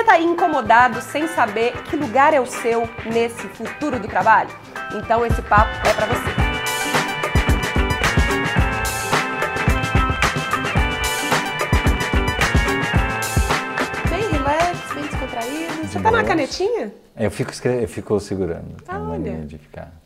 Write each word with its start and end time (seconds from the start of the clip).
Você 0.00 0.06
tá 0.06 0.12
aí 0.12 0.24
incomodado 0.24 1.02
sem 1.02 1.28
saber 1.28 1.74
que 1.82 1.94
lugar 1.94 2.32
é 2.32 2.40
o 2.40 2.46
seu 2.46 2.88
nesse 3.04 3.46
futuro 3.48 4.00
do 4.00 4.08
trabalho? 4.08 4.48
Então 4.94 5.26
esse 5.26 5.42
papo 5.42 5.70
é 5.86 5.92
para 5.92 6.06
você. 6.06 6.30
Bem 14.08 14.26
relax, 14.30 14.94
bem 14.94 15.04
descontraído. 15.04 15.86
Você 15.86 16.00
tá 16.00 16.10
na 16.10 16.24
canetinha? 16.24 16.94
Eu 17.14 17.30
fico, 17.30 17.52
eu 17.68 17.86
fico 17.86 18.18
segurando. 18.20 18.76
Ah, 18.88 19.00
olha. 19.00 19.44
de 19.44 19.58
ficar. 19.58 19.99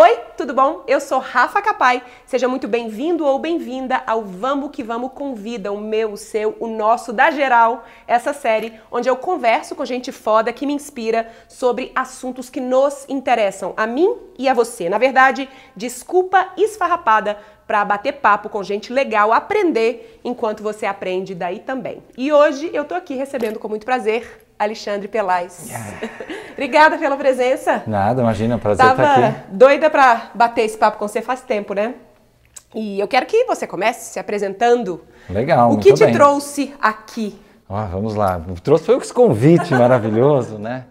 Oi, 0.00 0.16
tudo 0.36 0.54
bom? 0.54 0.84
Eu 0.86 1.00
sou 1.00 1.18
Rafa 1.18 1.60
Capai. 1.60 2.04
Seja 2.24 2.46
muito 2.46 2.68
bem-vindo 2.68 3.26
ou 3.26 3.36
bem-vinda 3.36 4.00
ao 4.06 4.22
Vamos 4.22 4.70
que 4.70 4.80
Vamos 4.80 5.10
Convida, 5.10 5.72
o 5.72 5.80
meu, 5.80 6.12
o 6.12 6.16
seu, 6.16 6.56
o 6.60 6.68
nosso, 6.68 7.12
da 7.12 7.32
geral, 7.32 7.84
essa 8.06 8.32
série 8.32 8.80
onde 8.92 9.08
eu 9.08 9.16
converso 9.16 9.74
com 9.74 9.84
gente 9.84 10.12
foda 10.12 10.52
que 10.52 10.64
me 10.66 10.72
inspira 10.72 11.28
sobre 11.48 11.90
assuntos 11.96 12.48
que 12.48 12.60
nos 12.60 13.06
interessam, 13.08 13.74
a 13.76 13.88
mim 13.88 14.16
e 14.38 14.48
a 14.48 14.54
você. 14.54 14.88
Na 14.88 14.98
verdade, 14.98 15.48
desculpa 15.74 16.52
esfarrapada 16.56 17.36
para 17.66 17.84
bater 17.84 18.20
papo 18.20 18.48
com 18.48 18.62
gente 18.62 18.92
legal, 18.92 19.32
aprender 19.32 20.20
enquanto 20.22 20.62
você 20.62 20.86
aprende 20.86 21.34
daí 21.34 21.58
também. 21.58 22.04
E 22.16 22.32
hoje 22.32 22.70
eu 22.72 22.84
tô 22.84 22.94
aqui 22.94 23.16
recebendo 23.16 23.58
com 23.58 23.66
muito 23.66 23.84
prazer 23.84 24.47
Alexandre 24.58 25.08
Pelais. 25.08 25.70
Obrigada 26.52 26.98
pela 26.98 27.16
presença. 27.16 27.84
Nada, 27.86 28.20
imagina, 28.20 28.58
prazer 28.58 28.84
Tava 28.84 29.02
estar 29.02 29.24
aqui. 29.28 29.40
doida 29.52 29.88
pra 29.88 30.30
bater 30.34 30.62
esse 30.64 30.76
papo 30.76 30.98
com 30.98 31.06
você 31.06 31.22
faz 31.22 31.40
tempo, 31.40 31.72
né? 31.72 31.94
E 32.74 32.98
eu 32.98 33.06
quero 33.06 33.24
que 33.26 33.44
você 33.44 33.66
comece 33.66 34.12
se 34.12 34.18
apresentando. 34.18 35.04
Legal, 35.30 35.72
o 35.72 35.78
que 35.78 35.92
te 35.92 36.04
bem. 36.04 36.12
trouxe 36.12 36.74
aqui? 36.80 37.38
Ó, 37.68 37.84
vamos 37.86 38.14
lá. 38.14 38.40
Trouxe 38.62 38.84
foi 38.84 38.96
esse 38.96 39.12
convite 39.12 39.72
maravilhoso, 39.72 40.58
né? 40.58 40.84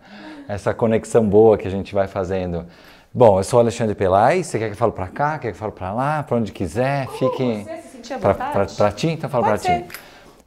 Essa 0.47 0.73
conexão 0.73 1.27
boa 1.27 1.57
que 1.57 1.67
a 1.67 1.71
gente 1.71 1.93
vai 1.93 2.07
fazendo. 2.07 2.65
Bom, 3.13 3.39
eu 3.39 3.43
sou 3.43 3.59
Alexandre 3.59 3.93
Pelais. 3.93 4.47
Você 4.47 4.57
quer 4.57 4.67
que 4.67 4.73
eu 4.73 4.77
fale 4.77 4.91
pra 4.93 5.07
cá? 5.07 5.37
Quer 5.37 5.49
que 5.49 5.55
eu 5.55 5.59
fale 5.59 5.71
pra 5.73 5.91
lá? 5.91 6.23
Pra 6.23 6.37
onde 6.37 6.51
quiser? 6.51 7.07
Fique. 7.19 7.63
você 7.63 7.81
se 7.81 7.87
sentir 7.89 8.13
à 8.13 8.19
pra, 8.19 8.31
vontade. 8.33 8.51
pra, 8.53 8.65
pra 8.65 8.91
ti? 8.91 9.07
Então 9.07 9.29
fala 9.29 9.47
pra 9.47 9.57
ti. 9.57 9.85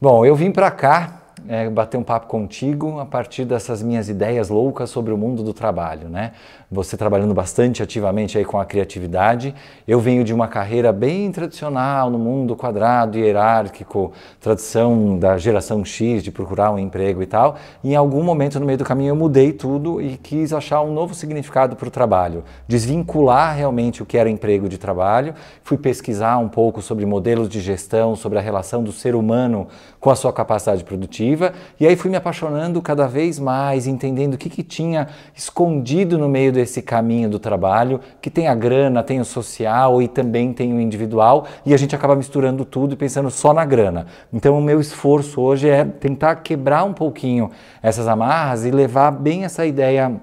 Bom, 0.01 0.25
eu 0.25 0.35
vim 0.35 0.51
pra 0.51 0.71
cá 0.71 1.20
é, 1.49 1.69
bater 1.69 1.97
um 1.97 2.03
papo 2.03 2.27
contigo 2.27 2.99
a 2.99 3.07
partir 3.07 3.45
dessas 3.45 3.83
minhas 3.83 4.09
ideias 4.09 4.49
loucas 4.49 4.91
sobre 4.91 5.13
o 5.13 5.19
mundo 5.19 5.43
do 5.43 5.53
trabalho, 5.53 6.09
né? 6.09 6.33
Você 6.73 6.97
trabalhando 6.97 7.35
bastante 7.35 7.83
ativamente 7.83 8.39
aí 8.39 8.45
com 8.45 8.57
a 8.57 8.65
criatividade. 8.65 9.53
Eu 9.89 9.99
venho 9.99 10.23
de 10.23 10.33
uma 10.33 10.47
carreira 10.47 10.93
bem 10.93 11.33
tradicional 11.33 12.09
no 12.09 12.17
mundo 12.17 12.55
quadrado, 12.55 13.19
hierárquico, 13.19 14.13
tradição 14.39 15.19
da 15.19 15.37
geração 15.37 15.85
X 15.85 16.23
de 16.23 16.31
procurar 16.31 16.71
um 16.71 16.79
emprego 16.79 17.25
e 17.25 17.27
tal. 17.27 17.57
E 17.83 17.91
em 17.91 17.97
algum 17.97 18.23
momento 18.23 18.61
no 18.61 18.67
meio 18.67 18.79
do 18.79 18.85
caminho 18.85 19.09
eu 19.09 19.17
mudei 19.17 19.53
tudo 19.53 20.01
e 20.01 20.17
quis 20.17 20.53
achar 20.53 20.81
um 20.83 20.95
novo 20.95 21.13
significado 21.13 21.75
para 21.75 21.89
o 21.89 21.91
trabalho, 21.91 22.45
desvincular 22.69 23.57
realmente 23.57 24.01
o 24.01 24.07
que 24.07 24.17
era 24.17 24.31
emprego 24.31 24.69
de 24.69 24.79
trabalho. 24.79 25.35
Fui 25.65 25.77
pesquisar 25.77 26.39
um 26.39 26.49
pouco 26.49 26.81
sobre 26.81 27.05
modelos 27.05 27.49
de 27.49 27.61
gestão, 27.61 28.15
sobre 28.15 28.39
a 28.39 28.41
relação 28.41 28.85
do 28.85 28.93
ser 28.93 29.17
humano 29.17 29.67
com 29.99 30.09
a 30.09 30.15
sua 30.15 30.33
capacidade 30.33 30.85
produtiva 30.85 31.53
e 31.81 31.87
aí 31.87 31.97
fui 31.97 32.13
me 32.13 32.17
apaixonando 32.17 32.81
cada 32.81 33.09
vez 33.09 33.41
mais, 33.41 33.89
entendendo 33.89 34.35
o 34.35 34.39
que, 34.39 34.49
que 34.49 34.63
tinha 34.63 35.09
escondido 35.35 36.17
no 36.17 36.29
meio 36.29 36.60
desse 36.61 36.83
caminho 36.83 37.29
do 37.29 37.39
trabalho, 37.39 38.01
que 38.21 38.29
tem 38.29 38.47
a 38.47 38.55
grana, 38.55 39.03
tem 39.03 39.19
o 39.19 39.25
social 39.25 40.03
e 40.03 40.09
também 40.09 40.53
tem 40.53 40.75
o 40.75 40.81
individual 40.81 41.47
e 41.65 41.73
a 41.73 41.77
gente 41.77 41.95
acaba 41.95 42.15
misturando 42.15 42.65
tudo 42.65 42.93
e 42.93 42.97
pensando 42.97 43.31
só 43.31 43.55
na 43.55 43.65
grana. 43.65 44.07
Então 44.33 44.59
o 44.59 44.63
meu 44.63 44.81
esforço 44.81 45.41
hoje 45.41 45.69
é 45.69 45.85
tentar 45.85 46.37
quebrar 46.37 46.85
um 46.85 46.93
pouquinho 46.93 47.51
essas 47.83 48.07
amarras 48.07 48.65
e 48.65 48.71
levar 48.71 49.11
bem 49.11 49.45
essa 49.45 49.65
ideia 49.65 50.21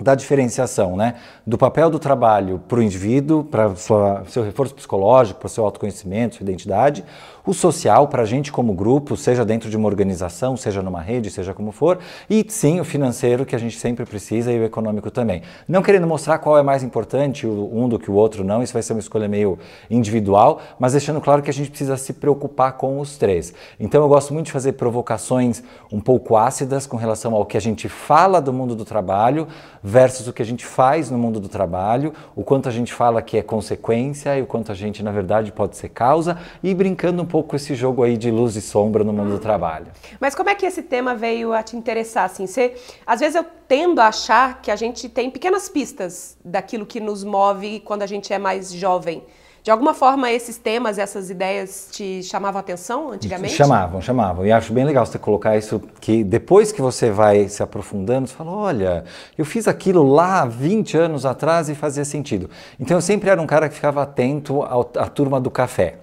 da 0.00 0.14
diferenciação, 0.14 0.96
né? 0.96 1.16
Do 1.46 1.58
papel 1.58 1.90
do 1.90 1.98
trabalho 1.98 2.58
para 2.66 2.78
o 2.78 2.82
indivíduo, 2.82 3.44
para 3.44 3.74
seu 3.74 4.42
reforço 4.42 4.74
psicológico, 4.74 5.38
para 5.38 5.46
o 5.46 5.50
seu 5.50 5.64
autoconhecimento, 5.64 6.36
sua 6.36 6.44
identidade, 6.44 7.04
o 7.50 7.54
social 7.54 8.06
para 8.06 8.22
a 8.22 8.24
gente 8.24 8.52
como 8.52 8.72
grupo, 8.72 9.16
seja 9.16 9.44
dentro 9.44 9.68
de 9.68 9.76
uma 9.76 9.88
organização, 9.88 10.56
seja 10.56 10.80
numa 10.80 11.00
rede, 11.00 11.30
seja 11.30 11.52
como 11.52 11.72
for, 11.72 11.98
e 12.28 12.46
sim 12.48 12.80
o 12.80 12.84
financeiro 12.84 13.44
que 13.44 13.56
a 13.56 13.58
gente 13.58 13.78
sempre 13.78 14.06
precisa 14.06 14.52
e 14.52 14.58
o 14.58 14.64
econômico 14.64 15.10
também. 15.10 15.42
Não 15.68 15.82
querendo 15.82 16.06
mostrar 16.06 16.38
qual 16.38 16.56
é 16.56 16.62
mais 16.62 16.82
importante 16.82 17.46
um 17.46 17.88
do 17.88 17.98
que 17.98 18.10
o 18.10 18.14
outro, 18.14 18.44
não, 18.44 18.62
isso 18.62 18.72
vai 18.72 18.82
ser 18.82 18.92
uma 18.92 19.00
escolha 19.00 19.28
meio 19.28 19.58
individual, 19.90 20.60
mas 20.78 20.92
deixando 20.92 21.20
claro 21.20 21.42
que 21.42 21.50
a 21.50 21.52
gente 21.52 21.70
precisa 21.70 21.96
se 21.96 22.12
preocupar 22.12 22.74
com 22.74 23.00
os 23.00 23.18
três. 23.18 23.52
Então 23.78 24.00
eu 24.00 24.08
gosto 24.08 24.32
muito 24.32 24.46
de 24.46 24.52
fazer 24.52 24.72
provocações 24.72 25.62
um 25.92 26.00
pouco 26.00 26.36
ácidas 26.36 26.86
com 26.86 26.96
relação 26.96 27.34
ao 27.34 27.44
que 27.44 27.56
a 27.56 27.60
gente 27.60 27.88
fala 27.88 28.40
do 28.40 28.52
mundo 28.52 28.76
do 28.76 28.84
trabalho 28.84 29.48
versus 29.82 30.28
o 30.28 30.32
que 30.32 30.42
a 30.42 30.46
gente 30.46 30.64
faz 30.64 31.10
no 31.10 31.18
mundo 31.18 31.40
do 31.40 31.48
trabalho, 31.48 32.12
o 32.36 32.44
quanto 32.44 32.68
a 32.68 32.72
gente 32.72 32.92
fala 32.92 33.20
que 33.20 33.36
é 33.36 33.42
consequência 33.42 34.38
e 34.38 34.42
o 34.42 34.46
quanto 34.46 34.70
a 34.70 34.74
gente, 34.74 35.02
na 35.02 35.10
verdade, 35.10 35.50
pode 35.50 35.76
ser 35.76 35.88
causa, 35.88 36.38
e 36.62 36.72
brincando 36.74 37.22
um 37.22 37.26
pouco 37.26 37.39
com 37.42 37.56
esse 37.56 37.74
jogo 37.74 38.02
aí 38.02 38.16
de 38.16 38.30
luz 38.30 38.56
e 38.56 38.60
sombra 38.60 39.04
no 39.04 39.12
mundo 39.12 39.30
do 39.30 39.38
trabalho. 39.38 39.86
Mas 40.20 40.34
como 40.34 40.50
é 40.50 40.54
que 40.54 40.66
esse 40.66 40.82
tema 40.82 41.14
veio 41.14 41.52
a 41.52 41.62
te 41.62 41.76
interessar? 41.76 42.24
Assim, 42.24 42.46
você, 42.46 42.74
às 43.06 43.20
vezes 43.20 43.36
eu 43.36 43.44
tendo 43.66 44.00
a 44.00 44.08
achar 44.08 44.60
que 44.60 44.70
a 44.70 44.76
gente 44.76 45.08
tem 45.08 45.30
pequenas 45.30 45.68
pistas 45.68 46.36
daquilo 46.44 46.84
que 46.84 47.00
nos 47.00 47.24
move 47.24 47.80
quando 47.80 48.02
a 48.02 48.06
gente 48.06 48.32
é 48.32 48.38
mais 48.38 48.72
jovem. 48.72 49.22
De 49.62 49.70
alguma 49.70 49.92
forma, 49.92 50.32
esses 50.32 50.56
temas, 50.56 50.98
essas 50.98 51.28
ideias 51.28 51.88
te 51.92 52.22
chamavam 52.22 52.58
a 52.58 52.60
atenção 52.60 53.10
antigamente? 53.10 53.54
Chamavam, 53.54 54.00
chamavam. 54.00 54.46
E 54.46 54.50
acho 54.50 54.72
bem 54.72 54.84
legal 54.84 55.04
você 55.04 55.18
colocar 55.18 55.54
isso, 55.56 55.82
que 56.00 56.24
depois 56.24 56.72
que 56.72 56.80
você 56.80 57.10
vai 57.10 57.46
se 57.46 57.62
aprofundando, 57.62 58.26
você 58.26 58.34
fala, 58.34 58.52
olha, 58.52 59.04
eu 59.36 59.44
fiz 59.44 59.68
aquilo 59.68 60.02
lá 60.02 60.46
20 60.46 60.96
anos 60.96 61.26
atrás 61.26 61.68
e 61.68 61.74
fazia 61.74 62.06
sentido. 62.06 62.48
Então 62.78 62.96
eu 62.96 63.02
sempre 63.02 63.28
era 63.28 63.40
um 63.40 63.46
cara 63.46 63.68
que 63.68 63.74
ficava 63.74 64.02
atento 64.02 64.62
à 64.62 65.06
turma 65.06 65.38
do 65.38 65.50
café. 65.50 65.98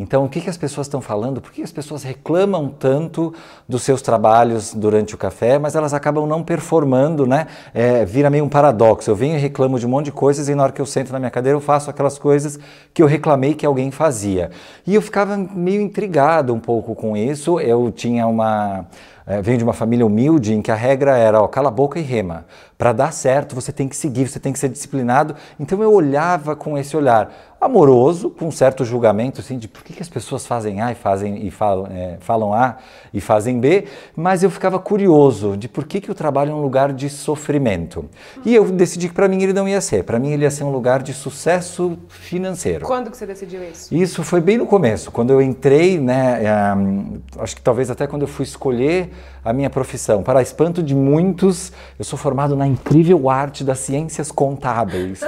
Então, 0.00 0.24
o 0.24 0.30
que, 0.30 0.40
que 0.40 0.48
as 0.48 0.56
pessoas 0.56 0.86
estão 0.86 1.02
falando? 1.02 1.42
Por 1.42 1.52
que 1.52 1.60
as 1.60 1.70
pessoas 1.70 2.02
reclamam 2.02 2.70
tanto 2.70 3.34
dos 3.68 3.82
seus 3.82 4.00
trabalhos 4.00 4.72
durante 4.72 5.14
o 5.14 5.18
café, 5.18 5.58
mas 5.58 5.74
elas 5.74 5.92
acabam 5.92 6.26
não 6.26 6.42
performando, 6.42 7.26
né? 7.26 7.46
É, 7.74 8.02
vira 8.06 8.30
meio 8.30 8.42
um 8.42 8.48
paradoxo. 8.48 9.10
Eu 9.10 9.14
venho 9.14 9.36
e 9.36 9.38
reclamo 9.38 9.78
de 9.78 9.84
um 9.84 9.90
monte 9.90 10.06
de 10.06 10.12
coisas 10.12 10.48
e 10.48 10.54
na 10.54 10.62
hora 10.62 10.72
que 10.72 10.80
eu 10.80 10.86
sento 10.86 11.12
na 11.12 11.18
minha 11.18 11.30
cadeira 11.30 11.54
eu 11.54 11.60
faço 11.60 11.90
aquelas 11.90 12.18
coisas 12.18 12.58
que 12.94 13.02
eu 13.02 13.06
reclamei 13.06 13.52
que 13.52 13.66
alguém 13.66 13.90
fazia. 13.90 14.50
E 14.86 14.94
eu 14.94 15.02
ficava 15.02 15.36
meio 15.36 15.82
intrigado 15.82 16.54
um 16.54 16.60
pouco 16.60 16.94
com 16.94 17.14
isso. 17.14 17.60
Eu 17.60 17.92
tinha 17.92 18.26
uma. 18.26 18.86
É, 19.30 19.40
venho 19.40 19.58
de 19.58 19.62
uma 19.62 19.72
família 19.72 20.04
humilde 20.04 20.52
em 20.52 20.60
que 20.60 20.72
a 20.72 20.74
regra 20.74 21.16
era, 21.16 21.40
ó, 21.40 21.46
cala 21.46 21.68
a 21.68 21.70
boca 21.70 22.00
e 22.00 22.02
rema. 22.02 22.46
Para 22.76 22.92
dar 22.92 23.12
certo, 23.12 23.54
você 23.54 23.70
tem 23.70 23.86
que 23.86 23.94
seguir, 23.94 24.26
você 24.26 24.40
tem 24.40 24.52
que 24.52 24.58
ser 24.58 24.68
disciplinado. 24.68 25.36
Então 25.60 25.80
eu 25.80 25.92
olhava 25.92 26.56
com 26.56 26.76
esse 26.76 26.96
olhar 26.96 27.32
amoroso, 27.60 28.30
com 28.30 28.46
um 28.46 28.50
certo 28.50 28.84
julgamento, 28.84 29.40
assim, 29.40 29.58
de 29.58 29.68
por 29.68 29.84
que, 29.84 29.92
que 29.92 30.02
as 30.02 30.08
pessoas 30.08 30.46
fazem 30.46 30.80
A 30.80 30.90
e, 30.90 30.94
fazem, 30.94 31.46
e 31.46 31.50
falam, 31.50 31.86
é, 31.92 32.16
falam 32.20 32.54
A 32.54 32.78
e 33.12 33.20
fazem 33.20 33.60
B, 33.60 33.84
mas 34.16 34.42
eu 34.42 34.50
ficava 34.50 34.78
curioso 34.78 35.58
de 35.58 35.68
por 35.68 35.84
que, 35.84 36.00
que 36.00 36.10
o 36.10 36.14
trabalho 36.14 36.52
é 36.52 36.54
um 36.54 36.62
lugar 36.62 36.92
de 36.92 37.10
sofrimento. 37.10 38.06
E 38.46 38.54
eu 38.54 38.64
decidi 38.72 39.08
que 39.08 39.14
para 39.14 39.28
mim 39.28 39.42
ele 39.42 39.52
não 39.52 39.68
ia 39.68 39.80
ser, 39.80 40.04
para 40.04 40.18
mim 40.18 40.30
ele 40.30 40.44
ia 40.44 40.50
ser 40.50 40.64
um 40.64 40.72
lugar 40.72 41.02
de 41.02 41.12
sucesso 41.12 41.98
financeiro. 42.08 42.86
Quando 42.86 43.10
que 43.10 43.16
você 43.16 43.26
decidiu 43.26 43.62
isso? 43.62 43.94
Isso 43.94 44.24
foi 44.24 44.40
bem 44.40 44.56
no 44.56 44.66
começo, 44.66 45.12
quando 45.12 45.30
eu 45.30 45.42
entrei, 45.42 46.00
né, 46.00 46.40
eh, 46.42 47.19
acho 47.42 47.56
que 47.56 47.62
talvez 47.62 47.90
até 47.90 48.06
quando 48.06 48.22
eu 48.22 48.28
fui 48.28 48.44
escolher 48.44 49.10
a 49.44 49.52
minha 49.52 49.70
profissão. 49.70 50.22
Para 50.22 50.42
espanto 50.42 50.82
de 50.82 50.94
muitos, 50.94 51.72
eu 51.98 52.04
sou 52.04 52.18
formado 52.18 52.56
na 52.56 52.66
incrível 52.66 53.28
arte 53.28 53.64
das 53.64 53.78
ciências 53.78 54.30
contábeis. 54.30 55.20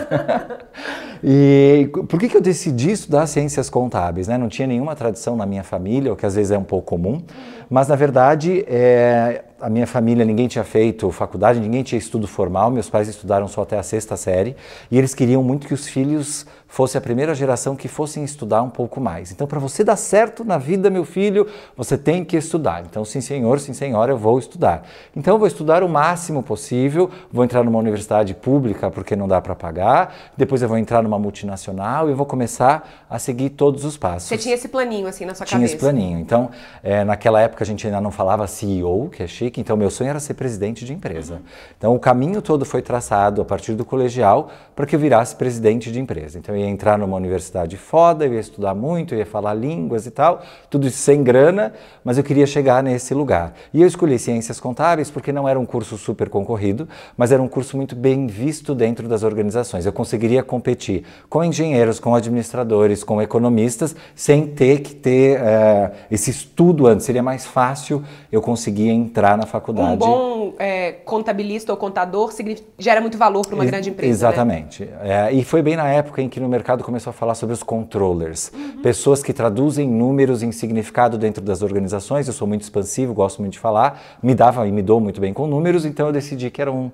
e 1.23 1.91
por 2.09 2.19
que, 2.19 2.29
que 2.29 2.37
eu 2.37 2.41
decidi 2.41 2.93
estudar 2.93 3.27
ciências 3.27 3.71
contábeis? 3.71 4.29
Né? 4.29 4.37
Não 4.37 4.49
tinha 4.49 4.67
nenhuma 4.67 4.95
tradição 4.95 5.37
na 5.37 5.47
minha 5.47 5.65
família, 5.65 6.13
o 6.13 6.17
que 6.17 6.27
às 6.27 6.35
vezes 6.35 6.51
é 6.51 6.59
um 6.59 6.65
pouco 6.65 6.87
comum, 6.87 7.23
mas 7.69 7.89
na 7.89 7.97
verdade 7.97 8.65
é, 8.69 9.45
a 9.63 9.71
minha 9.71 9.87
família, 9.87 10.25
ninguém 10.25 10.49
tinha 10.49 10.65
feito 10.65 11.09
faculdade, 11.13 11.61
ninguém 11.61 11.85
tinha 11.85 11.97
estudo 11.99 12.27
formal, 12.27 12.69
meus 12.69 12.91
pais 12.91 13.09
estudaram 13.09 13.47
só 13.47 13.63
até 13.63 13.79
a 13.79 13.83
sexta 13.83 14.17
série 14.17 14.57
e 14.91 14.99
eles 14.99 15.15
queriam 15.15 15.41
muito 15.43 15.69
que 15.69 15.73
os 15.73 15.87
filhos 15.87 16.45
fosse 16.73 16.97
a 16.97 17.03
primeira 17.03 17.35
geração 17.35 17.77
que 17.77 17.87
fossem 17.87 18.25
estudar 18.25 18.63
um 18.63 18.71
pouco 18.71 18.99
mais. 18.99 19.31
Então, 19.31 19.47
para 19.47 19.59
você 19.59 19.85
dar 19.85 19.95
certo 19.95 20.43
na 20.43 20.57
vida, 20.57 20.89
meu 20.89 21.05
filho, 21.05 21.47
você 21.77 21.99
tem 21.99 22.25
que 22.25 22.35
estudar. 22.35 22.83
Então, 22.89 23.05
sim, 23.05 23.21
senhor, 23.21 23.61
sim, 23.61 23.75
senhora, 23.75 24.13
eu 24.13 24.17
vou 24.17 24.39
estudar. 24.39 24.83
Então, 25.15 25.35
eu 25.35 25.39
vou 25.39 25.47
estudar 25.47 25.83
o 25.85 25.89
máximo 25.89 26.43
possível, 26.43 27.11
vou 27.31 27.45
entrar 27.45 27.63
numa 27.63 27.79
universidade 27.79 28.33
pública 28.33 28.91
porque 28.91 29.15
não 29.15 29.29
dá 29.29 29.39
para 29.39 29.55
pagar, 29.55 30.15
depois 30.35 30.63
eu 30.63 30.69
vou 30.69 30.79
entrar 30.79 31.03
numa 31.03 31.19
multinacional 31.19 32.09
e 32.09 32.15
vou 32.15 32.25
começar 32.25 33.05
a 33.09 33.19
seguir 33.19 33.51
todos 33.51 33.85
os 33.85 33.99
passos. 33.99 34.31
Você 34.31 34.39
tinha 34.39 34.55
esse 34.55 34.69
planinho 34.69 35.07
assim 35.07 35.27
na 35.27 35.35
sua 35.35 35.45
Tinha 35.45 35.59
cabeça? 35.59 35.75
esse 35.75 35.79
planinho. 35.81 36.19
Então, 36.21 36.49
é, 36.83 37.05
naquela 37.05 37.39
época 37.39 37.65
a 37.65 37.67
gente 37.67 37.87
ainda 37.87 38.01
não 38.01 38.11
falava 38.11 38.47
CEO, 38.47 39.11
que 39.11 39.23
é 39.23 39.27
chique, 39.27 39.52
chique, 39.53 39.61
então 39.61 39.77
meu 39.77 39.91
sonho 39.91 40.11
era 40.11 40.19
ser 40.19 40.35
presidente 40.35 40.85
de 40.85 40.93
empresa. 40.93 41.43
Então 41.77 41.95
o 41.95 41.99
caminho 41.99 42.41
todo 42.41 42.65
foi 42.65 42.81
traçado 42.81 43.43
a 43.43 43.45
partir 43.45 43.75
do 43.75 43.85
colegial 43.85 44.51
para 44.75 44.87
que 44.87 44.97
eu 44.97 45.01
virasse 45.01 45.37
presidente 45.37 45.93
de 45.93 46.01
empresa. 46.01 46.39
Então 46.39 46.55
eu 46.55 46.63
ia 46.63 46.69
entrar 46.69 46.99
numa 46.99 47.17
universidade 47.17 47.77
foda, 47.77 48.25
eu 48.25 48.33
ia 48.33 48.41
estudar 48.41 48.75
muito, 48.75 49.15
eu 49.15 49.19
ia 49.19 49.27
falar 49.27 49.55
línguas 49.55 50.07
e 50.07 50.11
tal, 50.11 50.43
tudo 50.71 50.87
isso 50.87 50.97
sem 50.97 51.23
grana, 51.23 51.73
mas 52.03 52.17
eu 52.17 52.25
queria 52.25 52.47
chegar 52.47 52.83
nesse 52.83 53.13
lugar. 53.13 53.53
E 53.75 53.83
eu 53.83 53.87
escolhi 53.87 54.19
ciências 54.19 54.59
contábeis 54.59 55.11
porque 55.11 55.33
não 55.33 55.49
era 55.49 55.61
um 55.61 55.67
curso 55.67 55.99
super 55.99 56.29
concorrido, 56.29 56.89
mas 57.17 57.31
era 57.31 57.43
um 57.43 57.49
curso 57.49 57.77
muito 57.77 57.95
bem 57.95 58.27
visto 58.27 58.75
dentro 58.75 59.07
das 59.07 59.23
organizações. 59.23 59.85
Eu 59.85 59.93
conseguiria 59.93 60.43
competir 60.43 61.05
com 61.29 61.45
engenheiros, 61.45 62.01
com 62.01 62.15
administradores, 62.15 63.05
com 63.05 63.21
economistas, 63.21 63.95
sem 64.15 64.47
ter 64.47 64.81
que 64.81 64.95
ter 64.95 65.39
uh, 65.39 65.93
esse 66.11 66.31
estudo 66.31 66.87
antes. 66.87 67.05
Seria 67.05 67.23
mais 67.23 67.45
fácil 67.45 68.03
eu 68.31 68.41
conseguir 68.41 68.89
entrar 68.89 69.37
na 69.37 69.42
faculdade. 69.47 69.93
Um 69.93 69.97
bom 69.97 70.55
é, 70.59 70.93
contabilista 70.93 71.73
ou 71.73 71.77
contador 71.77 72.33
gera 72.79 73.01
muito 73.01 73.19
valor 73.19 73.47
para 73.47 73.55
uma 73.55 73.65
grande 73.65 73.91
empresa. 73.91 74.09
Né? 74.09 74.13
Exatamente. 74.13 74.85
Né? 74.85 75.29
É, 75.29 75.33
e 75.33 75.45
foi 75.45 75.63
bem 75.63 75.77
na 75.77 75.89
época 75.89 76.23
em 76.23 76.29
que 76.29 76.41
no 76.41 76.49
mercado 76.49 76.85
começou 76.85 77.11
a 77.11 77.15
falar 77.15 77.35
sobre 77.35 77.55
os 77.55 77.63
controllers, 77.63 78.53
uhum. 78.55 78.83
pessoas 78.83 79.23
que 79.23 79.33
traduzem 79.33 79.89
números 79.89 80.43
em 80.43 80.53
significado 80.53 81.19
dentro 81.19 81.43
das 81.43 81.63
organizações. 81.63 82.27
Eu 82.27 82.33
sou 82.33 82.47
muito 82.47 82.63
expansivo, 82.63 83.15
gosto 83.15 83.41
muito 83.41 83.55
de 83.55 83.59
falar, 83.59 84.01
me 84.23 84.35
dava 84.35 84.67
e 84.67 84.73
me 84.73 84.83
dou 84.83 85.01
muito 85.01 85.21
bem 85.21 85.33
com 85.33 85.47
números, 85.47 85.85
então 85.85 86.07
eu 86.07 86.13
decidi 86.13 86.51
que 86.51 86.61
era 86.61 86.71
um, 86.71 86.91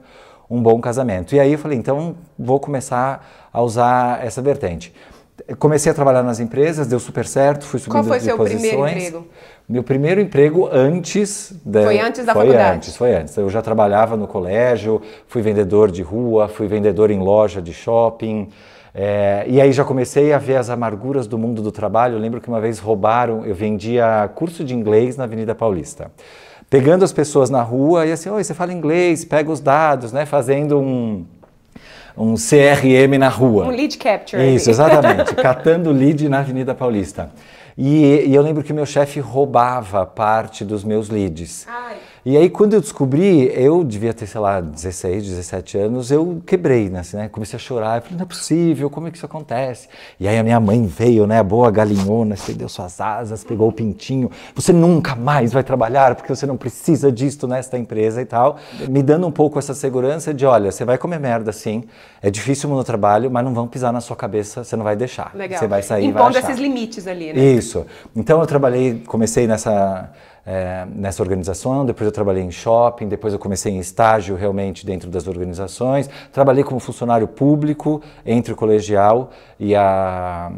um 0.50 0.62
bom 0.62 0.80
casamento. 0.80 1.34
E 1.34 1.40
aí 1.40 1.52
eu 1.52 1.58
falei, 1.58 1.78
então 1.78 2.16
vou 2.38 2.58
começar 2.58 3.48
a 3.52 3.62
usar 3.62 4.24
essa 4.24 4.40
vertente. 4.40 4.92
Comecei 5.58 5.90
a 5.90 5.94
trabalhar 5.94 6.22
nas 6.22 6.40
empresas, 6.40 6.86
deu 6.86 6.98
super 6.98 7.26
certo, 7.26 7.64
fui 7.64 7.78
subindo 7.78 8.02
de 8.02 8.08
posições. 8.08 8.36
Qual 8.36 8.46
foi 8.46 8.48
seu 8.48 8.58
primeiro 8.58 8.88
emprego? 8.88 9.26
Meu 9.68 9.82
primeiro 9.82 10.20
emprego 10.20 10.68
antes 10.72 11.52
da, 11.64 11.82
Foi 11.82 12.00
antes 12.00 12.24
da 12.24 12.32
foi 12.32 12.46
faculdade? 12.46 12.76
Antes, 12.76 12.96
foi 12.96 13.14
antes. 13.14 13.36
Eu 13.36 13.50
já 13.50 13.60
trabalhava 13.60 14.16
no 14.16 14.26
colégio, 14.26 15.00
fui 15.26 15.42
vendedor 15.42 15.90
de 15.90 16.02
rua, 16.02 16.48
fui 16.48 16.66
vendedor 16.66 17.10
em 17.10 17.18
loja 17.18 17.60
de 17.60 17.72
shopping. 17.72 18.48
É, 18.94 19.44
e 19.46 19.60
aí 19.60 19.70
já 19.70 19.84
comecei 19.84 20.32
a 20.32 20.38
ver 20.38 20.56
as 20.56 20.70
amarguras 20.70 21.26
do 21.26 21.38
mundo 21.38 21.62
do 21.62 21.70
trabalho. 21.70 22.14
Eu 22.14 22.18
lembro 22.18 22.40
que 22.40 22.48
uma 22.48 22.60
vez 22.60 22.78
roubaram, 22.78 23.44
eu 23.44 23.54
vendia 23.54 24.28
curso 24.34 24.64
de 24.64 24.74
inglês 24.74 25.16
na 25.16 25.24
Avenida 25.24 25.54
Paulista. 25.54 26.10
Pegando 26.70 27.04
as 27.04 27.12
pessoas 27.12 27.48
na 27.48 27.62
rua 27.62 28.06
e 28.06 28.12
assim, 28.12 28.28
oi, 28.28 28.42
você 28.42 28.54
fala 28.54 28.72
inglês, 28.72 29.24
pega 29.24 29.50
os 29.50 29.60
dados, 29.60 30.12
né? 30.12 30.26
Fazendo 30.26 30.78
um 30.78 31.24
um 32.18 32.34
CRM 32.34 33.16
na 33.18 33.28
rua. 33.28 33.66
Um 33.66 33.70
lead 33.70 33.96
capture. 33.96 34.54
Isso, 34.54 34.68
exatamente. 34.70 35.34
catando 35.36 35.90
lead 35.92 36.28
na 36.28 36.40
Avenida 36.40 36.74
Paulista. 36.74 37.30
E, 37.76 38.24
e 38.26 38.34
eu 38.34 38.42
lembro 38.42 38.64
que 38.64 38.72
meu 38.72 38.84
chefe 38.84 39.20
roubava 39.20 40.04
parte 40.04 40.64
dos 40.64 40.82
meus 40.82 41.08
leads. 41.08 41.64
Ai. 41.68 41.96
E 42.24 42.36
aí, 42.36 42.50
quando 42.50 42.74
eu 42.74 42.80
descobri, 42.80 43.50
eu 43.54 43.84
devia 43.84 44.12
ter, 44.12 44.26
sei 44.26 44.40
lá, 44.40 44.60
16, 44.60 45.24
17 45.24 45.78
anos, 45.78 46.10
eu 46.10 46.42
quebrei, 46.44 46.88
né? 46.88 47.00
Assim, 47.00 47.16
né? 47.16 47.28
Comecei 47.28 47.56
a 47.56 47.60
chorar. 47.60 47.98
Eu 47.98 48.02
falei, 48.02 48.18
não 48.18 48.24
é 48.24 48.26
possível, 48.26 48.90
como 48.90 49.06
é 49.06 49.10
que 49.10 49.16
isso 49.16 49.26
acontece? 49.26 49.88
E 50.18 50.26
aí 50.26 50.38
a 50.38 50.42
minha 50.42 50.58
mãe 50.58 50.84
veio, 50.84 51.26
né? 51.26 51.38
A 51.38 51.42
boa 51.44 51.70
galinhona, 51.70 52.34
estendeu 52.34 52.68
suas 52.68 53.00
asas, 53.00 53.44
pegou 53.44 53.68
o 53.68 53.72
pintinho. 53.72 54.30
Você 54.54 54.72
nunca 54.72 55.14
mais 55.14 55.52
vai 55.52 55.62
trabalhar 55.62 56.14
porque 56.14 56.34
você 56.34 56.46
não 56.46 56.56
precisa 56.56 57.10
disto 57.10 57.46
nesta 57.46 57.78
empresa 57.78 58.20
e 58.20 58.24
tal. 58.24 58.58
Me 58.88 59.02
dando 59.02 59.26
um 59.26 59.32
pouco 59.32 59.58
essa 59.58 59.74
segurança 59.74 60.34
de, 60.34 60.44
olha, 60.44 60.72
você 60.72 60.84
vai 60.84 60.98
comer 60.98 61.20
merda 61.20 61.52
sim, 61.52 61.84
é 62.20 62.30
difícil 62.30 62.68
no 62.68 62.84
trabalho, 62.84 63.30
mas 63.30 63.44
não 63.44 63.54
vão 63.54 63.66
pisar 63.66 63.92
na 63.92 64.00
sua 64.00 64.16
cabeça, 64.16 64.64
você 64.64 64.76
não 64.76 64.84
vai 64.84 64.96
deixar. 64.96 65.30
Legal. 65.34 65.58
Você 65.58 65.66
vai 65.66 65.82
sair 65.82 66.06
Impondo 66.06 66.32
vai 66.32 66.42
achar. 66.42 66.50
esses 66.50 66.60
limites 66.60 67.06
ali, 67.06 67.32
né? 67.32 67.40
Isso. 67.40 67.86
Então 68.14 68.40
eu 68.40 68.46
trabalhei, 68.46 69.02
comecei 69.06 69.46
nessa 69.46 70.10
é, 70.50 70.86
nessa 70.94 71.22
organização, 71.22 71.84
depois 71.84 72.06
eu 72.06 72.12
trabalhei 72.12 72.42
em 72.42 72.50
shopping, 72.50 73.06
depois 73.06 73.34
eu 73.34 73.38
comecei 73.38 73.70
em 73.70 73.78
estágio 73.78 74.34
realmente 74.34 74.86
dentro 74.86 75.10
das 75.10 75.28
organizações, 75.28 76.08
trabalhei 76.32 76.64
como 76.64 76.80
funcionário 76.80 77.28
público 77.28 78.00
entre 78.24 78.54
o 78.54 78.56
colegial 78.56 79.28
e 79.60 79.76
a, 79.76 80.50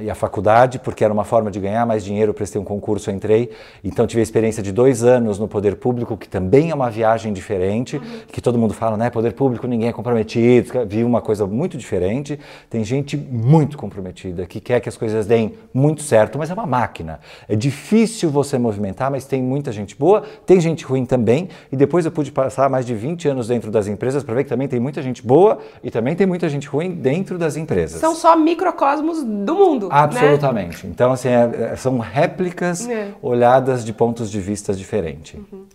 e 0.00 0.10
a 0.10 0.14
faculdade, 0.14 0.78
porque 0.78 1.04
era 1.04 1.12
uma 1.12 1.24
forma 1.24 1.50
de 1.50 1.60
ganhar 1.60 1.84
mais 1.84 2.04
dinheiro, 2.04 2.32
prestei 2.32 2.60
um 2.60 2.64
concurso, 2.64 3.10
entrei, 3.10 3.50
então 3.82 4.06
tive 4.06 4.20
a 4.20 4.22
experiência 4.22 4.62
de 4.62 4.72
dois 4.72 5.02
anos 5.02 5.38
no 5.38 5.48
poder 5.48 5.76
público, 5.76 6.16
que 6.16 6.28
também 6.28 6.70
é 6.70 6.74
uma 6.74 6.90
viagem 6.90 7.32
diferente, 7.32 7.96
uhum. 7.96 8.02
que 8.30 8.40
todo 8.40 8.58
mundo 8.58 8.74
fala, 8.74 8.96
né, 8.96 9.10
poder 9.10 9.32
público 9.32 9.66
ninguém 9.66 9.88
é 9.88 9.92
comprometido, 9.92 10.86
vi 10.86 11.04
uma 11.04 11.20
coisa 11.20 11.46
muito 11.46 11.76
diferente, 11.76 12.38
tem 12.70 12.84
gente 12.84 13.16
muito 13.16 13.76
comprometida, 13.76 14.46
que 14.46 14.60
quer 14.60 14.80
que 14.80 14.88
as 14.88 14.96
coisas 14.96 15.26
deem 15.26 15.54
muito 15.72 16.02
certo, 16.02 16.38
mas 16.38 16.50
é 16.50 16.54
uma 16.54 16.66
máquina, 16.66 17.20
é 17.48 17.56
difícil 17.56 18.30
você 18.30 18.58
movimentar, 18.58 19.10
mas 19.10 19.24
tem 19.24 19.42
muita 19.42 19.72
gente 19.72 19.96
boa, 19.96 20.22
tem 20.46 20.60
gente 20.60 20.84
ruim 20.84 21.04
também, 21.04 21.48
e 21.70 21.76
depois 21.76 22.04
eu 22.04 22.12
pude 22.12 22.30
passar 22.32 22.68
mais 22.70 22.86
de 22.86 22.94
20 22.94 23.28
anos 23.28 23.48
dentro 23.48 23.70
das 23.70 23.86
empresas 23.86 24.22
para 24.22 24.34
ver 24.34 24.44
que 24.44 24.50
também 24.50 24.68
tem 24.68 24.80
muita 24.80 25.02
gente 25.02 25.24
boa 25.24 25.58
e 25.82 25.90
também 25.90 26.14
tem 26.14 26.26
muita 26.26 26.48
gente 26.48 26.68
ruim 26.68 26.90
dentro 26.90 27.38
das 27.38 27.56
empresas. 27.56 28.00
São 28.00 28.14
só 28.14 28.36
microcosmos 28.36 29.22
do 29.22 29.54
mundo. 29.54 29.81
Né? 29.88 29.94
Absolutamente. 29.94 30.86
Né? 30.86 30.92
Então, 30.92 31.12
assim, 31.12 31.28
é, 31.28 31.70
é, 31.72 31.76
são 31.76 31.98
réplicas 31.98 32.88
é. 32.88 33.08
olhadas 33.20 33.84
de 33.84 33.92
pontos 33.92 34.30
de 34.30 34.40
vista 34.40 34.74
diferentes. 34.74 35.34
Uhum. 35.34 35.66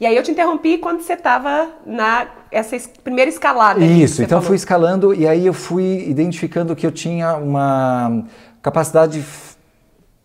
E 0.00 0.06
aí 0.06 0.16
eu 0.16 0.22
te 0.22 0.30
interrompi 0.30 0.78
quando 0.78 1.02
você 1.02 1.12
estava 1.12 1.68
na 1.84 2.26
essa 2.50 2.76
primeira 3.04 3.28
escalada. 3.28 3.84
Isso, 3.84 4.22
então 4.22 4.38
falou. 4.38 4.46
fui 4.46 4.56
escalando 4.56 5.14
e 5.14 5.28
aí 5.28 5.44
eu 5.44 5.52
fui 5.52 6.08
identificando 6.08 6.74
que 6.74 6.86
eu 6.86 6.90
tinha 6.90 7.36
uma 7.36 8.24
capacidade 8.62 9.22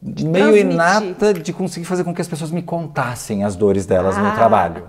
de 0.02 0.26
meio 0.26 0.56
inata 0.56 1.34
de 1.34 1.52
conseguir 1.52 1.86
fazer 1.86 2.04
com 2.04 2.14
que 2.14 2.22
as 2.22 2.28
pessoas 2.28 2.52
me 2.52 2.62
contassem 2.62 3.44
as 3.44 3.56
dores 3.56 3.86
delas 3.86 4.18
ah. 4.18 4.22
no 4.22 4.34
trabalho. 4.34 4.84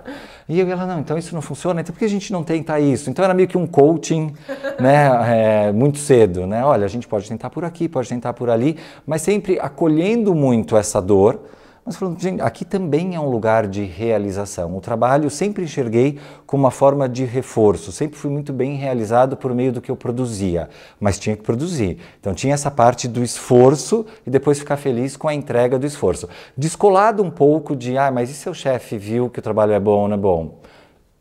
E 0.48 0.60
eu 0.60 0.70
ela, 0.70 0.86
não, 0.86 1.00
então 1.00 1.18
isso 1.18 1.34
não 1.34 1.42
funciona, 1.42 1.80
então 1.80 1.92
por 1.92 1.98
que 1.98 2.04
a 2.04 2.08
gente 2.08 2.32
não 2.32 2.44
tenta 2.44 2.78
isso? 2.78 3.10
Então 3.10 3.24
era 3.24 3.34
meio 3.34 3.48
que 3.48 3.58
um 3.58 3.66
coaching, 3.66 4.32
né, 4.78 5.66
é, 5.68 5.72
muito 5.72 5.98
cedo, 5.98 6.46
né? 6.46 6.64
Olha, 6.64 6.84
a 6.84 6.88
gente 6.88 7.08
pode 7.08 7.28
tentar 7.28 7.50
por 7.50 7.64
aqui, 7.64 7.88
pode 7.88 8.08
tentar 8.08 8.32
por 8.32 8.48
ali, 8.48 8.76
mas 9.04 9.22
sempre 9.22 9.58
acolhendo 9.58 10.34
muito 10.34 10.76
essa 10.76 11.02
dor, 11.02 11.40
mas 11.86 11.94
falando, 11.94 12.20
gente, 12.20 12.42
aqui 12.42 12.64
também 12.64 13.14
é 13.14 13.20
um 13.20 13.30
lugar 13.30 13.68
de 13.68 13.84
realização. 13.84 14.76
O 14.76 14.80
trabalho 14.80 15.30
sempre 15.30 15.62
enxerguei 15.62 16.18
como 16.44 16.64
uma 16.64 16.72
forma 16.72 17.08
de 17.08 17.24
reforço, 17.24 17.92
sempre 17.92 18.18
fui 18.18 18.28
muito 18.28 18.52
bem 18.52 18.74
realizado 18.74 19.36
por 19.36 19.54
meio 19.54 19.72
do 19.72 19.80
que 19.80 19.88
eu 19.88 19.94
produzia, 19.94 20.68
mas 20.98 21.16
tinha 21.16 21.36
que 21.36 21.44
produzir. 21.44 21.98
Então 22.18 22.34
tinha 22.34 22.54
essa 22.54 22.72
parte 22.72 23.06
do 23.06 23.22
esforço 23.22 24.04
e 24.26 24.30
depois 24.30 24.58
ficar 24.58 24.76
feliz 24.76 25.16
com 25.16 25.28
a 25.28 25.34
entrega 25.34 25.78
do 25.78 25.86
esforço. 25.86 26.28
Descolado 26.58 27.22
um 27.22 27.30
pouco 27.30 27.76
de, 27.76 27.96
ah, 27.96 28.10
mas 28.10 28.30
e 28.30 28.34
seu 28.34 28.52
chefe 28.52 28.98
viu 28.98 29.30
que 29.30 29.38
o 29.38 29.42
trabalho 29.42 29.70
é 29.70 29.78
bom 29.78 30.00
ou 30.00 30.08
não 30.08 30.16
é 30.16 30.18
bom? 30.18 30.58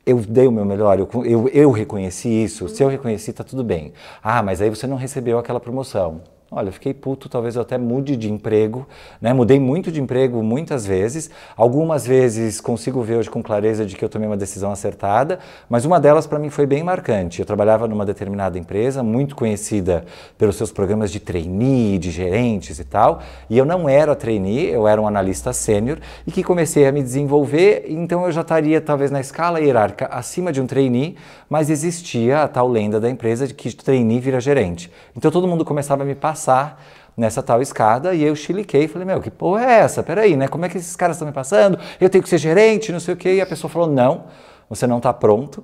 eu 0.04 0.18
dei 0.20 0.46
o 0.46 0.52
meu 0.52 0.64
melhor, 0.64 1.00
eu, 1.00 1.10
eu, 1.26 1.48
eu 1.48 1.72
reconheci 1.72 2.30
isso, 2.30 2.70
se 2.70 2.84
eu 2.84 2.88
reconheci, 2.88 3.32
está 3.32 3.44
tudo 3.44 3.64
bem. 3.64 3.92
Ah, 4.22 4.44
mas 4.44 4.62
aí 4.62 4.70
você 4.70 4.86
não 4.86 4.98
recebeu 4.98 5.40
aquela 5.40 5.60
promoção. 5.60 6.22
Olha, 6.52 6.72
fiquei 6.72 6.94
puto, 6.94 7.28
talvez 7.28 7.56
eu 7.56 7.64
até 7.64 7.76
mude 7.76 8.16
de 8.16 8.32
emprego, 8.32 8.88
né? 9.20 9.34
Mudei 9.34 9.60
muito 9.60 9.92
de 9.92 10.00
emprego 10.00 10.44
muitas 10.44 10.86
vezes. 10.86 11.32
Algumas 11.58 12.06
vezes 12.06 12.62
consigo 12.62 13.02
ver 13.02 13.18
hoje 13.18 13.32
com 13.32 13.42
clareza 13.42 13.84
de 13.84 13.96
que 13.96 14.06
eu 14.06 14.08
tomei 14.08 14.28
uma 14.28 14.38
decisão 14.38 14.72
acertada, 14.72 15.40
mas 15.68 15.86
uma 15.86 16.00
delas 16.00 16.28
para 16.28 16.38
mim 16.38 16.52
foi 16.52 16.68
bem 16.68 16.84
marcante. 16.84 17.40
Eu 17.40 17.48
trabalhava 17.48 17.88
numa 17.88 18.06
determinada 18.06 18.60
empresa, 18.60 19.02
muito 19.02 19.36
conhecida 19.36 20.06
pelos 20.38 20.56
seus 20.56 20.72
programas 20.72 21.12
de 21.12 21.20
trainee, 21.20 21.98
de 21.98 22.12
gerentes 22.12 22.78
e 22.78 22.84
tal, 22.84 23.22
e 23.50 23.58
eu 23.58 23.66
não 23.66 23.90
era 23.90 24.16
trainee, 24.16 24.70
eu 24.70 24.88
era 24.88 25.02
um 25.02 25.08
analista 25.08 25.52
sênior 25.52 25.98
e 26.28 26.32
que 26.32 26.44
comecei 26.44 26.86
a 26.88 26.92
me 26.92 27.02
desenvolver, 27.02 27.86
então 27.90 28.24
eu 28.24 28.32
já 28.32 28.42
estaria 28.42 28.80
talvez 28.80 29.10
na 29.10 29.20
escala 29.20 29.60
hierárquica 29.60 30.06
acima 30.12 30.52
de 30.52 30.62
um 30.62 30.68
trainee, 30.68 31.18
mas 31.50 31.72
existia 31.72 32.44
a 32.44 32.48
tal 32.48 32.68
lenda 32.68 33.00
da 33.00 33.10
empresa 33.10 33.48
de 33.48 33.56
que 33.56 33.76
trainee 33.76 34.20
vira 34.20 34.40
gerente. 34.40 34.92
Então 35.18 35.32
todo 35.32 35.48
mundo 35.48 35.66
começava 35.66 36.04
a 36.04 36.06
me 36.06 36.14
passar 36.14 36.35
passar 36.36 36.84
nessa 37.16 37.42
tal 37.42 37.62
escada 37.62 38.14
e 38.14 38.22
eu 38.22 38.36
chiliquei 38.36 38.84
e 38.84 38.88
falei, 38.90 39.08
meu, 39.08 39.22
que 39.22 39.32
porra 39.32 39.64
é 39.64 39.80
essa? 39.80 40.04
Peraí, 40.04 40.36
né? 40.36 40.50
Como 40.50 40.66
é 40.66 40.70
que 40.70 40.78
esses 40.78 40.96
caras 40.96 41.16
estão 41.16 41.26
me 41.26 41.34
passando? 41.34 41.80
Eu 42.00 42.10
tenho 42.10 42.22
que 42.22 42.30
ser 42.30 42.38
gerente, 42.38 42.92
não 42.92 43.00
sei 43.00 43.14
o 43.14 43.18
quê. 43.18 43.36
E 43.36 43.42
a 43.42 43.46
pessoa 43.46 43.72
falou, 43.72 43.88
não, 43.88 44.26
você 44.70 44.86
não 44.86 44.98
está 44.98 45.14
pronto. 45.14 45.64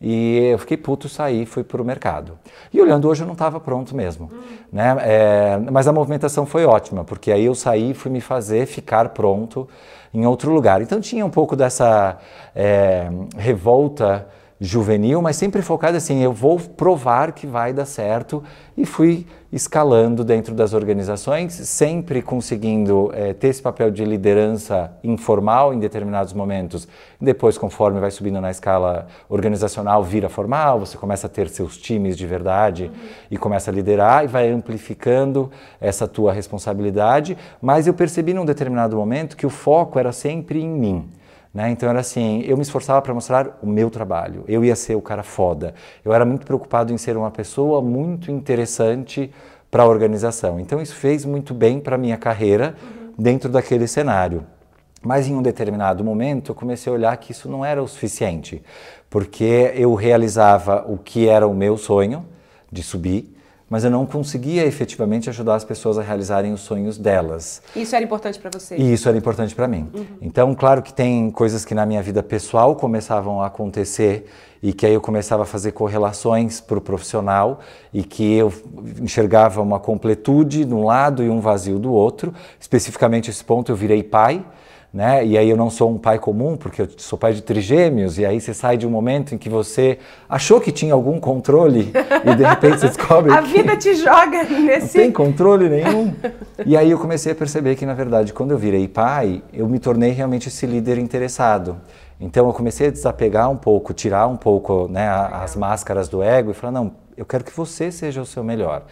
E 0.00 0.50
eu 0.52 0.58
fiquei 0.58 0.76
puto, 0.76 1.08
saí, 1.08 1.44
fui 1.44 1.64
para 1.64 1.82
o 1.82 1.84
mercado. 1.84 2.38
E 2.72 2.80
olhando 2.80 3.08
hoje 3.08 3.22
eu 3.22 3.26
não 3.26 3.34
estava 3.34 3.58
pronto 3.58 3.96
mesmo. 3.96 4.30
Hum. 4.32 4.40
Né? 4.72 4.96
É, 5.00 5.58
mas 5.70 5.88
a 5.88 5.92
movimentação 5.92 6.46
foi 6.46 6.64
ótima, 6.64 7.04
porque 7.04 7.32
aí 7.32 7.44
eu 7.44 7.54
saí 7.54 7.90
e 7.90 7.94
fui 7.94 8.10
me 8.10 8.20
fazer 8.20 8.66
ficar 8.66 9.08
pronto 9.10 9.68
em 10.14 10.24
outro 10.24 10.52
lugar. 10.52 10.82
Então 10.82 11.00
tinha 11.00 11.26
um 11.26 11.30
pouco 11.30 11.56
dessa 11.56 12.18
é, 12.54 13.10
revolta 13.36 14.26
juvenil, 14.64 15.20
mas 15.20 15.34
sempre 15.34 15.60
focado 15.60 15.96
assim, 15.96 16.22
eu 16.22 16.32
vou 16.32 16.56
provar 16.56 17.32
que 17.32 17.48
vai 17.48 17.72
dar 17.72 17.84
certo 17.84 18.44
e 18.76 18.86
fui 18.86 19.26
escalando 19.52 20.22
dentro 20.22 20.54
das 20.54 20.72
organizações, 20.72 21.52
sempre 21.52 22.22
conseguindo 22.22 23.10
é, 23.12 23.32
ter 23.32 23.48
esse 23.48 23.60
papel 23.60 23.90
de 23.90 24.04
liderança 24.04 24.92
informal 25.02 25.74
em 25.74 25.80
determinados 25.80 26.32
momentos. 26.32 26.86
Depois, 27.20 27.58
conforme 27.58 27.98
vai 27.98 28.12
subindo 28.12 28.40
na 28.40 28.52
escala 28.52 29.08
organizacional, 29.28 30.04
vira 30.04 30.28
formal, 30.28 30.78
você 30.78 30.96
começa 30.96 31.26
a 31.26 31.30
ter 31.30 31.48
seus 31.48 31.76
times 31.76 32.16
de 32.16 32.24
verdade 32.24 32.84
uhum. 32.84 33.08
e 33.32 33.36
começa 33.36 33.68
a 33.68 33.74
liderar 33.74 34.24
e 34.24 34.28
vai 34.28 34.48
amplificando 34.48 35.50
essa 35.80 36.06
tua 36.06 36.32
responsabilidade. 36.32 37.36
Mas 37.60 37.88
eu 37.88 37.94
percebi 37.94 38.32
num 38.32 38.44
determinado 38.44 38.96
momento 38.96 39.36
que 39.36 39.44
o 39.44 39.50
foco 39.50 39.98
era 39.98 40.12
sempre 40.12 40.62
em 40.62 40.68
mim. 40.68 41.08
Né? 41.52 41.70
Então 41.70 41.88
era 41.88 42.00
assim, 42.00 42.42
eu 42.46 42.56
me 42.56 42.62
esforçava 42.62 43.02
para 43.02 43.12
mostrar 43.12 43.58
o 43.62 43.66
meu 43.66 43.90
trabalho, 43.90 44.44
eu 44.48 44.64
ia 44.64 44.74
ser 44.74 44.94
o 44.94 45.02
cara 45.02 45.22
foda. 45.22 45.74
Eu 46.04 46.12
era 46.12 46.24
muito 46.24 46.46
preocupado 46.46 46.92
em 46.92 46.98
ser 46.98 47.16
uma 47.16 47.30
pessoa 47.30 47.82
muito 47.82 48.30
interessante 48.30 49.30
para 49.70 49.82
a 49.82 49.86
organização. 49.86 50.58
Então 50.58 50.80
isso 50.80 50.94
fez 50.94 51.24
muito 51.24 51.52
bem 51.52 51.78
para 51.78 51.98
minha 51.98 52.16
carreira 52.16 52.74
uhum. 52.82 53.12
dentro 53.18 53.50
daquele 53.50 53.86
cenário. 53.86 54.46
Mas 55.02 55.26
em 55.26 55.34
um 55.34 55.42
determinado 55.42 56.04
momento 56.04 56.52
eu 56.52 56.54
comecei 56.54 56.90
a 56.90 56.94
olhar 56.94 57.16
que 57.16 57.32
isso 57.32 57.48
não 57.48 57.64
era 57.64 57.82
o 57.82 57.88
suficiente, 57.88 58.62
porque 59.10 59.72
eu 59.74 59.94
realizava 59.94 60.84
o 60.88 60.96
que 60.96 61.28
era 61.28 61.46
o 61.46 61.52
meu 61.52 61.76
sonho 61.76 62.24
de 62.70 62.82
subir, 62.82 63.36
mas 63.72 63.84
eu 63.84 63.90
não 63.90 64.04
conseguia 64.04 64.66
efetivamente 64.66 65.30
ajudar 65.30 65.54
as 65.54 65.64
pessoas 65.64 65.96
a 65.96 66.02
realizarem 66.02 66.52
os 66.52 66.60
sonhos 66.60 66.98
delas. 66.98 67.62
Isso 67.74 67.96
era 67.96 68.04
importante 68.04 68.38
para 68.38 68.50
você? 68.52 68.76
E 68.76 68.92
isso 68.92 69.08
era 69.08 69.16
importante 69.16 69.54
para 69.54 69.66
mim. 69.66 69.88
Uhum. 69.94 70.04
Então, 70.20 70.54
claro 70.54 70.82
que 70.82 70.92
tem 70.92 71.30
coisas 71.30 71.64
que 71.64 71.74
na 71.74 71.86
minha 71.86 72.02
vida 72.02 72.22
pessoal 72.22 72.76
começavam 72.76 73.40
a 73.40 73.46
acontecer 73.46 74.26
e 74.62 74.74
que 74.74 74.84
aí 74.84 74.92
eu 74.92 75.00
começava 75.00 75.44
a 75.44 75.46
fazer 75.46 75.72
correlações 75.72 76.60
para 76.60 76.76
o 76.76 76.82
profissional 76.82 77.60
e 77.94 78.04
que 78.04 78.34
eu 78.34 78.52
enxergava 79.00 79.62
uma 79.62 79.80
completude 79.80 80.66
de 80.66 80.74
um 80.74 80.84
lado 80.84 81.24
e 81.24 81.30
um 81.30 81.40
vazio 81.40 81.78
do 81.78 81.94
outro. 81.94 82.34
Especificamente 82.60 83.30
esse 83.30 83.42
ponto 83.42 83.72
eu 83.72 83.76
virei 83.76 84.02
pai 84.02 84.44
né? 84.92 85.24
E 85.24 85.38
aí 85.38 85.48
eu 85.48 85.56
não 85.56 85.70
sou 85.70 85.90
um 85.90 85.96
pai 85.96 86.18
comum, 86.18 86.56
porque 86.56 86.82
eu 86.82 86.88
sou 86.98 87.18
pai 87.18 87.32
de 87.32 87.42
trigêmeos, 87.42 88.18
e 88.18 88.26
aí 88.26 88.40
você 88.40 88.52
sai 88.52 88.76
de 88.76 88.86
um 88.86 88.90
momento 88.90 89.34
em 89.34 89.38
que 89.38 89.48
você 89.48 89.98
achou 90.28 90.60
que 90.60 90.70
tinha 90.70 90.92
algum 90.92 91.18
controle 91.18 91.92
e 92.24 92.34
de 92.34 92.44
repente 92.44 92.80
você 92.80 92.88
descobre 92.88 93.32
a 93.32 93.40
vida 93.40 93.76
te 93.76 93.94
joga 93.94 94.44
nesse 94.50 94.98
não 94.98 95.04
tem 95.04 95.12
controle 95.12 95.68
nenhum. 95.68 96.14
E 96.66 96.76
aí 96.76 96.90
eu 96.90 96.98
comecei 96.98 97.32
a 97.32 97.34
perceber 97.34 97.74
que 97.74 97.86
na 97.86 97.94
verdade, 97.94 98.34
quando 98.34 98.50
eu 98.50 98.58
virei 98.58 98.86
pai, 98.86 99.42
eu 99.52 99.66
me 99.66 99.78
tornei 99.78 100.10
realmente 100.10 100.48
esse 100.48 100.66
líder 100.66 100.98
interessado. 100.98 101.78
Então 102.20 102.46
eu 102.46 102.52
comecei 102.52 102.88
a 102.88 102.90
desapegar 102.90 103.50
um 103.50 103.56
pouco, 103.56 103.94
tirar 103.94 104.26
um 104.26 104.36
pouco, 104.36 104.88
né, 104.88 105.08
as 105.08 105.56
máscaras 105.56 106.08
do 106.08 106.22
ego 106.22 106.50
e 106.50 106.54
falar 106.54 106.72
não, 106.72 106.92
eu 107.16 107.24
quero 107.24 107.42
que 107.42 107.56
você 107.56 107.90
seja 107.90 108.20
o 108.20 108.26
seu 108.26 108.44
melhor. 108.44 108.84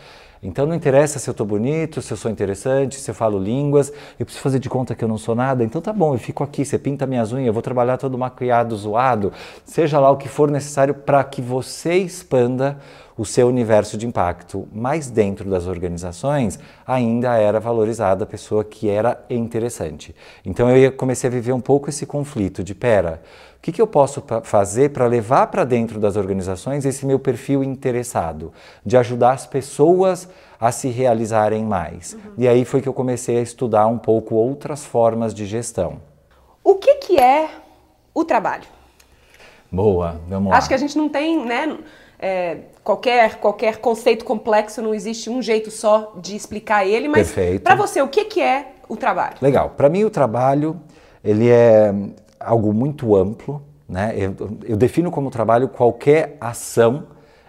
Então 0.42 0.64
não 0.64 0.74
interessa 0.74 1.18
se 1.18 1.28
eu 1.28 1.32
estou 1.32 1.46
bonito, 1.46 2.00
se 2.00 2.12
eu 2.12 2.16
sou 2.16 2.30
interessante, 2.30 2.98
se 2.98 3.10
eu 3.10 3.14
falo 3.14 3.38
línguas, 3.38 3.92
eu 4.18 4.24
preciso 4.24 4.42
fazer 4.42 4.58
de 4.58 4.70
conta 4.70 4.94
que 4.94 5.04
eu 5.04 5.08
não 5.08 5.18
sou 5.18 5.34
nada. 5.34 5.62
Então 5.62 5.82
tá 5.82 5.92
bom, 5.92 6.14
eu 6.14 6.18
fico 6.18 6.42
aqui, 6.42 6.64
você 6.64 6.78
pinta 6.78 7.06
minhas 7.06 7.30
unhas, 7.30 7.46
eu 7.46 7.52
vou 7.52 7.62
trabalhar 7.62 7.98
todo 7.98 8.16
maquiado, 8.16 8.74
zoado, 8.74 9.32
seja 9.66 10.00
lá 10.00 10.10
o 10.10 10.16
que 10.16 10.28
for 10.28 10.50
necessário 10.50 10.94
para 10.94 11.22
que 11.24 11.42
você 11.42 11.96
expanda 11.96 12.78
o 13.18 13.24
seu 13.26 13.48
universo 13.48 13.98
de 13.98 14.06
impacto. 14.06 14.66
Mas 14.72 15.10
dentro 15.10 15.50
das 15.50 15.66
organizações 15.66 16.58
ainda 16.86 17.36
era 17.36 17.60
valorizada 17.60 18.24
a 18.24 18.26
pessoa 18.26 18.64
que 18.64 18.88
era 18.88 19.22
interessante. 19.28 20.16
Então 20.42 20.74
eu 20.74 20.90
comecei 20.92 21.28
a 21.28 21.30
viver 21.30 21.52
um 21.52 21.60
pouco 21.60 21.90
esse 21.90 22.06
conflito 22.06 22.64
de 22.64 22.74
pera, 22.74 23.20
o 23.60 23.62
que, 23.62 23.72
que 23.72 23.82
eu 23.82 23.86
posso 23.86 24.24
fazer 24.42 24.88
para 24.88 25.06
levar 25.06 25.48
para 25.48 25.64
dentro 25.64 26.00
das 26.00 26.16
organizações 26.16 26.86
esse 26.86 27.04
meu 27.04 27.18
perfil 27.18 27.62
interessado, 27.62 28.54
de 28.86 28.96
ajudar 28.96 29.32
as 29.32 29.46
pessoas 29.46 30.26
a 30.58 30.72
se 30.72 30.88
realizarem 30.88 31.62
mais? 31.62 32.14
Uhum. 32.14 32.20
E 32.38 32.48
aí 32.48 32.64
foi 32.64 32.80
que 32.80 32.88
eu 32.88 32.94
comecei 32.94 33.36
a 33.36 33.42
estudar 33.42 33.86
um 33.86 33.98
pouco 33.98 34.34
outras 34.34 34.86
formas 34.86 35.34
de 35.34 35.44
gestão. 35.44 36.00
O 36.64 36.76
que, 36.76 36.94
que 36.94 37.20
é 37.20 37.50
o 38.14 38.24
trabalho? 38.24 38.64
Boa, 39.70 40.18
vamos 40.26 40.52
lá. 40.52 40.56
Acho 40.56 40.68
que 40.68 40.74
a 40.74 40.78
gente 40.78 40.96
não 40.96 41.10
tem, 41.10 41.44
né? 41.44 41.76
É, 42.18 42.56
qualquer, 42.82 43.34
qualquer 43.40 43.76
conceito 43.76 44.24
complexo, 44.24 44.80
não 44.80 44.94
existe 44.94 45.28
um 45.28 45.42
jeito 45.42 45.70
só 45.70 46.14
de 46.16 46.34
explicar 46.34 46.86
ele, 46.86 47.08
mas 47.08 47.34
para 47.62 47.74
você, 47.74 48.00
o 48.00 48.08
que, 48.08 48.24
que 48.24 48.40
é 48.40 48.72
o 48.88 48.96
trabalho? 48.96 49.36
Legal. 49.42 49.74
Para 49.76 49.90
mim, 49.90 50.04
o 50.04 50.10
trabalho 50.10 50.80
ele 51.22 51.50
é 51.50 51.92
algo 52.40 52.72
muito 52.72 53.14
amplo. 53.14 53.62
Né? 53.88 54.14
Eu, 54.16 54.58
eu 54.64 54.76
defino 54.76 55.10
como 55.10 55.30
trabalho 55.30 55.68
qualquer 55.68 56.36
ação 56.40 57.04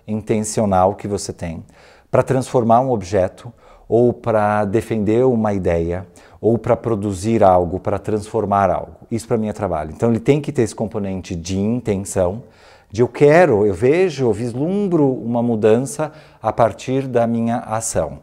intencional 0.07 0.95
que 0.95 1.07
você 1.07 1.31
tem 1.31 1.63
para 2.11 2.21
transformar 2.21 2.81
um 2.81 2.91
objeto 2.91 3.51
ou 3.87 4.11
para 4.11 4.65
defender 4.65 5.25
uma 5.25 5.53
ideia 5.53 6.05
ou 6.39 6.57
para 6.57 6.75
produzir 6.75 7.43
algo, 7.43 7.79
para 7.79 7.99
transformar 7.99 8.69
algo. 8.69 8.95
Isso 9.09 9.27
para 9.27 9.37
mim 9.37 9.47
é 9.47 9.53
trabalho. 9.53 9.91
Então 9.95 10.09
ele 10.09 10.19
tem 10.19 10.41
que 10.41 10.51
ter 10.51 10.63
esse 10.63 10.75
componente 10.75 11.35
de 11.35 11.59
intenção, 11.59 12.43
de 12.89 13.01
eu 13.01 13.07
quero, 13.07 13.65
eu 13.65 13.73
vejo, 13.73 14.25
eu 14.25 14.33
vislumbro 14.33 15.07
uma 15.07 15.41
mudança 15.41 16.11
a 16.41 16.51
partir 16.51 17.07
da 17.07 17.25
minha 17.25 17.57
ação. 17.59 18.19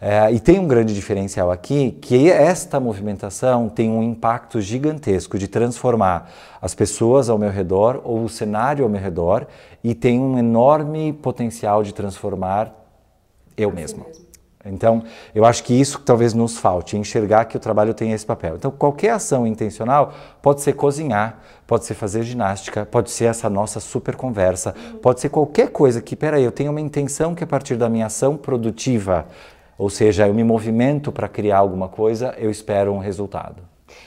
É, 0.00 0.32
e 0.32 0.40
tem 0.40 0.58
um 0.58 0.66
grande 0.66 0.94
diferencial 0.94 1.50
aqui, 1.50 1.90
que 2.00 2.30
esta 2.30 2.80
movimentação 2.80 3.68
tem 3.68 3.90
um 3.90 4.02
impacto 4.02 4.58
gigantesco 4.58 5.38
de 5.38 5.46
transformar 5.46 6.30
as 6.62 6.74
pessoas 6.74 7.28
ao 7.28 7.36
meu 7.36 7.50
redor 7.50 8.00
ou 8.02 8.24
o 8.24 8.28
cenário 8.28 8.82
ao 8.82 8.90
meu 8.90 9.00
redor 9.00 9.46
e 9.84 9.94
tem 9.94 10.18
um 10.18 10.38
enorme 10.38 11.12
potencial 11.12 11.82
de 11.82 11.92
transformar 11.92 12.72
eu 13.58 13.70
mesmo. 13.70 14.06
mesmo. 14.06 14.30
Então, 14.64 15.02
eu 15.34 15.44
acho 15.44 15.64
que 15.64 15.78
isso 15.78 15.98
talvez 16.00 16.34
nos 16.34 16.58
falte, 16.58 16.96
enxergar 16.96 17.46
que 17.46 17.56
o 17.56 17.60
trabalho 17.60 17.94
tem 17.94 18.12
esse 18.12 18.26
papel. 18.26 18.56
Então, 18.56 18.70
qualquer 18.70 19.10
ação 19.10 19.46
intencional 19.46 20.12
pode 20.42 20.60
ser 20.60 20.74
cozinhar, 20.74 21.38
pode 21.66 21.86
ser 21.86 21.94
fazer 21.94 22.22
ginástica, 22.22 22.84
pode 22.84 23.10
ser 23.10 23.24
essa 23.24 23.48
nossa 23.48 23.80
super 23.80 24.16
conversa, 24.16 24.74
pode 25.00 25.20
ser 25.20 25.30
qualquer 25.30 25.70
coisa 25.70 26.02
que, 26.02 26.14
peraí, 26.14 26.44
eu 26.44 26.52
tenho 26.52 26.70
uma 26.70 26.80
intenção 26.80 27.34
que 27.34 27.42
a 27.42 27.46
partir 27.46 27.76
da 27.76 27.88
minha 27.88 28.06
ação 28.06 28.36
produtiva 28.36 29.26
ou 29.80 29.88
seja, 29.88 30.28
eu 30.28 30.34
me 30.34 30.44
movimento 30.44 31.10
para 31.10 31.26
criar 31.26 31.56
alguma 31.56 31.88
coisa, 31.88 32.34
eu 32.36 32.50
espero 32.50 32.92
um 32.92 32.98
resultado. 32.98 33.62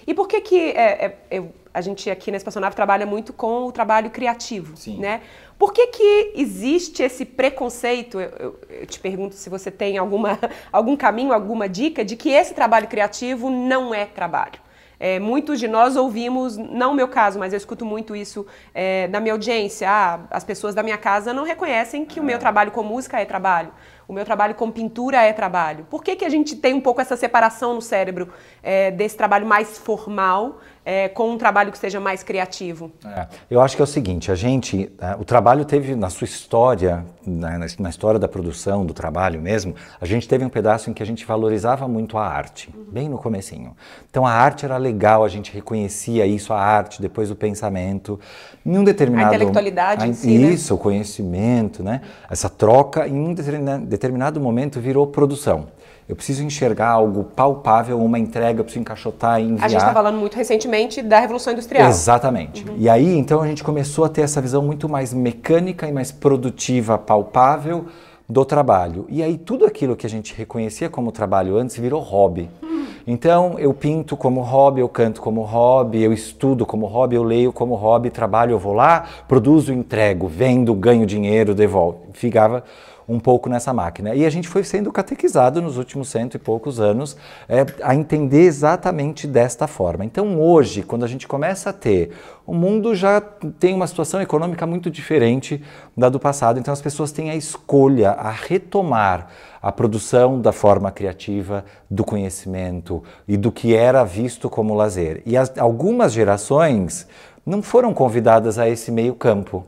E 0.05 0.13
por 0.13 0.27
que 0.27 0.39
que 0.39 0.69
é, 0.69 1.17
é, 1.31 1.43
a 1.73 1.81
gente 1.81 2.11
aqui 2.11 2.29
na 2.29 2.37
Espaçonave 2.37 2.75
trabalha 2.75 3.07
muito 3.07 3.33
com 3.33 3.65
o 3.65 3.71
trabalho 3.71 4.11
criativo, 4.11 4.77
Sim. 4.77 4.99
né? 4.99 5.21
Por 5.57 5.73
que 5.73 5.87
que 5.87 6.33
existe 6.35 7.01
esse 7.01 7.25
preconceito? 7.25 8.21
Eu, 8.21 8.29
eu, 8.39 8.59
eu, 8.69 8.85
te 8.85 8.99
pergunto 8.99 9.33
se 9.33 9.49
você 9.49 9.71
tem 9.71 9.97
alguma, 9.97 10.37
algum 10.71 10.95
caminho, 10.95 11.33
alguma 11.33 11.67
dica 11.67 12.05
de 12.05 12.15
que 12.15 12.29
esse 12.29 12.53
trabalho 12.53 12.87
criativo 12.87 13.49
não 13.49 13.95
é 13.95 14.05
trabalho. 14.05 14.61
É, 14.99 15.19
muitos 15.19 15.59
de 15.59 15.67
nós 15.67 15.95
ouvimos, 15.95 16.55
não 16.55 16.91
o 16.91 16.95
meu 16.95 17.07
caso, 17.07 17.39
mas 17.39 17.51
eu 17.51 17.57
escuto 17.57 17.83
muito 17.83 18.15
isso 18.15 18.45
é, 18.75 19.07
na 19.07 19.19
minha 19.19 19.33
audiência. 19.33 19.89
Ah, 19.89 20.19
as 20.29 20.43
pessoas 20.43 20.75
da 20.75 20.83
minha 20.83 20.99
casa 20.99 21.33
não 21.33 21.43
reconhecem 21.43 22.05
que 22.05 22.19
o 22.19 22.23
meu 22.23 22.37
trabalho 22.37 22.71
com 22.71 22.83
música 22.83 23.19
é 23.19 23.25
trabalho 23.25 23.71
o 24.07 24.13
meu 24.13 24.25
trabalho 24.25 24.55
com 24.55 24.69
pintura 24.71 25.21
é 25.21 25.33
trabalho. 25.33 25.85
Por 25.89 26.03
que, 26.03 26.15
que 26.15 26.25
a 26.25 26.29
gente 26.29 26.55
tem 26.55 26.73
um 26.73 26.81
pouco 26.81 27.01
essa 27.01 27.15
separação 27.15 27.73
no 27.73 27.81
cérebro 27.81 28.31
é, 28.61 28.91
desse 28.91 29.15
trabalho 29.17 29.45
mais 29.45 29.77
formal 29.77 30.59
é, 30.85 31.07
com 31.07 31.31
um 31.31 31.37
trabalho 31.37 31.71
que 31.71 31.77
seja 31.77 31.99
mais 31.99 32.23
criativo? 32.23 32.91
É, 33.05 33.27
eu 33.49 33.61
acho 33.61 33.75
que 33.75 33.81
é 33.81 33.85
o 33.85 33.87
seguinte, 33.87 34.31
a 34.31 34.35
gente, 34.35 34.91
é, 34.99 35.15
o 35.15 35.23
trabalho 35.23 35.63
teve 35.65 35.95
na 35.95 36.09
sua 36.09 36.25
história, 36.25 37.05
na, 37.25 37.57
na, 37.79 37.89
história 37.89 38.19
da 38.19 38.27
produção, 38.27 38.85
do 38.85 38.93
trabalho 38.93 39.41
mesmo, 39.41 39.75
a 39.99 40.05
gente 40.05 40.27
teve 40.27 40.43
um 40.43 40.49
pedaço 40.49 40.89
em 40.89 40.93
que 40.93 41.01
a 41.01 41.05
gente 41.05 41.25
valorizava 41.25 41.87
muito 41.87 42.17
a 42.17 42.27
arte, 42.27 42.69
uhum. 42.75 42.85
bem 42.91 43.09
no 43.09 43.17
comecinho. 43.17 43.75
Então 44.09 44.25
a 44.25 44.31
arte 44.31 44.65
era 44.65 44.77
legal, 44.77 45.23
a 45.23 45.29
gente 45.29 45.53
reconhecia 45.53 46.25
isso, 46.25 46.51
a 46.53 46.59
arte, 46.59 47.01
depois 47.01 47.31
o 47.31 47.35
pensamento. 47.35 48.19
Em 48.65 48.77
um 48.77 48.83
determinado... 48.83 49.31
A 49.31 49.35
intelectualidade 49.35 50.03
a, 50.03 50.07
em 50.07 50.13
si, 50.13 50.37
né? 50.37 50.51
Isso, 50.51 50.73
né? 50.73 50.79
o 50.79 50.81
conhecimento, 50.81 51.83
né? 51.83 52.01
Essa 52.29 52.49
troca, 52.49 53.07
em 53.07 53.17
um 53.17 53.33
determinado 53.33 54.39
momento 54.39 54.79
virou 54.79 55.07
produção. 55.07 55.67
Eu 56.07 56.15
preciso 56.15 56.43
enxergar 56.43 56.89
algo 56.89 57.23
palpável, 57.23 57.99
uma 58.01 58.19
entrega, 58.19 58.59
eu 58.59 58.63
preciso 58.63 58.81
encaixotar 58.81 59.39
e 59.39 59.43
enviar. 59.43 59.65
A 59.65 59.67
gente 59.69 59.79
está 59.79 59.93
falando 59.93 60.17
muito 60.17 60.35
recentemente 60.35 61.01
da 61.01 61.19
Revolução 61.19 61.53
Industrial. 61.53 61.87
Exatamente. 61.87 62.67
Uhum. 62.67 62.75
E 62.77 62.89
aí, 62.89 63.17
então, 63.17 63.41
a 63.41 63.47
gente 63.47 63.63
começou 63.63 64.03
a 64.03 64.09
ter 64.09 64.21
essa 64.21 64.41
visão 64.41 64.61
muito 64.61 64.89
mais 64.89 65.13
mecânica 65.13 65.87
e 65.87 65.93
mais 65.93 66.11
produtiva, 66.11 66.97
palpável 66.97 67.85
do 68.27 68.43
trabalho. 68.43 69.05
E 69.09 69.23
aí, 69.23 69.37
tudo 69.37 69.65
aquilo 69.65 69.95
que 69.95 70.05
a 70.05 70.09
gente 70.09 70.33
reconhecia 70.35 70.89
como 70.89 71.11
trabalho 71.11 71.57
antes 71.57 71.77
virou 71.77 72.01
hobby. 72.01 72.49
Uhum. 72.61 72.85
Então, 73.07 73.55
eu 73.57 73.73
pinto 73.73 74.15
como 74.17 74.41
hobby, 74.41 74.81
eu 74.81 74.89
canto 74.89 75.21
como 75.21 75.41
hobby, 75.41 76.01
eu 76.03 76.11
estudo 76.11 76.65
como 76.65 76.85
hobby, 76.85 77.15
eu 77.15 77.23
leio 77.23 77.51
como 77.51 77.75
hobby, 77.75 78.09
trabalho, 78.09 78.51
eu 78.51 78.59
vou 78.59 78.73
lá, 78.73 79.07
produzo, 79.27 79.73
entrego, 79.73 80.27
vendo, 80.27 80.73
ganho 80.73 81.05
dinheiro, 81.05 81.53
devolvo. 81.53 81.99
Ficava 82.13 82.63
um 83.07 83.19
pouco 83.19 83.49
nessa 83.49 83.73
máquina. 83.73 84.15
E 84.15 84.25
a 84.25 84.29
gente 84.29 84.47
foi 84.47 84.63
sendo 84.63 84.91
catequizado 84.91 85.61
nos 85.61 85.77
últimos 85.77 86.09
cento 86.09 86.35
e 86.35 86.39
poucos 86.39 86.79
anos 86.79 87.17
é, 87.47 87.65
a 87.81 87.95
entender 87.95 88.43
exatamente 88.43 89.27
desta 89.27 89.67
forma. 89.67 90.05
Então 90.05 90.39
hoje, 90.41 90.83
quando 90.83 91.03
a 91.03 91.07
gente 91.07 91.27
começa 91.27 91.69
a 91.69 91.73
ter, 91.73 92.11
o 92.45 92.53
mundo 92.53 92.93
já 92.93 93.21
tem 93.21 93.73
uma 93.73 93.87
situação 93.87 94.21
econômica 94.21 94.65
muito 94.65 94.91
diferente 94.91 95.63
da 95.95 96.09
do 96.09 96.19
passado, 96.19 96.59
então 96.59 96.73
as 96.73 96.81
pessoas 96.81 97.11
têm 97.11 97.29
a 97.29 97.35
escolha, 97.35 98.11
a 98.11 98.31
retomar 98.31 99.27
a 99.61 99.71
produção 99.71 100.41
da 100.41 100.51
forma 100.51 100.91
criativa, 100.91 101.63
do 101.89 102.03
conhecimento 102.03 103.01
e 103.25 103.37
do 103.37 103.49
que 103.49 103.73
era 103.73 104.03
visto 104.03 104.49
como 104.49 104.73
lazer. 104.73 105.23
E 105.25 105.37
as, 105.37 105.57
algumas 105.57 106.11
gerações 106.11 107.07
não 107.45 107.61
foram 107.61 107.93
convidadas 107.93 108.57
a 108.57 108.69
esse 108.69 108.91
meio 108.91 109.13
campo. 109.13 109.65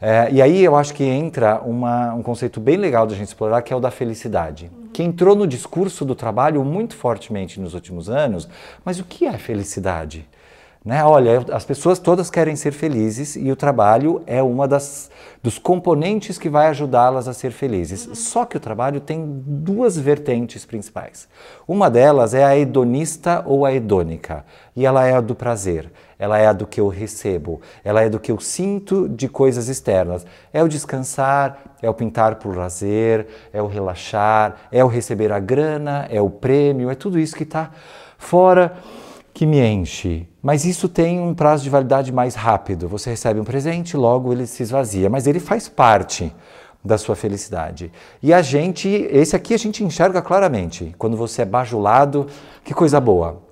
É, 0.00 0.28
e 0.30 0.40
aí 0.40 0.64
eu 0.64 0.74
acho 0.76 0.94
que 0.94 1.04
entra 1.04 1.60
uma, 1.60 2.14
um 2.14 2.22
conceito 2.22 2.60
bem 2.60 2.76
legal 2.76 3.06
da 3.06 3.14
gente 3.14 3.28
explorar, 3.28 3.62
que 3.62 3.72
é 3.72 3.76
o 3.76 3.80
da 3.80 3.90
felicidade, 3.90 4.70
uhum. 4.72 4.88
que 4.92 5.02
entrou 5.02 5.36
no 5.36 5.46
discurso 5.46 6.04
do 6.04 6.14
trabalho 6.14 6.64
muito 6.64 6.96
fortemente 6.96 7.60
nos 7.60 7.74
últimos 7.74 8.08
anos. 8.08 8.48
Mas 8.84 8.98
o 8.98 9.04
que 9.04 9.26
é 9.26 9.36
felicidade? 9.36 10.26
Né? 10.84 11.04
Olha, 11.04 11.44
as 11.52 11.64
pessoas 11.64 11.98
todas 11.98 12.30
querem 12.30 12.56
ser 12.56 12.72
felizes 12.72 13.36
e 13.36 13.50
o 13.50 13.56
trabalho 13.56 14.22
é 14.26 14.42
uma 14.42 14.66
das 14.66 15.10
dos 15.42 15.58
componentes 15.58 16.36
que 16.36 16.48
vai 16.48 16.66
ajudá-las 16.66 17.28
a 17.28 17.32
ser 17.32 17.52
felizes. 17.52 18.06
Uhum. 18.06 18.14
Só 18.14 18.44
que 18.44 18.56
o 18.56 18.60
trabalho 18.60 19.00
tem 19.00 19.24
duas 19.46 19.96
vertentes 19.96 20.64
principais. 20.64 21.28
Uma 21.66 21.90
delas 21.90 22.34
é 22.34 22.44
a 22.44 22.56
hedonista 22.56 23.42
ou 23.46 23.64
a 23.64 23.72
hedônica, 23.72 24.44
e 24.74 24.84
ela 24.84 25.06
é 25.06 25.14
a 25.14 25.20
do 25.20 25.34
prazer. 25.34 25.90
Ela 26.18 26.38
é 26.38 26.46
a 26.46 26.52
do 26.52 26.66
que 26.66 26.80
eu 26.80 26.88
recebo, 26.88 27.60
ela 27.84 28.02
é 28.02 28.08
do 28.08 28.18
que 28.18 28.32
eu 28.32 28.40
sinto 28.40 29.08
de 29.08 29.28
coisas 29.28 29.68
externas. 29.68 30.26
É 30.52 30.62
o 30.62 30.68
descansar, 30.68 31.76
é 31.80 31.88
o 31.88 31.94
pintar 31.94 32.36
por 32.36 32.56
lazer, 32.56 33.26
é 33.52 33.62
o 33.62 33.68
relaxar, 33.68 34.56
é 34.72 34.84
o 34.84 34.88
receber 34.88 35.30
a 35.30 35.38
grana, 35.38 36.08
é 36.10 36.20
o 36.20 36.28
prêmio, 36.28 36.90
é 36.90 36.94
tudo 36.96 37.18
isso 37.18 37.36
que 37.36 37.44
está 37.44 37.70
fora 38.18 38.74
que 39.32 39.46
me 39.46 39.60
enche. 39.60 40.28
Mas 40.42 40.64
isso 40.64 40.88
tem 40.88 41.20
um 41.20 41.32
prazo 41.32 41.62
de 41.62 41.70
validade 41.70 42.12
mais 42.12 42.34
rápido. 42.34 42.88
Você 42.88 43.10
recebe 43.10 43.38
um 43.38 43.44
presente, 43.44 43.96
logo 43.96 44.32
ele 44.32 44.48
se 44.48 44.64
esvazia, 44.64 45.08
mas 45.08 45.28
ele 45.28 45.38
faz 45.38 45.68
parte 45.68 46.34
da 46.84 46.98
sua 46.98 47.14
felicidade. 47.14 47.92
E 48.20 48.32
a 48.32 48.42
gente, 48.42 48.88
esse 48.88 49.36
aqui 49.36 49.54
a 49.54 49.58
gente 49.58 49.84
enxerga 49.84 50.20
claramente. 50.20 50.92
Quando 50.98 51.16
você 51.16 51.42
é 51.42 51.44
bajulado, 51.44 52.26
que 52.64 52.74
coisa 52.74 53.00
boa. 53.00 53.47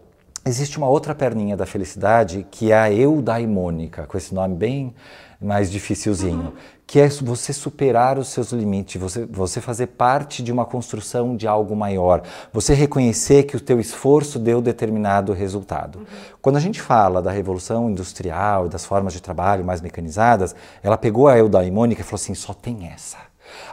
Existe 0.47 0.79
uma 0.79 0.88
outra 0.88 1.12
perninha 1.12 1.57
da 1.57 1.67
felicidade 1.67 2.47
que 2.49 2.71
é 2.71 2.79
a 2.79 2.93
eudaimônica, 2.93 4.07
com 4.07 4.17
esse 4.17 4.33
nome 4.33 4.55
bem 4.55 4.95
mais 5.41 5.69
dificilzinho, 5.69 6.55
que 6.87 7.00
é 7.00 7.09
você 7.09 7.53
superar 7.53 8.17
os 8.17 8.29
seus 8.29 8.53
limites, 8.53 9.00
você, 9.00 9.26
você 9.26 9.61
fazer 9.61 9.88
parte 9.88 10.45
de 10.45 10.53
uma 10.53 10.65
construção 10.65 11.37
de 11.37 11.49
algo 11.49 11.75
maior, 11.75 12.23
você 12.53 12.75
reconhecer 12.75 13.43
que 13.43 13.57
o 13.57 13.61
teu 13.61 13.81
esforço 13.81 14.38
deu 14.38 14.62
determinado 14.62 15.33
resultado. 15.33 15.99
Uhum. 15.99 16.05
Quando 16.41 16.57
a 16.57 16.61
gente 16.61 16.81
fala 16.81 17.21
da 17.21 17.33
revolução 17.33 17.91
industrial 17.91 18.67
e 18.67 18.69
das 18.69 18.85
formas 18.85 19.12
de 19.12 19.21
trabalho 19.21 19.65
mais 19.65 19.81
mecanizadas, 19.81 20.55
ela 20.81 20.97
pegou 20.97 21.26
a 21.26 21.37
eudaimônica 21.37 22.03
e 22.03 22.05
falou 22.05 22.23
assim, 22.23 22.35
só 22.35 22.55
tem 22.55 22.87
essa. 22.87 23.19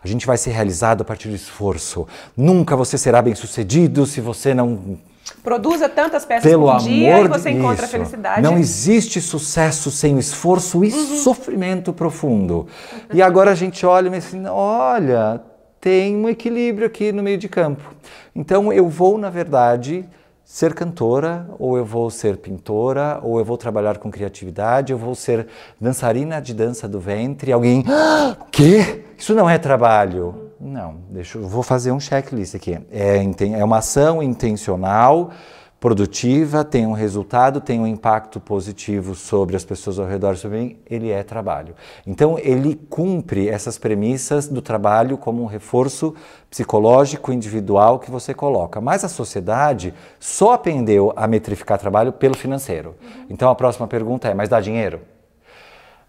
A 0.04 0.08
gente 0.08 0.26
vai 0.26 0.38
ser 0.38 0.50
realizado 0.50 1.02
a 1.02 1.06
partir 1.06 1.30
do 1.30 1.36
esforço. 1.36 2.08
Nunca 2.36 2.76
você 2.76 2.98
será 2.98 3.22
bem 3.22 3.36
sucedido 3.36 4.08
se 4.08 4.20
você 4.20 4.56
não 4.56 4.98
Produza 5.44 5.90
tantas 5.90 6.24
peças 6.24 6.50
Pelo 6.50 6.72
por 6.72 6.80
dia 6.80 7.20
e 7.20 7.28
você 7.28 7.50
encontra 7.50 7.86
a 7.86 7.90
felicidade. 7.90 8.42
Não 8.42 8.58
existe 8.58 9.20
sucesso 9.20 9.92
sem 9.92 10.18
esforço 10.18 10.86
e 10.86 10.92
uhum. 10.92 11.18
sofrimento 11.18 11.92
profundo. 11.92 12.66
E 13.14 13.22
agora 13.22 13.52
a 13.52 13.56
gente 13.56 13.86
olha 13.86 14.08
e 14.08 14.12
diz 14.12 14.28
assim, 14.28 14.46
olha, 14.48 15.42
tem 15.82 16.16
um 16.16 16.30
equilíbrio 16.30 16.88
aqui 16.88 17.12
no 17.12 17.22
meio 17.22 17.38
de 17.38 17.50
campo. 17.50 17.94
Então 18.34 18.72
eu 18.72 18.88
vou, 18.88 19.18
na 19.18 19.30
verdade, 19.30 20.06
ser 20.46 20.74
cantora, 20.74 21.46
ou 21.60 21.78
eu 21.78 21.84
vou 21.84 22.10
ser 22.10 22.38
pintora, 22.38 23.20
ou 23.22 23.38
eu 23.38 23.44
vou 23.44 23.58
trabalhar 23.58 23.98
com 23.98 24.10
criatividade, 24.10 24.94
eu 24.94 24.98
vou 24.98 25.14
ser 25.14 25.48
dançarina 25.80 26.40
de 26.40 26.54
dança 26.54 26.88
do 26.88 27.02
ventre. 27.02 27.52
Alguém, 27.52 27.84
ah, 27.90 28.38
quê? 28.50 29.04
Isso 29.18 29.36
não 29.36 29.50
é 29.50 29.58
trabalho. 29.58 30.43
Não, 30.64 30.96
deixa 31.10 31.38
eu 31.38 31.46
vou 31.46 31.62
fazer 31.62 31.92
um 31.92 32.00
checklist 32.00 32.56
aqui. 32.56 32.80
É, 32.90 33.22
é 33.60 33.64
uma 33.66 33.80
ação 33.80 34.24
intencional, 34.24 35.30
produtiva, 35.78 36.64
tem 36.64 36.88
um 36.88 36.94
resultado, 36.94 37.60
tem 37.60 37.82
um 37.82 37.86
impacto 37.86 38.40
positivo 38.40 39.14
sobre 39.14 39.58
as 39.58 39.66
pessoas 39.66 40.00
ao 40.00 40.08
redor, 40.08 40.38
sobre 40.38 40.58
mim, 40.58 40.78
ele 40.90 41.12
é 41.12 41.22
trabalho. 41.22 41.76
Então, 42.08 42.40
ele 42.40 42.76
cumpre 42.90 43.50
essas 43.50 43.78
premissas 43.78 44.48
do 44.48 44.62
trabalho 44.62 45.18
como 45.18 45.44
um 45.44 45.48
reforço 45.48 46.16
psicológico 46.50 47.34
individual 47.34 48.00
que 48.00 48.10
você 48.10 48.34
coloca. 48.34 48.80
Mas 48.80 49.04
a 49.04 49.10
sociedade 49.10 49.94
só 50.18 50.54
aprendeu 50.54 51.12
a 51.14 51.28
metrificar 51.28 51.78
trabalho 51.78 52.14
pelo 52.14 52.38
financeiro. 52.38 52.96
Então, 53.30 53.50
a 53.50 53.56
próxima 53.56 53.86
pergunta 53.86 54.30
é: 54.30 54.34
mas 54.34 54.48
dá 54.48 54.62
dinheiro? 54.62 55.02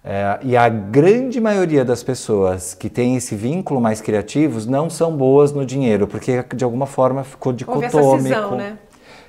É, 0.07 0.39
e 0.43 0.55
a 0.55 0.69
grande 0.69 1.41
maioria 1.41 1.83
das 1.83 2.03
pessoas 2.03 2.75
que 2.75 2.91
tem 2.91 3.17
esse 3.17 3.35
vínculo 3.35 3.81
mais 3.81 4.03
criativos 4.03 4.67
não 4.67 4.91
são 4.91 5.17
boas 5.17 5.51
no 5.51 5.65
dinheiro, 5.65 6.07
porque 6.07 6.45
de 6.55 6.63
alguma 6.63 6.85
forma 6.85 7.25
ficou 7.25 7.55
dicotômico. 7.55 8.55
né? 8.55 8.79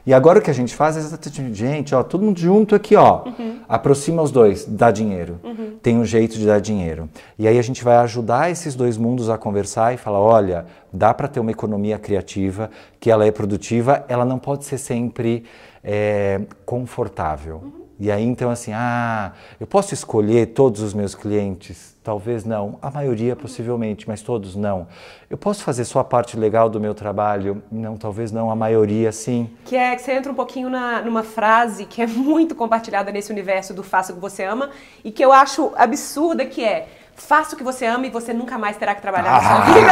E 0.06 0.14
agora 0.14 0.38
o 0.38 0.42
que 0.42 0.52
a 0.52 0.54
gente 0.54 0.76
faz 0.76 0.98
é 0.98 1.00
exatamente, 1.00 1.54
gente, 1.56 1.96
ó, 1.96 2.04
todo 2.04 2.24
mundo 2.24 2.40
junto 2.40 2.76
aqui, 2.76 2.96
ó, 2.96 3.24
uhum. 3.26 3.62
aproxima 3.68 4.22
os 4.22 4.30
dois, 4.30 4.66
dá 4.66 4.92
dinheiro. 4.92 5.40
Uhum. 5.44 5.78
Tem 5.82 5.98
um 5.98 6.06
jeito 6.06 6.38
de 6.38 6.46
dar 6.46 6.60
dinheiro. 6.60 7.10
E 7.40 7.48
aí 7.48 7.58
a 7.58 7.62
gente 7.62 7.84
vai 7.84 7.96
ajudar 7.96 8.52
esses 8.52 8.76
dois 8.76 8.98
mundos 8.98 9.30
a 9.30 9.38
conversar 9.38 9.96
e 9.96 9.98
falar, 9.98 10.20
olha, 10.20 10.66
dá 10.94 11.12
para 11.12 11.28
ter 11.28 11.40
uma 11.40 11.50
economia 11.52 11.98
criativa, 11.98 12.70
que 13.00 13.10
ela 13.10 13.26
é 13.26 13.32
produtiva, 13.32 14.06
ela 14.08 14.26
não 14.26 14.38
pode 14.38 14.66
ser 14.66 14.78
sempre 14.78 15.46
é, 15.84 16.42
confortável. 16.66 17.62
Uhum. 17.64 17.85
E 18.00 18.12
aí 18.12 18.24
então 18.24 18.50
assim, 18.50 18.72
ah, 18.74 19.32
eu 19.60 19.66
posso 19.66 19.94
escolher 19.94 20.48
todos 20.48 20.82
os 20.82 20.94
meus 20.94 21.16
clientes? 21.16 21.96
Talvez 22.04 22.46
não, 22.46 22.78
a 22.82 22.92
maioria 22.92 23.36
possivelmente, 23.36 24.08
mas 24.08 24.22
todos 24.22 24.56
não. 24.56 24.88
Eu 25.28 25.38
posso 25.38 25.64
fazer 25.64 25.86
só 25.86 26.00
a 26.00 26.04
parte 26.04 26.38
legal 26.38 26.70
do 26.70 26.80
meu 26.80 26.94
trabalho? 26.94 27.64
Não, 27.72 27.98
talvez 27.98 28.32
não, 28.32 28.52
a 28.52 28.56
maioria 28.56 29.12
sim. 29.12 29.50
Que 29.66 29.76
é 29.76 29.96
que 29.96 30.04
você 30.04 30.12
entra 30.12 30.32
um 30.32 30.36
pouquinho 30.36 30.70
na, 30.70 31.02
numa 31.02 31.24
frase 31.24 31.86
que 31.86 32.02
é 32.02 32.06
muito 32.08 32.54
compartilhada 32.54 33.12
nesse 33.12 33.32
universo 33.32 33.74
do 33.74 33.82
faça 33.82 34.12
o 34.12 34.16
que 34.16 34.22
você 34.22 34.44
ama 34.44 34.70
e 35.04 35.12
que 35.12 35.24
eu 35.26 35.32
acho 35.32 35.72
absurda 35.76 36.46
que 36.46 36.64
é 36.64 36.88
Faça 37.16 37.56
o 37.56 37.58
que 37.58 37.64
você 37.64 37.86
ama 37.86 38.06
e 38.06 38.10
você 38.10 38.34
nunca 38.34 38.58
mais 38.58 38.76
terá 38.76 38.94
que 38.94 39.02
trabalhar 39.02 39.30
ah, 39.30 39.42
na 39.42 39.48
sua 39.48 39.74
vida. 39.74 39.92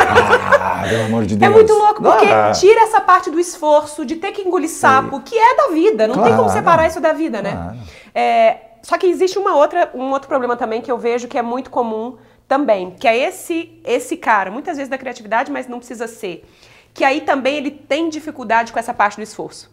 Ah, 0.61 0.83
pelo 0.89 1.03
amor 1.05 1.25
de 1.25 1.37
Deus. 1.37 1.51
É 1.51 1.55
muito 1.55 1.73
louco, 1.73 2.03
porque 2.03 2.25
ah. 2.25 2.51
tira 2.51 2.81
essa 2.81 2.99
parte 2.99 3.31
do 3.31 3.39
esforço, 3.39 4.05
de 4.05 4.17
ter 4.17 4.33
que 4.33 4.41
engolir 4.41 4.69
sapo, 4.69 5.21
que 5.21 5.37
é 5.37 5.55
da 5.55 5.67
vida. 5.73 6.05
Não 6.05 6.15
claro. 6.15 6.29
tem 6.29 6.37
como 6.37 6.49
separar 6.49 6.87
isso 6.87 6.99
da 6.99 7.13
vida, 7.13 7.41
né? 7.41 7.51
Claro. 7.51 7.77
É, 8.13 8.57
só 8.81 8.97
que 8.97 9.07
existe 9.07 9.39
uma 9.39 9.55
outra, 9.55 9.89
um 9.93 10.11
outro 10.11 10.27
problema 10.27 10.57
também 10.57 10.81
que 10.81 10.91
eu 10.91 10.97
vejo 10.97 11.29
que 11.29 11.37
é 11.37 11.41
muito 11.41 11.71
comum 11.71 12.17
também, 12.45 12.91
que 12.91 13.07
é 13.07 13.17
esse, 13.17 13.79
esse 13.85 14.17
cara, 14.17 14.51
muitas 14.51 14.75
vezes 14.75 14.89
da 14.89 14.97
criatividade, 14.97 15.49
mas 15.49 15.67
não 15.67 15.79
precisa 15.79 16.07
ser. 16.07 16.45
Que 16.93 17.05
aí 17.05 17.21
também 17.21 17.55
ele 17.55 17.71
tem 17.71 18.09
dificuldade 18.09 18.73
com 18.73 18.77
essa 18.77 18.93
parte 18.93 19.15
do 19.15 19.23
esforço. 19.23 19.72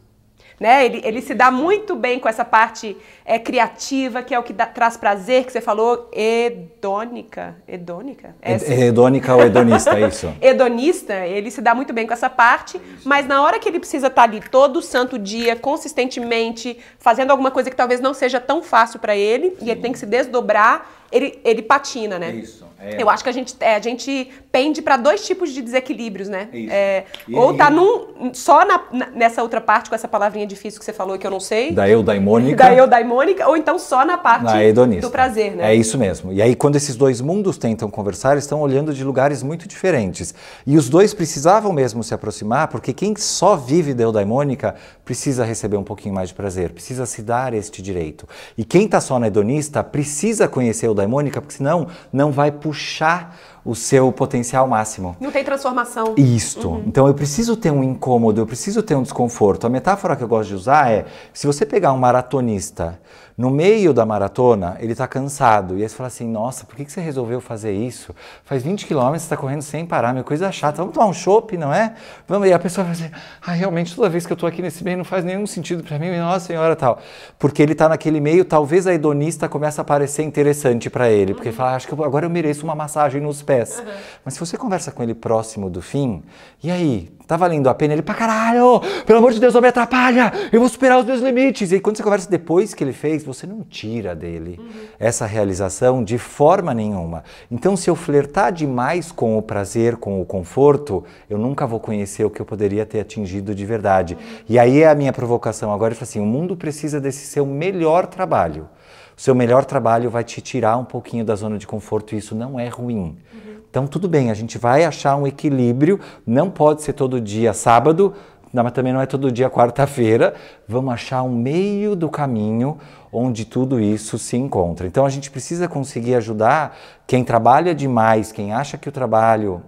Né? 0.61 0.85
Ele, 0.85 1.01
ele 1.03 1.23
se 1.23 1.33
dá 1.33 1.51
muito 1.51 1.97
bem 1.97 2.21
com 2.21 2.29
essa 2.29 2.45
parte 2.45 2.95
é, 3.25 3.39
criativa, 3.39 4.23
que 4.23 4.35
é 4.35 4.39
o 4.39 4.43
que 4.43 4.53
dá, 4.53 4.67
traz 4.67 4.95
prazer, 4.95 5.47
que 5.47 5.53
você 5.53 5.61
falou, 5.61 6.11
hedônica. 6.13 7.57
Hedônica? 7.67 8.35
É, 8.43 8.53
é 8.53 8.81
hedônica 8.89 9.35
ou 9.35 9.43
hedonista, 9.43 9.99
é 9.99 10.07
isso? 10.07 10.31
hedonista, 10.39 11.15
ele 11.27 11.51
se 11.51 11.63
dá 11.63 11.75
muito 11.75 11.95
bem 11.95 12.07
com 12.07 12.13
essa 12.13 12.29
parte, 12.29 12.79
mas 13.07 13.27
na 13.27 13.43
hora 13.43 13.59
que 13.59 13.71
ele 13.71 13.79
precisa 13.79 14.09
estar 14.09 14.25
ali 14.25 14.43
todo 14.51 14.83
santo 14.83 15.19
dia, 15.19 15.57
consistentemente, 15.57 16.79
fazendo 16.99 17.31
alguma 17.31 17.51
coisa 17.51 17.71
que 17.71 17.77
talvez 17.77 17.99
não 17.99 18.13
seja 18.13 18.39
tão 18.39 18.63
fácil 18.63 19.01
para 19.01 19.17
ele, 19.17 19.57
Sim. 19.59 19.65
e 19.65 19.71
ele 19.71 19.81
tem 19.81 19.93
que 19.93 19.99
se 19.99 20.05
desdobrar, 20.05 21.00
ele, 21.11 21.39
ele 21.45 21.63
patina, 21.63 22.19
né? 22.19 22.33
Isso. 22.33 22.71
É. 22.83 23.03
Eu 23.03 23.11
acho 23.11 23.23
que 23.23 23.29
a 23.29 23.33
gente, 23.33 23.55
é, 23.61 23.77
a 23.77 23.81
gente 23.81 24.31
pende 24.51 24.81
para 24.81 24.97
dois 24.97 25.27
tipos 25.27 25.51
de 25.51 25.61
desequilíbrios, 25.61 26.31
né? 26.31 26.49
Isso. 26.51 26.73
É, 26.73 27.05
ou 27.31 27.55
tá 27.55 27.69
num, 27.69 28.33
só 28.33 28.65
na, 28.65 29.11
nessa 29.15 29.43
outra 29.43 29.61
parte, 29.61 29.91
com 29.91 29.95
essa 29.95 30.09
palavrinha 30.09 30.47
difícil 30.47 30.79
que 30.79 30.87
você 30.87 30.93
falou 30.93 31.19
que 31.19 31.27
eu 31.27 31.31
não 31.31 31.41
sei. 31.41 31.73
Da 31.73 31.87
eudaimônica. 31.87 32.57
Da 32.57 32.75
eudaimônica, 32.75 33.47
ou 33.47 33.55
então 33.55 33.79
só 33.79 34.03
na 34.03 34.17
parte 34.17 34.45
na 34.45 35.01
do 35.01 35.11
prazer, 35.11 35.57
né? 35.57 35.73
É 35.73 35.75
isso 35.75 35.99
mesmo. 35.99 36.33
E 36.33 36.41
aí, 36.41 36.57
quando 36.57 36.77
esses 36.77 36.97
dois 36.97 37.21
mundos 37.21 37.59
tentam 37.59 37.91
conversar, 37.91 38.33
eles 38.33 38.45
estão 38.45 38.63
olhando 38.63 38.95
de 38.95 39.05
lugares 39.05 39.43
muito 39.43 39.69
diferentes. 39.69 40.35
E 40.67 40.79
os 40.79 40.89
dois 40.89 41.13
precisavam 41.13 41.75
mesmo 41.75 42.03
se 42.03 42.15
aproximar, 42.15 42.69
porque 42.69 42.95
quem 42.95 43.15
só 43.15 43.57
vive 43.57 43.93
da 43.93 44.05
eudaimônica 44.05 44.75
precisa 45.05 45.45
receber 45.45 45.77
um 45.77 45.85
pouquinho 45.85 46.15
mais 46.15 46.31
de 46.31 46.35
prazer, 46.35 46.71
precisa 46.71 47.05
se 47.05 47.21
dar 47.21 47.53
este 47.53 47.83
direito. 47.83 48.27
E 48.57 48.65
quem 48.65 48.87
está 48.87 49.03
só 49.03 49.19
na 49.19 49.27
hedonista 49.27 49.85
precisa 49.85 50.49
conhecer 50.49 50.89
o 50.89 50.95
eudaimônica, 51.01 51.41
porque 51.41 51.57
senão 51.57 51.89
não 52.13 52.31
vai 52.31 52.51
puxar 52.53 53.37
o 53.65 53.75
seu 53.75 54.11
potencial 54.11 54.67
máximo. 54.67 55.17
Não 55.21 55.31
tem 55.31 55.45
transformação. 55.45 56.15
Isto. 56.17 56.69
Uhum. 56.69 56.85
Então 56.87 57.07
eu 57.07 57.15
preciso 57.15 57.57
ter 57.57 57.71
um 57.71 57.83
incômodo, 57.83 58.41
eu 58.41 58.47
preciso 58.47 58.83
ter 58.83 58.95
um 58.95 59.03
desconforto. 59.03 59.67
A 59.67 59.71
metáfora 59.71 60.17
que 60.17 60.23
eu 60.23 60.29
gosto 60.29 60.49
de 60.49 60.55
usar 60.55 60.91
é: 60.91 61.07
se 61.33 61.47
você 61.47 61.67
pegar 61.67 61.93
um 61.93 61.99
maratonista 61.99 62.99
no 63.41 63.49
meio 63.51 63.95
da 63.95 64.05
maratona, 64.05 64.77
ele 64.81 64.93
está 64.93 65.09
cansado. 65.09 65.79
E 65.79 65.83
aí 65.83 65.89
você 65.89 65.97
fala 65.97 66.09
assim: 66.09 66.29
nossa, 66.29 66.67
por 66.67 66.77
que, 66.77 66.85
você 66.85 67.01
resolveu 67.01 67.41
fazer 67.41 67.73
isso? 67.73 68.15
Faz 68.45 68.63
20 68.63 68.85
quilômetros, 68.85 69.23
você 69.23 69.27
está 69.27 69.37
correndo 69.37 69.63
sem 69.63 69.87
parar, 69.87 70.13
minha 70.13 70.23
coisa 70.23 70.53
chata. 70.53 70.83
Vamos 70.83 70.93
tomar 70.93 71.07
um 71.07 71.15
chopp, 71.15 71.57
não 71.57 71.73
é? 71.73 71.95
Vamos. 72.29 72.47
E 72.47 72.53
a 72.53 72.59
pessoa 72.59 72.85
vai 72.85 72.93
dizer: 72.93 73.11
ah, 73.41 73.53
realmente, 73.53 73.97
toda 73.97 74.11
vez 74.11 74.27
que 74.27 74.33
eu 74.33 74.35
estou 74.35 74.47
aqui 74.47 74.61
nesse 74.61 74.85
meio 74.85 74.99
não 74.99 75.07
faz 75.07 75.25
nenhum 75.25 75.47
sentido 75.47 75.83
para 75.83 75.99
mim, 75.99 76.15
nossa 76.19 76.49
senhora, 76.49 76.77
tal. 76.77 76.99
Porque 77.39 77.63
ele 77.63 77.73
está 77.73 77.89
naquele 77.89 78.21
meio, 78.21 78.45
talvez 78.45 78.87
a 78.87 78.93
hedonista 78.93 79.49
comece 79.49 79.81
a 79.81 79.85
parecer 79.85 80.23
interessante 80.23 80.91
para 80.91 81.09
ele. 81.09 81.33
Porque 81.33 81.49
ele 81.49 81.57
fala: 81.57 81.71
ah, 81.71 81.77
acho 81.77 81.89
que 81.89 81.95
agora 81.95 82.27
eu 82.27 82.31
mereço 82.31 82.65
uma 82.65 82.75
massagem 82.75 83.23
nos 83.23 83.41
pés. 83.41 83.83
Mas 84.23 84.35
se 84.35 84.41
você 84.41 84.59
conversa 84.59 84.93
com 84.93 85.03
ele 85.03 85.15
próximo 85.15 85.71
do 85.71 85.81
fim, 85.81 86.23
e 86.63 86.71
aí? 86.71 87.11
Tá 87.31 87.37
valendo 87.37 87.69
a 87.69 87.75
pena? 87.75 87.93
Ele, 87.93 88.03
pra 88.03 88.13
caralho! 88.13 88.81
Pelo 89.07 89.21
amor 89.21 89.31
de 89.31 89.39
Deus, 89.39 89.55
não 89.55 89.61
me 89.61 89.69
atrapalha! 89.69 90.33
Eu 90.51 90.59
vou 90.59 90.69
superar 90.69 90.99
os 90.99 91.05
meus 91.05 91.21
limites! 91.21 91.71
E 91.71 91.79
quando 91.79 91.97
você 91.97 92.03
conversa 92.03 92.29
depois 92.29 92.75
que 92.75 92.83
ele 92.83 92.93
fez, 92.93 93.23
você 93.23 93.47
não 93.47 93.63
tira 93.63 94.17
dele 94.17 94.59
uhum. 94.59 94.67
essa 94.99 95.27
realização 95.27 96.03
de 96.03 96.19
forma 96.19 96.75
nenhuma. 96.75 97.23
Então, 97.49 97.77
se 97.77 97.89
eu 97.89 97.95
flertar 97.95 98.51
demais 98.51 99.13
com 99.13 99.39
o 99.39 99.43
prazer, 99.43 99.95
com 99.95 100.21
o 100.21 100.25
conforto, 100.25 101.05
eu 101.29 101.39
nunca 101.39 101.69
vou 101.69 101.79
conhecer 101.79 102.25
o 102.25 102.31
que 102.31 102.41
eu 102.41 102.45
poderia 102.45 102.85
ter 102.85 102.99
atingido 102.99 103.55
de 103.55 103.65
verdade. 103.65 104.15
Uhum. 104.15 104.21
E 104.49 104.59
aí 104.59 104.83
é 104.83 104.89
a 104.89 104.95
minha 104.97 105.13
provocação 105.13 105.73
agora, 105.73 105.95
assim, 106.01 106.19
o 106.19 106.27
mundo 106.27 106.57
precisa 106.57 107.01
desse 107.01 107.27
seu 107.27 107.47
melhor 107.47 108.09
trabalho. 108.09 108.69
O 109.17 109.21
seu 109.21 109.37
melhor 109.37 109.65
trabalho 109.65 110.11
vai 110.11 110.25
te 110.25 110.41
tirar 110.41 110.77
um 110.79 110.85
pouquinho 110.85 111.25
da 111.25 111.37
zona 111.37 111.59
de 111.59 111.67
conforto 111.67 112.13
e 112.13 112.19
isso 112.19 112.35
não 112.35 112.59
é 112.59 112.67
ruim. 112.67 113.17
Uhum. 113.33 113.50
Então, 113.71 113.87
tudo 113.87 114.09
bem, 114.09 114.31
a 114.31 114.35
gente 114.35 114.59
vai 114.59 114.85
achar 114.85 115.17
um 115.17 115.27
equilíbrio, 115.27 116.01
não 116.27 116.51
pode 116.51 116.83
ser 116.83 116.93
todo 116.93 117.21
dia 117.21 117.53
sábado, 117.55 118.13
não, 118.53 118.65
mas 118.65 118.73
também 118.73 118.93
não 118.93 119.01
é 119.01 119.07
todo 119.07 119.31
dia 119.31 119.49
quarta-feira. 119.49 120.35
Vamos 120.67 120.93
achar 120.93 121.23
um 121.23 121.31
meio 121.31 121.95
do 121.95 122.09
caminho 122.09 122.79
onde 123.13 123.45
tudo 123.45 123.81
isso 123.81 124.19
se 124.19 124.37
encontra. 124.37 124.89
Então 124.89 125.07
a 125.07 125.09
gente 125.09 125.31
precisa 125.31 125.69
conseguir 125.69 126.17
ajudar 126.17 126.77
quem 127.07 127.23
trabalha 127.23 127.73
demais, 127.73 128.33
quem 128.33 128.53
acha 128.53 128.77
que 128.77 128.89
o 128.89 128.93
trabalho 128.93 129.63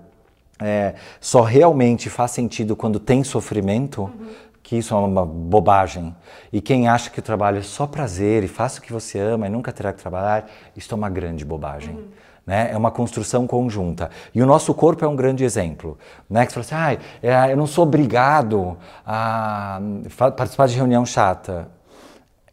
é, 0.60 0.94
só 1.20 1.42
realmente 1.42 2.10
faz 2.10 2.32
sentido 2.32 2.74
quando 2.74 2.98
tem 2.98 3.22
sofrimento. 3.22 4.02
Uhum 4.02 4.52
que 4.62 4.76
isso 4.78 4.94
é 4.94 4.96
uma 4.96 5.26
bobagem. 5.26 6.14
E 6.52 6.60
quem 6.60 6.88
acha 6.88 7.10
que 7.10 7.18
o 7.18 7.22
trabalho 7.22 7.58
é 7.58 7.62
só 7.62 7.86
prazer 7.86 8.42
e 8.42 8.48
faça 8.48 8.78
o 8.78 8.82
que 8.82 8.92
você 8.92 9.18
ama 9.18 9.46
e 9.46 9.50
nunca 9.50 9.70
terá 9.70 9.92
que 9.92 10.00
trabalhar, 10.00 10.48
isso 10.74 10.94
é 10.94 10.96
uma 10.96 11.10
grande 11.10 11.44
bobagem. 11.44 11.96
Uhum. 11.96 12.04
Né? 12.46 12.70
É 12.72 12.76
uma 12.76 12.90
construção 12.90 13.46
conjunta. 13.46 14.11
E 14.35 14.42
o 14.42 14.46
nosso 14.46 14.74
corpo 14.74 15.05
é 15.05 15.09
um 15.09 15.14
grande 15.14 15.44
exemplo. 15.44 15.96
Né? 16.28 16.44
Que 16.44 16.52
você 16.52 16.62
fala 16.62 16.92
assim, 16.92 16.98
ah, 17.28 17.50
eu 17.50 17.57
não 17.57 17.66
sou 17.66 17.85
obrigado 17.85 18.76
a 19.07 19.81
participar 20.37 20.66
de 20.66 20.76
reunião 20.76 21.07
chata. 21.07 21.68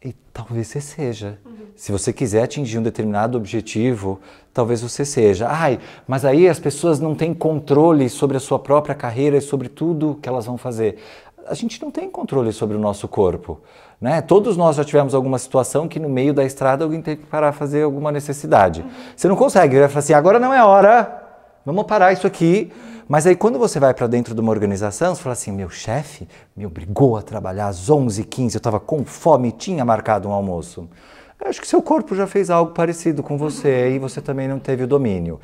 E 0.02 0.14
talvez 0.32 0.68
você 0.68 0.80
seja. 0.80 1.38
Uhum. 1.44 1.66
Se 1.76 1.92
você 1.92 2.12
quiser 2.12 2.44
atingir 2.44 2.78
um 2.78 2.82
determinado 2.82 3.36
objetivo, 3.36 4.20
talvez 4.52 4.80
você 4.80 5.04
seja. 5.04 5.48
Ai, 5.48 5.78
mas 6.06 6.24
aí 6.24 6.48
as 6.48 6.58
pessoas 6.58 7.00
não 7.00 7.14
têm 7.14 7.34
controle 7.34 8.08
sobre 8.08 8.36
a 8.36 8.40
sua 8.40 8.58
própria 8.58 8.94
carreira 8.94 9.36
e 9.36 9.40
sobre 9.40 9.68
tudo 9.68 10.18
que 10.22 10.28
elas 10.28 10.46
vão 10.46 10.56
fazer 10.56 10.98
a 11.46 11.54
gente 11.54 11.80
não 11.82 11.90
tem 11.90 12.08
controle 12.08 12.52
sobre 12.52 12.76
o 12.76 12.80
nosso 12.80 13.08
corpo. 13.08 13.60
Né? 14.00 14.20
Todos 14.22 14.56
nós 14.56 14.76
já 14.76 14.84
tivemos 14.84 15.14
alguma 15.14 15.38
situação 15.38 15.86
que 15.86 15.98
no 15.98 16.08
meio 16.08 16.32
da 16.32 16.44
estrada 16.44 16.84
alguém 16.84 17.02
tem 17.02 17.16
que 17.16 17.26
parar 17.26 17.52
fazer 17.52 17.82
alguma 17.82 18.10
necessidade. 18.10 18.84
Você 19.14 19.28
não 19.28 19.36
consegue, 19.36 19.78
vai 19.78 19.88
falar 19.88 19.98
assim, 19.98 20.14
agora 20.14 20.38
não 20.38 20.54
é 20.54 20.64
hora, 20.64 21.22
vamos 21.64 21.84
parar 21.84 22.12
isso 22.12 22.26
aqui. 22.26 22.72
Mas 23.06 23.26
aí 23.26 23.34
quando 23.34 23.58
você 23.58 23.80
vai 23.80 23.92
para 23.92 24.06
dentro 24.06 24.34
de 24.34 24.40
uma 24.40 24.50
organização, 24.50 25.14
você 25.14 25.22
fala 25.22 25.32
assim, 25.32 25.50
meu 25.50 25.68
chefe 25.68 26.28
me 26.56 26.64
obrigou 26.64 27.16
a 27.16 27.22
trabalhar 27.22 27.66
às 27.66 27.90
11h15, 27.90 28.54
eu 28.54 28.58
estava 28.58 28.78
com 28.78 29.04
fome 29.04 29.48
e 29.48 29.52
tinha 29.52 29.84
marcado 29.84 30.28
um 30.28 30.32
almoço. 30.32 30.88
Eu 31.40 31.48
acho 31.48 31.60
que 31.60 31.66
seu 31.66 31.82
corpo 31.82 32.14
já 32.14 32.26
fez 32.26 32.50
algo 32.50 32.72
parecido 32.72 33.22
com 33.22 33.36
você 33.36 33.90
e 33.90 33.98
você 33.98 34.20
também 34.20 34.46
não 34.46 34.58
teve 34.58 34.84
o 34.84 34.86
domínio. 34.86 35.40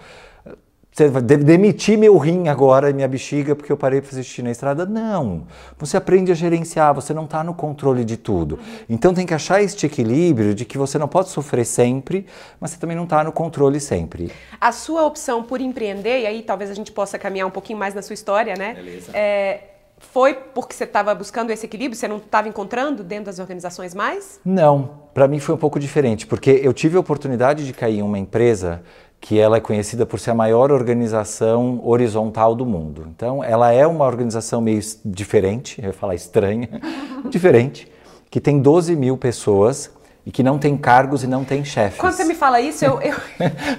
Você 0.96 1.08
vai 1.10 1.20
demitir 1.20 1.98
meu 1.98 2.16
rim 2.16 2.48
agora 2.48 2.88
e 2.88 2.94
minha 2.94 3.06
bexiga 3.06 3.54
porque 3.54 3.70
eu 3.70 3.76
parei 3.76 4.00
para 4.00 4.08
fazer 4.08 4.22
xixi 4.22 4.40
na 4.40 4.50
estrada? 4.50 4.86
Não. 4.86 5.46
Você 5.76 5.94
aprende 5.94 6.32
a 6.32 6.34
gerenciar, 6.34 6.94
você 6.94 7.12
não 7.12 7.26
está 7.26 7.44
no 7.44 7.52
controle 7.52 8.02
de 8.02 8.16
tudo. 8.16 8.58
Então 8.88 9.12
tem 9.12 9.26
que 9.26 9.34
achar 9.34 9.62
este 9.62 9.84
equilíbrio 9.84 10.54
de 10.54 10.64
que 10.64 10.78
você 10.78 10.96
não 10.96 11.06
pode 11.06 11.28
sofrer 11.28 11.66
sempre, 11.66 12.24
mas 12.58 12.70
você 12.70 12.78
também 12.78 12.96
não 12.96 13.04
está 13.04 13.22
no 13.22 13.30
controle 13.30 13.78
sempre. 13.78 14.32
A 14.58 14.72
sua 14.72 15.04
opção 15.04 15.42
por 15.42 15.60
empreender, 15.60 16.22
e 16.22 16.26
aí 16.26 16.40
talvez 16.40 16.70
a 16.70 16.74
gente 16.74 16.90
possa 16.90 17.18
caminhar 17.18 17.46
um 17.46 17.50
pouquinho 17.50 17.78
mais 17.78 17.92
na 17.92 18.00
sua 18.00 18.14
história, 18.14 18.54
né? 18.56 18.72
Beleza. 18.72 19.12
É, 19.12 19.64
foi 19.98 20.32
porque 20.32 20.74
você 20.74 20.84
estava 20.84 21.14
buscando 21.14 21.50
esse 21.50 21.66
equilíbrio? 21.66 21.94
Você 21.94 22.08
não 22.08 22.16
estava 22.16 22.48
encontrando 22.48 23.04
dentro 23.04 23.26
das 23.26 23.38
organizações 23.38 23.94
mais? 23.94 24.40
Não. 24.42 25.04
Para 25.12 25.26
mim 25.26 25.40
foi 25.40 25.54
um 25.54 25.58
pouco 25.58 25.80
diferente, 25.80 26.26
porque 26.26 26.60
eu 26.62 26.72
tive 26.72 26.96
a 26.96 27.00
oportunidade 27.00 27.66
de 27.66 27.72
cair 27.72 27.98
em 27.98 28.02
uma 28.02 28.18
empresa 28.18 28.82
que 29.20 29.38
ela 29.38 29.56
é 29.56 29.60
conhecida 29.60 30.06
por 30.06 30.20
ser 30.20 30.30
a 30.30 30.34
maior 30.34 30.70
organização 30.70 31.80
horizontal 31.84 32.54
do 32.54 32.64
mundo. 32.64 33.06
Então, 33.14 33.42
ela 33.42 33.72
é 33.72 33.86
uma 33.86 34.04
organização 34.04 34.60
meio 34.60 34.80
diferente, 35.04 35.80
eu 35.80 35.88
ia 35.88 35.92
falar 35.92 36.14
estranha, 36.14 36.68
diferente, 37.28 37.90
que 38.30 38.40
tem 38.40 38.60
12 38.60 38.94
mil 38.94 39.16
pessoas 39.16 39.90
e 40.24 40.30
que 40.30 40.42
não 40.42 40.58
tem 40.58 40.76
cargos 40.76 41.22
e 41.22 41.26
não 41.26 41.44
tem 41.44 41.64
chefes. 41.64 41.98
Quando 41.98 42.14
você 42.14 42.24
me 42.24 42.34
fala 42.34 42.60
isso, 42.60 42.84
eu, 42.84 43.00
eu, 43.00 43.16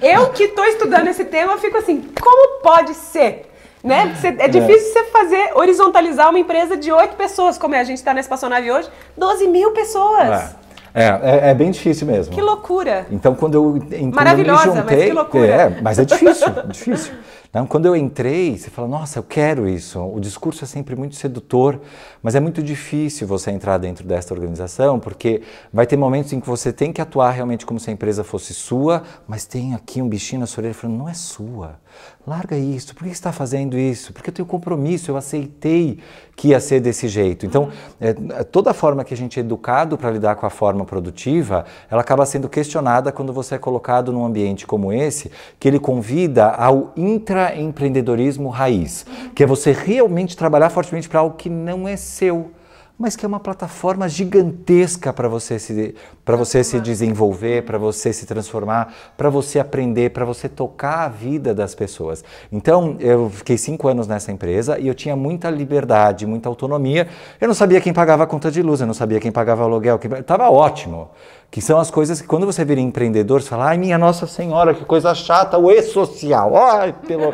eu 0.02 0.30
que 0.30 0.44
estou 0.44 0.64
estudando 0.64 1.08
esse 1.08 1.24
tema, 1.24 1.52
eu 1.52 1.58
fico 1.58 1.76
assim, 1.76 2.02
como 2.20 2.62
pode 2.62 2.94
ser? 2.94 3.48
Né? 3.82 4.12
É, 4.22 4.44
é 4.44 4.48
difícil 4.48 4.92
você 4.92 5.04
fazer, 5.04 5.52
horizontalizar 5.54 6.30
uma 6.30 6.38
empresa 6.38 6.76
de 6.76 6.90
oito 6.90 7.16
pessoas, 7.16 7.56
como 7.56 7.74
é, 7.74 7.80
a 7.80 7.84
gente 7.84 7.98
está 7.98 8.12
na 8.12 8.20
espaçonave 8.20 8.70
hoje, 8.70 8.88
12 9.16 9.46
mil 9.46 9.72
pessoas. 9.72 10.28
É. 10.28 10.67
É, 10.94 11.04
é, 11.04 11.50
é, 11.50 11.54
bem 11.54 11.70
difícil 11.70 12.06
mesmo. 12.06 12.34
Que 12.34 12.40
loucura. 12.40 13.06
Então, 13.10 13.34
quando 13.34 13.54
eu, 13.54 13.80
quando 13.90 14.14
Maravilhosa, 14.14 14.68
eu 14.68 14.74
me 14.74 14.80
juntei, 14.80 14.96
mas 14.96 15.06
que 15.06 15.12
loucura. 15.12 15.46
É, 15.46 15.80
mas 15.80 15.98
é 15.98 16.04
difícil, 16.04 16.46
é 16.48 16.66
difícil. 16.66 17.14
Então, 17.50 17.66
quando 17.66 17.86
eu 17.86 17.96
entrei, 17.96 18.58
você 18.58 18.68
fala, 18.68 18.86
nossa, 18.86 19.18
eu 19.18 19.22
quero 19.22 19.66
isso. 19.66 19.98
O 19.98 20.20
discurso 20.20 20.64
é 20.64 20.66
sempre 20.66 20.94
muito 20.94 21.16
sedutor, 21.16 21.80
mas 22.22 22.34
é 22.34 22.40
muito 22.40 22.62
difícil 22.62 23.26
você 23.26 23.50
entrar 23.50 23.78
dentro 23.78 24.06
desta 24.06 24.34
organização, 24.34 25.00
porque 25.00 25.42
vai 25.72 25.86
ter 25.86 25.96
momentos 25.96 26.32
em 26.34 26.40
que 26.40 26.46
você 26.46 26.72
tem 26.72 26.92
que 26.92 27.00
atuar 27.00 27.30
realmente 27.30 27.64
como 27.64 27.80
se 27.80 27.88
a 27.88 27.92
empresa 27.92 28.22
fosse 28.22 28.52
sua, 28.52 29.02
mas 29.26 29.46
tem 29.46 29.74
aqui 29.74 30.02
um 30.02 30.08
bichinho 30.08 30.40
na 30.40 30.46
sua 30.46 30.60
orelha 30.60 30.74
falando, 30.74 30.98
não 30.98 31.08
é 31.08 31.14
sua. 31.14 31.76
Larga 32.26 32.56
isso, 32.58 32.94
por 32.94 33.04
que 33.04 33.08
você 33.08 33.14
está 33.14 33.32
fazendo 33.32 33.78
isso? 33.78 34.12
Porque 34.12 34.28
eu 34.28 34.34
tenho 34.34 34.46
compromisso, 34.46 35.10
eu 35.10 35.16
aceitei 35.16 35.98
que 36.36 36.48
ia 36.48 36.60
ser 36.60 36.78
desse 36.78 37.08
jeito. 37.08 37.46
Então, 37.46 37.70
é, 38.00 38.10
é 38.10 38.44
toda 38.44 38.70
a 38.70 38.74
forma 38.74 39.02
que 39.02 39.14
a 39.14 39.16
gente 39.16 39.38
é 39.38 39.40
educado 39.40 39.96
para 39.96 40.10
lidar 40.10 40.36
com 40.36 40.44
a 40.44 40.50
forma 40.50 40.84
produtiva, 40.84 41.64
ela 41.90 42.02
acaba 42.02 42.26
sendo 42.26 42.48
questionada 42.48 43.10
quando 43.10 43.32
você 43.32 43.54
é 43.54 43.58
colocado 43.58 44.12
num 44.12 44.24
ambiente 44.24 44.66
como 44.66 44.92
esse, 44.92 45.30
que 45.58 45.66
ele 45.66 45.78
convida 45.78 46.50
ao 46.50 46.92
intraempreendedorismo 46.96 48.50
raiz, 48.50 49.06
que 49.34 49.42
é 49.42 49.46
você 49.46 49.72
realmente 49.72 50.36
trabalhar 50.36 50.68
fortemente 50.68 51.08
para 51.08 51.20
algo 51.20 51.36
que 51.36 51.48
não 51.48 51.88
é 51.88 51.96
seu 51.96 52.50
mas 52.98 53.14
que 53.14 53.24
é 53.24 53.28
uma 53.28 53.38
plataforma 53.38 54.08
gigantesca 54.08 55.12
para 55.12 55.28
você 55.28 55.58
se 55.58 55.94
para 56.24 56.36
você 56.36 56.64
se 56.64 56.80
desenvolver, 56.80 57.64
para 57.64 57.78
você 57.78 58.12
se 58.12 58.26
transformar, 58.26 58.92
para 59.16 59.30
você 59.30 59.58
aprender, 59.58 60.10
para 60.10 60.24
você 60.24 60.48
tocar 60.48 61.04
a 61.04 61.08
vida 61.08 61.54
das 61.54 61.74
pessoas. 61.74 62.24
Então 62.52 62.96
eu 62.98 63.30
fiquei 63.30 63.56
cinco 63.56 63.88
anos 63.88 64.06
nessa 64.06 64.32
empresa 64.32 64.78
e 64.78 64.88
eu 64.88 64.94
tinha 64.94 65.16
muita 65.16 65.48
liberdade, 65.48 66.26
muita 66.26 66.48
autonomia. 66.48 67.08
Eu 67.40 67.46
não 67.46 67.54
sabia 67.54 67.80
quem 67.80 67.92
pagava 67.92 68.24
a 68.24 68.26
conta 68.26 68.50
de 68.50 68.60
luz, 68.60 68.80
eu 68.80 68.86
não 68.86 68.94
sabia 68.94 69.20
quem 69.20 69.30
pagava 69.30 69.62
o 69.62 69.64
aluguel, 69.64 69.98
estava 70.18 70.50
ótimo. 70.50 71.08
Que 71.50 71.62
são 71.62 71.78
as 71.78 71.90
coisas 71.90 72.20
que 72.20 72.26
quando 72.26 72.44
você 72.44 72.62
vira 72.62 72.80
empreendedor, 72.80 73.40
você 73.40 73.48
fala, 73.48 73.68
ai 73.68 73.78
minha 73.78 73.96
Nossa 73.96 74.26
Senhora, 74.26 74.74
que 74.74 74.84
coisa 74.84 75.14
chata, 75.14 75.56
o 75.56 75.70
e-social, 75.70 76.54
ai 76.56 76.92
pelo 76.92 77.32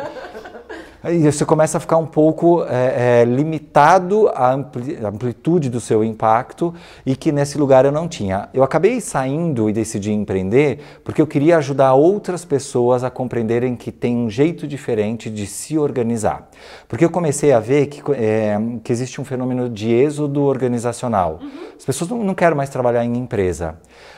Aí 1.04 1.30
você 1.30 1.44
começa 1.44 1.76
a 1.76 1.80
ficar 1.80 1.98
um 1.98 2.06
pouco 2.06 2.64
é, 2.64 3.20
é, 3.20 3.24
limitado 3.26 4.26
à 4.28 4.54
ampli 4.54 4.96
amplitude 5.04 5.68
do 5.68 5.78
seu 5.78 6.02
impacto 6.02 6.72
e 7.04 7.14
que 7.14 7.30
nesse 7.30 7.58
lugar 7.58 7.84
eu 7.84 7.92
não 7.92 8.08
tinha. 8.08 8.48
Eu 8.54 8.62
acabei 8.62 9.02
saindo 9.02 9.68
e 9.68 9.72
decidi 9.74 10.10
empreender 10.12 10.78
porque 11.04 11.20
eu 11.20 11.26
queria 11.26 11.58
ajudar 11.58 11.92
outras 11.92 12.42
pessoas 12.46 13.04
a 13.04 13.10
compreenderem 13.10 13.76
que 13.76 13.92
tem 13.92 14.16
um 14.16 14.30
jeito 14.30 14.66
diferente 14.66 15.28
de 15.28 15.46
se 15.46 15.76
organizar. 15.76 16.48
Porque 16.88 17.04
eu 17.04 17.10
comecei 17.10 17.52
a 17.52 17.60
ver 17.60 17.88
que, 17.88 18.00
é, 18.12 18.58
que 18.82 18.90
existe 18.90 19.20
um 19.20 19.26
fenômeno 19.26 19.68
de 19.68 19.92
êxodo 19.92 20.40
organizacional. 20.44 21.38
Uhum. 21.42 21.50
As 21.76 21.84
pessoas 21.84 22.08
não, 22.08 22.24
não 22.24 22.34
querem 22.34 22.56
mais 22.56 22.70
trabalhar 22.70 23.04
em 23.04 23.14
empresa. 23.14 23.76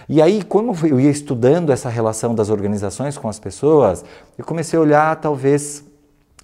E 0.09 0.23
aí, 0.23 0.41
como 0.41 0.73
eu 0.87 1.01
ia 1.01 1.11
estudando 1.11 1.73
essa 1.73 1.89
relação 1.89 2.33
das 2.33 2.49
organizações 2.49 3.19
com 3.19 3.29
as 3.29 3.41
pessoas, 3.41 4.05
eu 4.39 4.45
comecei 4.45 4.79
a 4.79 4.83
olhar 4.83 5.17
talvez 5.17 5.85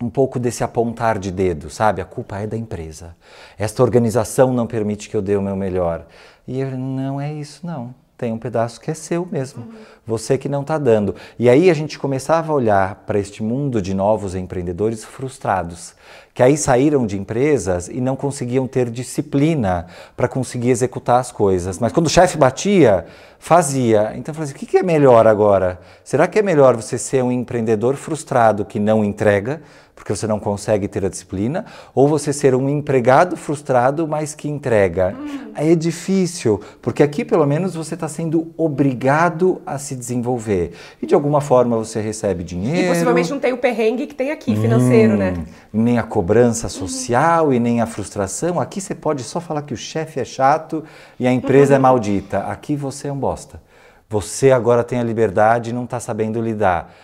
um 0.03 0.11
pouco 0.11 0.39
desse 0.39 0.65
apontar 0.65 1.19
de 1.19 1.31
dedo, 1.31 1.71
sabe? 1.71 2.03
A 2.03 2.05
culpa 2.05 2.39
é 2.39 2.47
da 2.47 2.57
empresa. 2.57 3.17
Esta 3.57 3.83
organização 3.83 4.53
não 4.53 4.67
permite 4.67 5.09
que 5.09 5.17
eu 5.17 5.23
dê 5.23 5.37
o 5.37 5.43
meu 5.43 5.55
melhor. 5.55 6.07
E 6.47 6.61
eu, 6.61 6.77
não 6.77 7.21
é 7.21 7.33
isso, 7.33 7.65
não. 7.65 7.95
Tem 8.19 8.33
um 8.33 8.39
pedaço 8.39 8.81
que 8.81 8.91
é 8.91 8.95
seu 8.95 9.27
mesmo. 9.31 9.63
Uhum. 9.63 9.75
Você 10.05 10.37
que 10.37 10.49
não 10.49 10.63
está 10.63 10.79
dando. 10.79 11.15
E 11.39 11.49
aí 11.49 11.71
a 11.71 11.75
gente 11.75 11.97
começava 11.97 12.51
a 12.51 12.55
olhar 12.55 13.05
para 13.07 13.21
este 13.21 13.41
mundo 13.41 13.81
de 13.81 13.95
novos 13.95 14.35
empreendedores 14.35 15.05
frustrados, 15.05 15.95
que 16.35 16.43
aí 16.43 16.57
saíram 16.57 17.07
de 17.07 17.17
empresas 17.17 17.89
e 17.89 18.01
não 18.01 18.17
conseguiam 18.17 18.67
ter 18.67 18.91
disciplina 18.91 19.87
para 20.17 20.27
conseguir 20.27 20.71
executar 20.71 21.21
as 21.21 21.31
coisas. 21.31 21.79
Mas 21.79 21.93
quando 21.93 22.07
o 22.07 22.11
chefe 22.11 22.37
batia, 22.37 23.07
fazia. 23.39 24.13
Então 24.17 24.33
eu 24.33 24.35
falei 24.35 24.51
assim, 24.51 24.65
o 24.65 24.69
que 24.69 24.77
é 24.77 24.83
melhor 24.83 25.27
agora? 25.27 25.79
Será 26.03 26.27
que 26.27 26.39
é 26.39 26.43
melhor 26.43 26.75
você 26.75 26.99
ser 26.99 27.23
um 27.23 27.31
empreendedor 27.31 27.95
frustrado 27.95 28.65
que 28.65 28.81
não 28.81 29.05
entrega, 29.05 29.63
porque 29.95 30.17
você 30.17 30.27
não 30.27 30.41
consegue 30.41 30.89
ter 30.89 31.05
a 31.05 31.09
disciplina, 31.09 31.65
ou 31.95 32.09
você 32.09 32.33
ser 32.33 32.55
um 32.55 32.69
empregado 32.69 33.37
frustrado, 33.37 34.09
mas 34.09 34.35
que 34.35 34.49
entrega. 34.49 35.15
Hum. 35.17 35.53
É 35.55 35.75
difícil, 35.75 36.61
porque 36.81 37.03
aqui 37.03 37.25
pelo 37.25 37.47
menos 37.47 37.75
você 37.75 37.95
está 37.95 38.09
sendo 38.09 38.53
obrigado 38.57 39.63
a 39.65 39.79
se 39.79 39.92
desenvolver. 39.97 40.73
E 41.01 41.07
de 41.07 41.15
alguma 41.15 41.41
forma 41.41 41.77
você 41.77 42.01
recebe 42.01 42.45
dinheiro. 42.45 42.87
E 42.87 42.89
possivelmente 42.89 43.31
não 43.31 43.41
tem 43.41 43.53
o 43.53 43.59
perrengue 43.59 44.07
que 44.07 44.15
tem 44.15 44.31
aqui, 44.31 44.55
financeiro, 44.57 45.17
né? 45.17 45.33
hum, 45.33 45.39
né? 45.39 45.47
Nem 45.73 45.99
a 45.99 46.03
cobrança 46.03 46.69
social 46.69 47.47
uhum. 47.47 47.53
e 47.53 47.61
nem 47.61 47.81
a 47.81 47.87
frustração. 47.87 48.61
Aqui 48.61 48.81
você 48.81 48.95
pode 48.95 49.23
só 49.23 49.41
falar 49.41 49.63
que 49.63 49.75
o 49.75 49.77
chefe 49.77 50.21
é 50.21 50.25
chato 50.25 50.85
e 51.19 51.27
a 51.27 51.33
empresa 51.33 51.75
é 51.75 51.77
uhum. 51.77 51.81
é 51.81 51.83
maldita. 51.83 52.39
Aqui 52.41 52.77
você 52.77 53.09
é 53.09 53.13
um 53.13 53.19
bosta. 53.19 53.61
Você 54.09 54.51
agora 54.51 54.85
tem 54.85 55.01
a 55.01 55.03
liberdade 55.03 55.71
e 55.71 55.73
não 55.73 55.85
está 55.85 55.99
sabendo 55.99 56.41
lidar. 56.41 56.95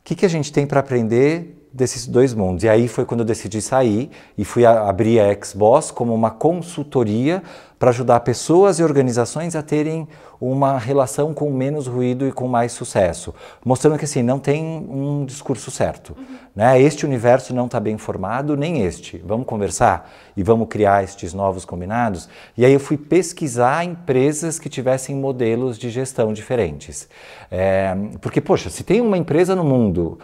O 0.00 0.04
que, 0.04 0.14
que 0.14 0.26
a 0.26 0.28
gente 0.28 0.52
tem 0.52 0.66
para 0.66 0.80
aprender 0.80 1.57
desses 1.78 2.06
dois 2.06 2.34
mundos. 2.34 2.64
E 2.64 2.68
aí 2.68 2.88
foi 2.88 3.06
quando 3.06 3.20
eu 3.20 3.26
decidi 3.26 3.62
sair 3.62 4.10
e 4.36 4.44
fui 4.44 4.66
a, 4.66 4.88
abrir 4.88 5.20
a 5.20 5.44
Xbox 5.44 5.90
como 5.90 6.14
uma 6.14 6.30
consultoria 6.30 7.42
para 7.78 7.90
ajudar 7.90 8.20
pessoas 8.20 8.80
e 8.80 8.82
organizações 8.82 9.54
a 9.54 9.62
terem 9.62 10.08
uma 10.40 10.78
relação 10.78 11.32
com 11.32 11.50
menos 11.50 11.86
ruído 11.86 12.26
e 12.26 12.32
com 12.32 12.48
mais 12.48 12.72
sucesso, 12.72 13.34
mostrando 13.64 13.98
que 13.98 14.04
assim 14.04 14.22
não 14.22 14.38
tem 14.38 14.64
um 14.64 15.24
discurso 15.24 15.70
certo, 15.70 16.16
uhum. 16.16 16.24
né? 16.54 16.80
Este 16.80 17.06
universo 17.06 17.54
não 17.54 17.66
está 17.66 17.78
bem 17.78 17.96
formado, 17.98 18.56
nem 18.56 18.82
este. 18.82 19.22
Vamos 19.24 19.46
conversar 19.46 20.10
e 20.36 20.42
vamos 20.42 20.68
criar 20.68 21.04
estes 21.04 21.34
novos 21.34 21.64
combinados. 21.64 22.28
E 22.56 22.64
aí 22.64 22.72
eu 22.72 22.80
fui 22.80 22.96
pesquisar 22.96 23.84
empresas 23.84 24.58
que 24.58 24.68
tivessem 24.68 25.14
modelos 25.14 25.78
de 25.78 25.90
gestão 25.90 26.32
diferentes, 26.32 27.08
é, 27.50 27.96
porque 28.20 28.40
poxa, 28.40 28.70
se 28.70 28.82
tem 28.82 29.00
uma 29.00 29.18
empresa 29.18 29.54
no 29.54 29.64
mundo 29.64 30.18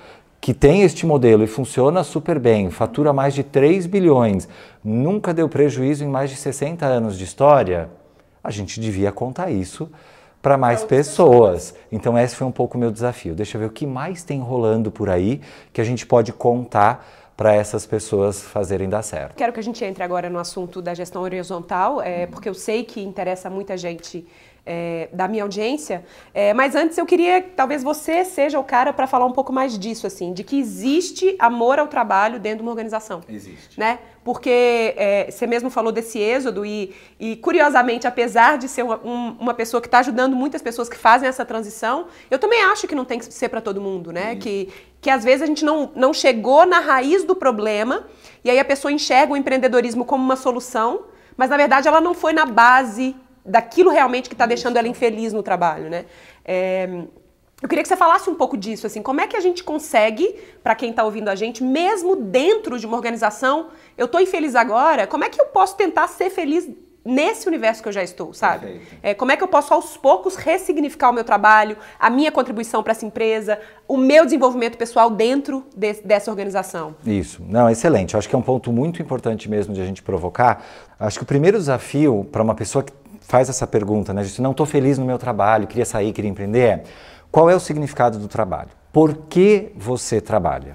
que 0.45 0.53
tem 0.53 0.83
este 0.83 1.07
modelo 1.07 1.43
e 1.43 1.47
funciona 1.47 2.05
super 2.05 2.39
bem, 2.39 2.71
fatura 2.71 3.15
mais 3.15 3.33
de 3.33 3.43
3 3.43 3.87
bilhões, 3.87 4.47
nunca 4.85 5.33
deu 5.33 5.49
prejuízo 5.49 6.05
em 6.05 6.07
mais 6.07 6.29
de 6.29 6.37
60 6.37 6.85
anos 6.85 7.17
de 7.17 7.25
história, 7.25 7.89
a 8.43 8.51
gente 8.51 8.79
devia 8.79 9.11
contar 9.11 9.51
isso 9.51 9.91
para 10.43 10.59
mais 10.59 10.85
pessoas. 10.85 11.75
Então 11.91 12.19
esse 12.19 12.37
foi 12.37 12.47
um 12.47 12.53
pouco 12.53 12.77
o 12.77 12.79
meu 12.79 12.91
desafio. 12.91 13.35
Deixa 13.35 13.57
eu 13.57 13.61
ver 13.63 13.69
o 13.69 13.71
que 13.71 13.87
mais 13.87 14.23
tem 14.23 14.39
rolando 14.39 14.91
por 14.91 15.09
aí 15.09 15.41
que 15.73 15.81
a 15.81 15.85
gente 15.85 16.05
pode 16.05 16.31
contar 16.31 17.33
para 17.35 17.55
essas 17.55 17.87
pessoas 17.87 18.43
fazerem 18.43 18.87
dar 18.87 19.01
certo. 19.01 19.37
Quero 19.37 19.51
que 19.51 19.61
a 19.61 19.63
gente 19.63 19.83
entre 19.83 20.05
agora 20.05 20.29
no 20.29 20.39
assunto 20.39 20.83
da 20.83 20.93
gestão 20.93 21.23
horizontal, 21.23 22.03
é, 22.03 22.27
porque 22.27 22.51
eu 22.51 22.55
sei 22.55 22.85
que 22.85 23.01
interessa 23.01 23.49
muita 23.49 23.79
gente 23.79 24.27
é, 24.67 25.09
da 25.13 25.29
minha 25.29 25.43
audiência. 25.43 26.05
É, 26.33 26.55
mas 26.55 26.75
antes 26.75 26.97
eu 26.97 27.05
queria 27.05 27.43
que 27.43 27.51
talvez 27.51 27.83
você 27.83 28.25
seja 28.25 28.59
o 28.59 28.65
cara 28.65 28.93
para 28.93 29.07
falar 29.07 29.27
um 29.27 29.33
pouco 29.33 29.53
mais 29.53 29.79
disso, 29.79 30.07
assim, 30.07 30.33
de 30.33 30.43
que 30.43 30.59
existe 30.59 31.37
amor 31.39 31.79
ao 31.79 31.87
trabalho 31.87 32.39
dentro 32.39 32.59
de 32.59 32.63
uma 32.63 32.71
organização. 32.71 33.21
Existe. 33.29 33.79
Né? 33.79 33.99
Porque 34.25 34.95
é, 34.97 35.31
você 35.31 35.47
mesmo 35.47 35.69
falou 35.69 35.93
desse 35.93 36.19
êxodo 36.19 36.65
e, 36.65 36.95
e 37.21 37.37
curiosamente, 37.37 38.07
apesar 38.07 38.57
de 38.57 38.69
ser 38.69 38.83
uma, 38.83 38.99
um, 39.05 39.37
uma 39.39 39.53
pessoa 39.53 39.83
que 39.83 39.87
está 39.87 39.99
ajudando 39.99 40.35
muitas 40.35 40.63
pessoas 40.63 40.89
que 40.89 40.97
fazem 40.97 41.29
essa 41.29 41.45
transição, 41.45 42.07
eu 42.31 42.39
também 42.39 42.63
acho 42.63 42.89
que 42.89 42.95
não 42.95 43.05
tem 43.05 43.19
que 43.19 43.27
ser 43.27 43.51
para 43.51 43.61
todo 43.61 43.83
mundo, 43.83 44.13
né? 44.13 44.35
Que, 44.37 44.71
que 45.01 45.11
às 45.11 45.23
vezes 45.23 45.43
a 45.43 45.47
gente 45.47 45.63
não, 45.63 45.91
não 45.95 46.15
chegou 46.15 46.65
na 46.65 46.81
raiz 46.81 47.23
do 47.23 47.37
problema 47.37 48.07
e 48.43 48.49
aí 48.49 48.59
a 48.59 48.65
pessoa 48.65 48.91
enxerga 48.91 49.35
o 49.35 49.37
empreendedorismo 49.37 50.07
como 50.07 50.25
uma 50.25 50.37
solução, 50.37 51.03
mas 51.37 51.51
na 51.51 51.59
verdade 51.59 51.87
ela 51.87 52.01
não 52.01 52.15
foi 52.15 52.33
na 52.33 52.47
base 52.47 53.15
daquilo 53.45 53.91
realmente 53.91 54.29
que 54.29 54.35
está 54.35 54.47
deixando 54.47 54.77
ela 54.77 54.89
infeliz 54.89 55.33
no 55.33 55.43
trabalho, 55.43 55.91
né? 55.91 56.07
É, 56.45 56.89
eu 57.63 57.69
queria 57.69 57.83
que 57.83 57.89
você 57.89 57.97
falasse 57.97 58.29
um 58.29 58.35
pouco 58.35 58.57
disso, 58.57 58.87
assim, 58.87 59.01
como 59.01 59.21
é 59.21 59.27
que 59.27 59.37
a 59.37 59.41
gente 59.41 59.65
consegue, 59.65 60.35
para 60.63 60.75
quem 60.75 60.91
está 60.91 61.03
ouvindo 61.03 61.29
a 61.29 61.35
gente, 61.35 61.63
mesmo 61.63 62.15
dentro 62.17 62.79
de 62.79 62.87
uma 62.87 62.97
organização, 62.97 63.69
eu 63.97 64.07
estou 64.07 64.21
infeliz 64.21 64.55
agora, 64.55 65.07
como 65.07 65.25
é 65.25 65.29
que 65.29 65.41
eu 65.41 65.47
posso 65.47 65.77
tentar 65.77 66.09
ser 66.09 66.31
feliz 66.31 66.69
nesse 67.05 67.47
universo 67.47 67.83
que 67.83 67.89
eu 67.89 67.93
já 67.93 68.03
estou, 68.03 68.33
sabe? 68.33 68.81
É, 69.03 69.13
como 69.13 69.31
é 69.31 69.37
que 69.37 69.45
eu 69.45 69.49
posso 69.49 69.75
aos 69.75 69.97
poucos 69.97 70.37
ressignificar 70.37 71.11
o 71.11 71.13
meu 71.13 71.23
trabalho, 71.23 71.77
a 72.01 72.09
minha 72.09 72.33
contribuição 72.33 72.83
para 72.83 72.93
essa 72.93 73.05
empresa, 73.05 73.59
o 73.87 73.97
meu 73.97 74.25
desenvolvimento 74.25 74.79
pessoal 74.79 75.11
dentro 75.11 75.65
de, 75.77 75.93
dessa 76.03 76.31
organização? 76.31 76.95
Isso, 77.05 77.43
não, 77.47 77.69
excelente. 77.69 78.17
acho 78.17 78.29
que 78.29 78.35
é 78.35 78.39
um 78.39 78.43
ponto 78.43 78.73
muito 78.73 79.03
importante 79.03 79.51
mesmo 79.51 79.75
de 79.75 79.83
a 79.83 79.85
gente 79.85 80.03
provocar. 80.03 80.65
Acho 80.99 81.19
que 81.19 81.25
o 81.25 81.27
primeiro 81.27 81.59
desafio 81.59 82.27
para 82.33 82.43
uma 82.43 82.55
pessoa 82.55 82.83
que 82.83 82.93
faz 83.27 83.49
essa 83.49 83.67
pergunta, 83.67 84.13
né? 84.13 84.25
Gente, 84.25 84.41
não 84.41 84.53
estou 84.53 84.67
feliz 84.67 84.99
no 84.99 85.05
meu 85.05 85.19
trabalho, 85.19 85.67
queria 85.67 85.85
sair, 85.85 86.13
queria 86.13 86.31
empreender. 86.31 86.83
Qual 87.31 87.51
é 87.51 87.55
o 87.55 87.61
significado 87.61 88.19
do 88.19 88.29
trabalho? 88.29 88.71
Por 88.93 89.15
que 89.29 89.73
você 89.77 90.21
trabalha? 90.21 90.75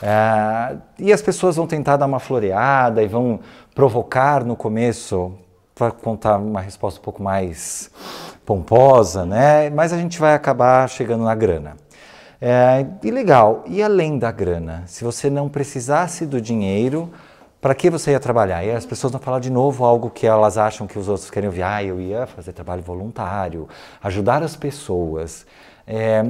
É, 0.00 0.76
e 0.98 1.12
as 1.12 1.22
pessoas 1.22 1.56
vão 1.56 1.66
tentar 1.66 1.96
dar 1.96 2.06
uma 2.06 2.20
floreada 2.20 3.02
e 3.02 3.08
vão 3.08 3.40
provocar 3.74 4.44
no 4.44 4.54
começo 4.54 5.34
para 5.74 5.90
contar 5.90 6.38
uma 6.38 6.60
resposta 6.60 7.00
um 7.00 7.02
pouco 7.02 7.22
mais 7.22 7.90
pomposa, 8.44 9.26
né? 9.26 9.68
Mas 9.70 9.92
a 9.92 9.98
gente 9.98 10.18
vai 10.18 10.34
acabar 10.34 10.88
chegando 10.88 11.24
na 11.24 11.34
grana. 11.34 11.76
É, 12.40 12.86
e 13.02 13.10
legal, 13.10 13.64
e 13.66 13.82
além 13.82 14.18
da 14.18 14.30
grana? 14.30 14.84
Se 14.86 15.02
você 15.02 15.28
não 15.30 15.48
precisasse 15.48 16.26
do 16.26 16.40
dinheiro, 16.40 17.10
para 17.60 17.74
que 17.74 17.90
você 17.90 18.12
ia 18.12 18.20
trabalhar? 18.20 18.64
E 18.64 18.70
as 18.70 18.86
pessoas 18.86 19.12
vão 19.12 19.20
falar 19.20 19.40
de 19.40 19.50
novo 19.50 19.84
algo 19.84 20.10
que 20.10 20.26
elas 20.26 20.58
acham 20.58 20.86
que 20.86 20.98
os 20.98 21.08
outros 21.08 21.30
querem 21.30 21.48
ouvir. 21.48 21.62
Ah, 21.62 21.82
eu 21.82 22.00
ia 22.00 22.26
fazer 22.26 22.52
trabalho 22.52 22.82
voluntário, 22.82 23.68
ajudar 24.02 24.42
as 24.42 24.54
pessoas. 24.54 25.46
É, 25.86 26.24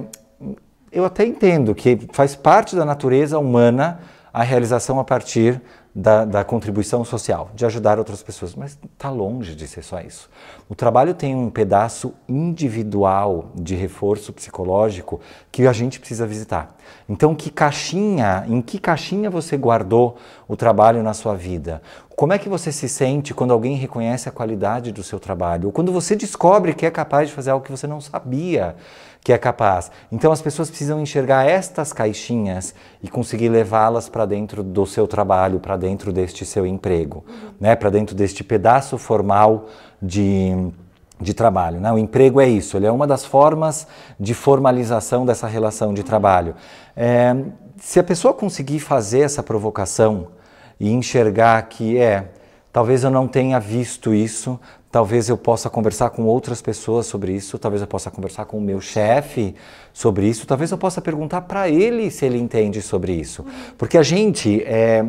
eu 0.91 1.05
até 1.05 1.25
entendo 1.25 1.75
que 1.75 2.09
faz 2.13 2.35
parte 2.35 2.77
da 2.77 2.85
natureza 2.85 3.39
humana 3.39 4.01
a 4.33 4.43
realização 4.43 5.01
a 5.01 5.05
partir 5.05 5.61
da, 5.99 6.27
da, 6.27 6.45
contribuição 6.45 7.03
social, 7.07 7.51
de 7.55 7.65
ajudar 7.65 7.99
outras 7.99 8.23
pessoas, 8.23 8.55
mas 8.55 8.79
está 8.93 9.09
longe 9.09 9.55
de 9.55 9.67
ser 9.67 9.83
só 9.83 9.99
isso. 9.99 10.29
O 10.69 10.75
trabalho 10.75 11.15
tem 11.15 11.35
um 11.35 11.49
pedaço 11.49 12.13
individual 12.29 13.51
de 13.55 13.75
reforço 13.75 14.31
psicológico 14.31 15.19
que 15.51 15.67
a 15.67 15.73
gente 15.73 15.99
precisa 15.99 16.27
visitar. 16.27 16.77
Então, 17.09 17.35
que 17.35 17.49
caixinha, 17.49 18.45
em 18.47 18.61
que 18.61 18.79
caixinha 18.79 19.31
você 19.31 19.57
guardou 19.57 20.19
o 20.47 20.55
trabalho 20.55 21.03
na 21.03 21.15
sua 21.15 21.35
vida? 21.35 21.81
Como 22.15 22.35
é 22.35 22.39
que 22.39 22.49
você 22.49 22.71
se 22.71 22.91
sente 22.91 23.33
quando 23.33 23.53
alguém 23.53 23.75
reconhece 23.75 24.29
a 24.29 24.33
qualidade 24.33 24.93
do 24.93 25.03
seu 25.03 25.19
trabalho? 25.19 25.69
Ou 25.69 25.73
quando 25.73 25.93
você 25.93 26.15
descobre 26.15 26.75
que 26.75 26.85
é 26.85 26.91
capaz 26.91 27.29
de 27.29 27.35
fazer 27.35 27.53
algo 27.53 27.65
que 27.65 27.71
você 27.71 27.87
não 27.87 28.03
sabia 28.03 28.77
que 29.27 29.33
é 29.33 29.39
capaz. 29.39 29.91
Então 30.13 30.31
as 30.31 30.41
pessoas 30.41 30.69
precisam 30.69 31.01
enxergar 31.01 31.49
estas 31.49 31.93
caixinhas 31.93 32.73
e 33.03 33.09
conseguir 33.09 33.49
levá-las 33.49 34.09
para 34.09 34.25
dentro 34.25 34.63
do 34.63 34.87
seu 34.87 35.05
trabalho, 35.09 35.59
para 35.59 35.77
dentro 35.77 36.13
deste 36.13 36.47
seu 36.47 36.65
emprego, 36.65 37.25
uhum. 37.27 37.51
né? 37.59 37.75
para 37.75 37.91
dentro 37.91 38.15
deste 38.15 38.45
pedaço 38.45 38.97
formal 38.97 39.67
de, 40.01 40.71
de 41.21 41.35
trabalho. 41.35 41.81
Né? 41.81 41.91
O 41.91 41.99
emprego 41.99 42.41
é 42.41 42.49
isso, 42.49 42.77
ele 42.77 42.87
é 42.87 42.93
uma 42.93 43.05
das 43.05 43.25
formas 43.25 43.89
de 44.21 44.33
formalização 44.33 45.27
dessa 45.27 45.49
relação 45.49 45.93
de 45.93 46.05
trabalho. 46.05 46.55
É, 46.97 47.35
se 47.81 47.99
a 47.99 48.05
pessoa 48.05 48.33
conseguir 48.33 48.79
fazer 48.79 49.23
essa 49.23 49.43
provocação 49.43 50.29
e 50.79 50.89
enxergar 50.89 51.61
que 51.63 51.99
é, 51.99 52.31
talvez 52.73 53.03
eu 53.03 53.11
não 53.11 53.27
tenha 53.27 53.59
visto 53.59 54.15
isso, 54.15 54.61
Talvez 54.97 55.29
eu 55.29 55.37
possa 55.37 55.69
conversar 55.69 56.09
com 56.09 56.25
outras 56.25 56.63
pessoas 56.63 57.05
sobre 57.05 57.31
isso, 57.35 57.59
talvez 57.59 57.83
eu 57.83 57.87
possa 57.87 58.11
conversar 58.11 58.47
com 58.47 58.57
o 58.57 58.61
meu 58.63 58.81
chefe 58.81 59.55
sobre 59.93 60.27
isso, 60.27 60.47
talvez 60.47 60.71
eu 60.71 60.79
possa 60.79 61.03
perguntar 61.03 61.43
para 61.43 61.69
ele 61.69 62.11
se 62.11 62.25
ele 62.25 62.39
entende 62.39 62.81
sobre 62.81 63.13
isso. 63.13 63.45
Porque 63.77 63.99
a 63.99 64.03
gente 64.03 64.63
é, 64.63 65.05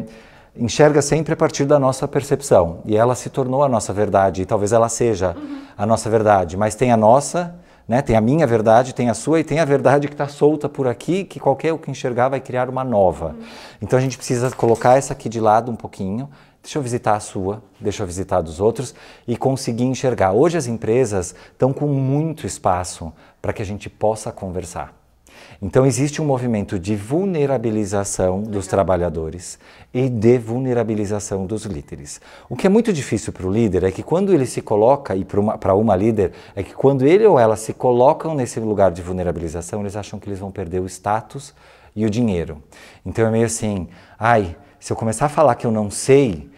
enxerga 0.58 1.02
sempre 1.02 1.32
a 1.32 1.38
partir 1.38 1.64
da 1.64 1.80
nossa 1.80 2.06
percepção 2.06 2.80
e 2.84 2.98
ela 2.98 3.16
se 3.16 3.30
tornou 3.30 3.64
a 3.64 3.70
nossa 3.70 3.94
verdade, 3.94 4.42
e 4.42 4.46
talvez 4.46 4.74
ela 4.74 4.90
seja 4.90 5.38
a 5.78 5.86
nossa 5.86 6.10
verdade, 6.10 6.58
mas 6.58 6.76
tem 6.76 6.92
a 6.92 6.98
nossa. 6.98 7.56
Né? 7.88 8.02
Tem 8.02 8.18
a 8.18 8.22
minha 8.22 8.46
verdade, 8.46 8.94
tem 8.94 9.10
a 9.10 9.14
sua 9.14 9.40
e 9.40 9.46
tem 9.46 9.62
a 9.62 9.66
verdade 9.66 10.10
que 10.10 10.14
está 10.14 10.28
solta 10.28 10.68
por 10.68 10.90
aqui, 10.90 11.24
que 11.24 11.40
qualquer 11.40 11.72
um 11.72 11.78
que 11.78 11.90
enxergar 11.90 12.28
vai 12.28 12.42
criar 12.42 12.70
uma 12.70 12.84
nova. 12.84 13.34
Então 13.82 13.98
a 13.98 14.02
gente 14.02 14.18
precisa 14.18 14.52
colocar 14.52 14.98
essa 14.98 15.14
aqui 15.14 15.30
de 15.30 15.40
lado 15.40 15.72
um 15.72 15.76
pouquinho 15.78 16.28
Deixa 16.68 16.80
eu 16.80 16.84
visitar 16.84 17.16
a 17.16 17.20
sua, 17.22 17.64
deixa 17.80 18.04
eu 18.04 18.08
visitar 18.08 18.40
a 18.40 18.42
dos 18.42 18.60
outros 18.60 18.94
e 19.26 19.38
conseguir 19.38 19.86
enxergar. 19.86 20.34
Hoje 20.34 20.58
as 20.58 20.68
empresas 20.68 21.34
estão 21.54 21.72
com 21.72 21.88
muito 21.88 22.46
espaço 22.46 23.14
para 23.42 23.54
que 23.54 23.62
a 23.62 23.66
gente 23.66 23.90
possa 23.90 24.34
conversar. 24.34 24.94
Então 25.62 25.86
existe 25.86 26.22
um 26.22 26.26
movimento 26.26 26.78
de 26.78 26.94
vulnerabilização 26.94 28.42
dos 28.42 28.68
trabalhadores 28.68 29.58
e 29.94 30.10
de 30.10 30.38
vulnerabilização 30.38 31.46
dos 31.46 31.64
líderes. 31.64 32.20
O 32.50 32.56
que 32.58 32.68
é 32.68 32.70
muito 32.70 32.92
difícil 32.92 33.32
para 33.32 33.48
o 33.48 33.50
líder 33.50 33.86
é 33.86 33.92
que 33.92 34.04
quando 34.04 34.34
ele 34.34 34.46
se 34.46 34.62
coloca, 34.62 35.16
e 35.16 35.24
para 35.24 35.40
uma, 35.40 35.58
uma 35.74 35.96
líder, 35.96 36.34
é 36.54 36.62
que 36.62 36.74
quando 36.74 37.08
ele 37.08 37.26
ou 37.26 37.40
ela 37.40 37.56
se 37.56 37.72
colocam 37.72 38.36
nesse 38.36 38.60
lugar 38.60 38.92
de 38.92 39.02
vulnerabilização, 39.02 39.80
eles 39.80 39.96
acham 39.96 40.20
que 40.20 40.28
eles 40.28 40.40
vão 40.40 40.52
perder 40.52 40.82
o 40.82 40.86
status 40.86 41.54
e 41.96 42.06
o 42.06 42.10
dinheiro. 42.10 42.62
Então 43.06 43.26
é 43.26 43.32
meio 43.32 43.46
assim, 43.46 43.88
ai, 44.20 44.54
se 44.82 44.92
eu 44.92 44.98
começar 44.98 45.28
a 45.28 45.30
falar 45.30 45.56
que 45.56 45.66
eu 45.66 45.72
não 45.72 45.90
sei, 45.90 46.50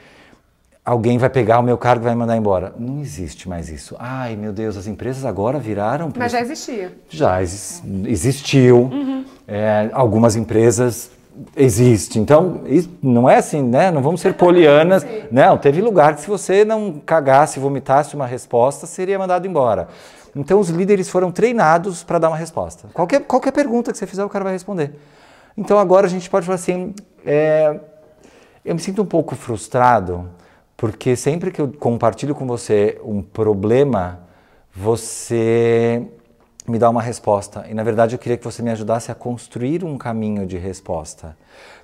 alguém 0.89 1.19
vai 1.19 1.30
pegar 1.30 1.60
o 1.60 1.63
meu 1.63 1.78
cargo 1.78 2.04
e 2.04 2.06
vai 2.06 2.15
mandar 2.15 2.36
embora. 2.36 2.73
Não 2.80 2.99
existe 2.99 3.47
mais 3.47 3.69
isso. 3.69 3.95
Ai, 3.99 4.36
meu 4.36 4.52
Deus, 4.52 4.75
as 4.75 4.88
empresas 4.88 5.23
agora 5.23 5.60
viraram. 5.60 6.12
Mas 6.17 6.32
já 6.32 6.41
existia. 6.41 6.97
Já 7.08 7.39
ex 7.41 7.84
existiu. 8.06 8.89
Uhum. 8.91 9.23
É, 9.47 9.91
algumas 9.93 10.36
empresas 10.36 11.12
existem. 11.56 12.23
Então, 12.23 12.63
não 13.04 13.30
é 13.30 13.36
assim, 13.36 13.62
né? 13.62 13.91
Não 13.91 14.02
vamos 14.02 14.19
ser 14.19 14.34
polianas. 14.34 15.06
não, 15.32 15.60
teve 15.60 15.80
lugar 15.80 16.15
que 16.15 16.21
se 16.21 16.28
você 16.28 16.65
não 16.65 16.99
cagasse, 17.06 17.60
vomitasse 17.60 18.15
uma 18.15 18.25
resposta, 18.25 18.88
seria 18.88 19.19
mandado 19.19 19.45
embora. 19.45 19.89
Então, 20.36 20.60
os 20.60 20.69
líderes 20.69 21.08
foram 21.08 21.32
treinados 21.32 22.04
para 22.04 22.17
dar 22.17 22.30
uma 22.30 22.38
resposta. 22.38 22.88
Qualquer, 22.93 23.21
qualquer 23.21 23.52
pergunta 23.52 23.91
que 23.91 23.97
você 23.97 24.08
fizer, 24.08 24.25
o 24.25 24.30
cara 24.30 24.43
vai 24.43 24.54
responder. 24.54 24.95
Então, 25.56 25.78
agora 25.78 26.08
a 26.08 26.10
gente 26.10 26.28
pode 26.32 26.47
falar 26.47 26.56
assim: 26.56 26.95
é, 27.23 27.80
eu 28.65 28.73
me 28.73 28.82
sinto 28.82 29.04
um 29.04 29.06
pouco 29.06 29.36
frustrado 29.36 30.28
porque 30.80 31.13
sempre 31.13 31.52
que 31.52 31.60
eu 31.60 31.68
compartilho 31.68 32.34
com 32.34 32.48
você 32.48 32.98
um 33.04 33.22
problema, 33.22 34.22
você 34.74 36.02
me 36.65 36.80
dar 36.80 36.89
uma 36.89 37.02
resposta. 37.02 37.65
E 37.70 37.74
na 37.74 37.84
verdade 37.84 38.15
eu 38.15 38.20
queria 38.20 38.38
que 38.38 38.46
você 38.46 38.63
me 38.63 38.72
ajudasse 38.72 39.12
a 39.12 39.15
construir 39.15 39.84
um 39.84 39.98
caminho 39.98 40.48
de 40.48 40.58
resposta. 40.58 41.36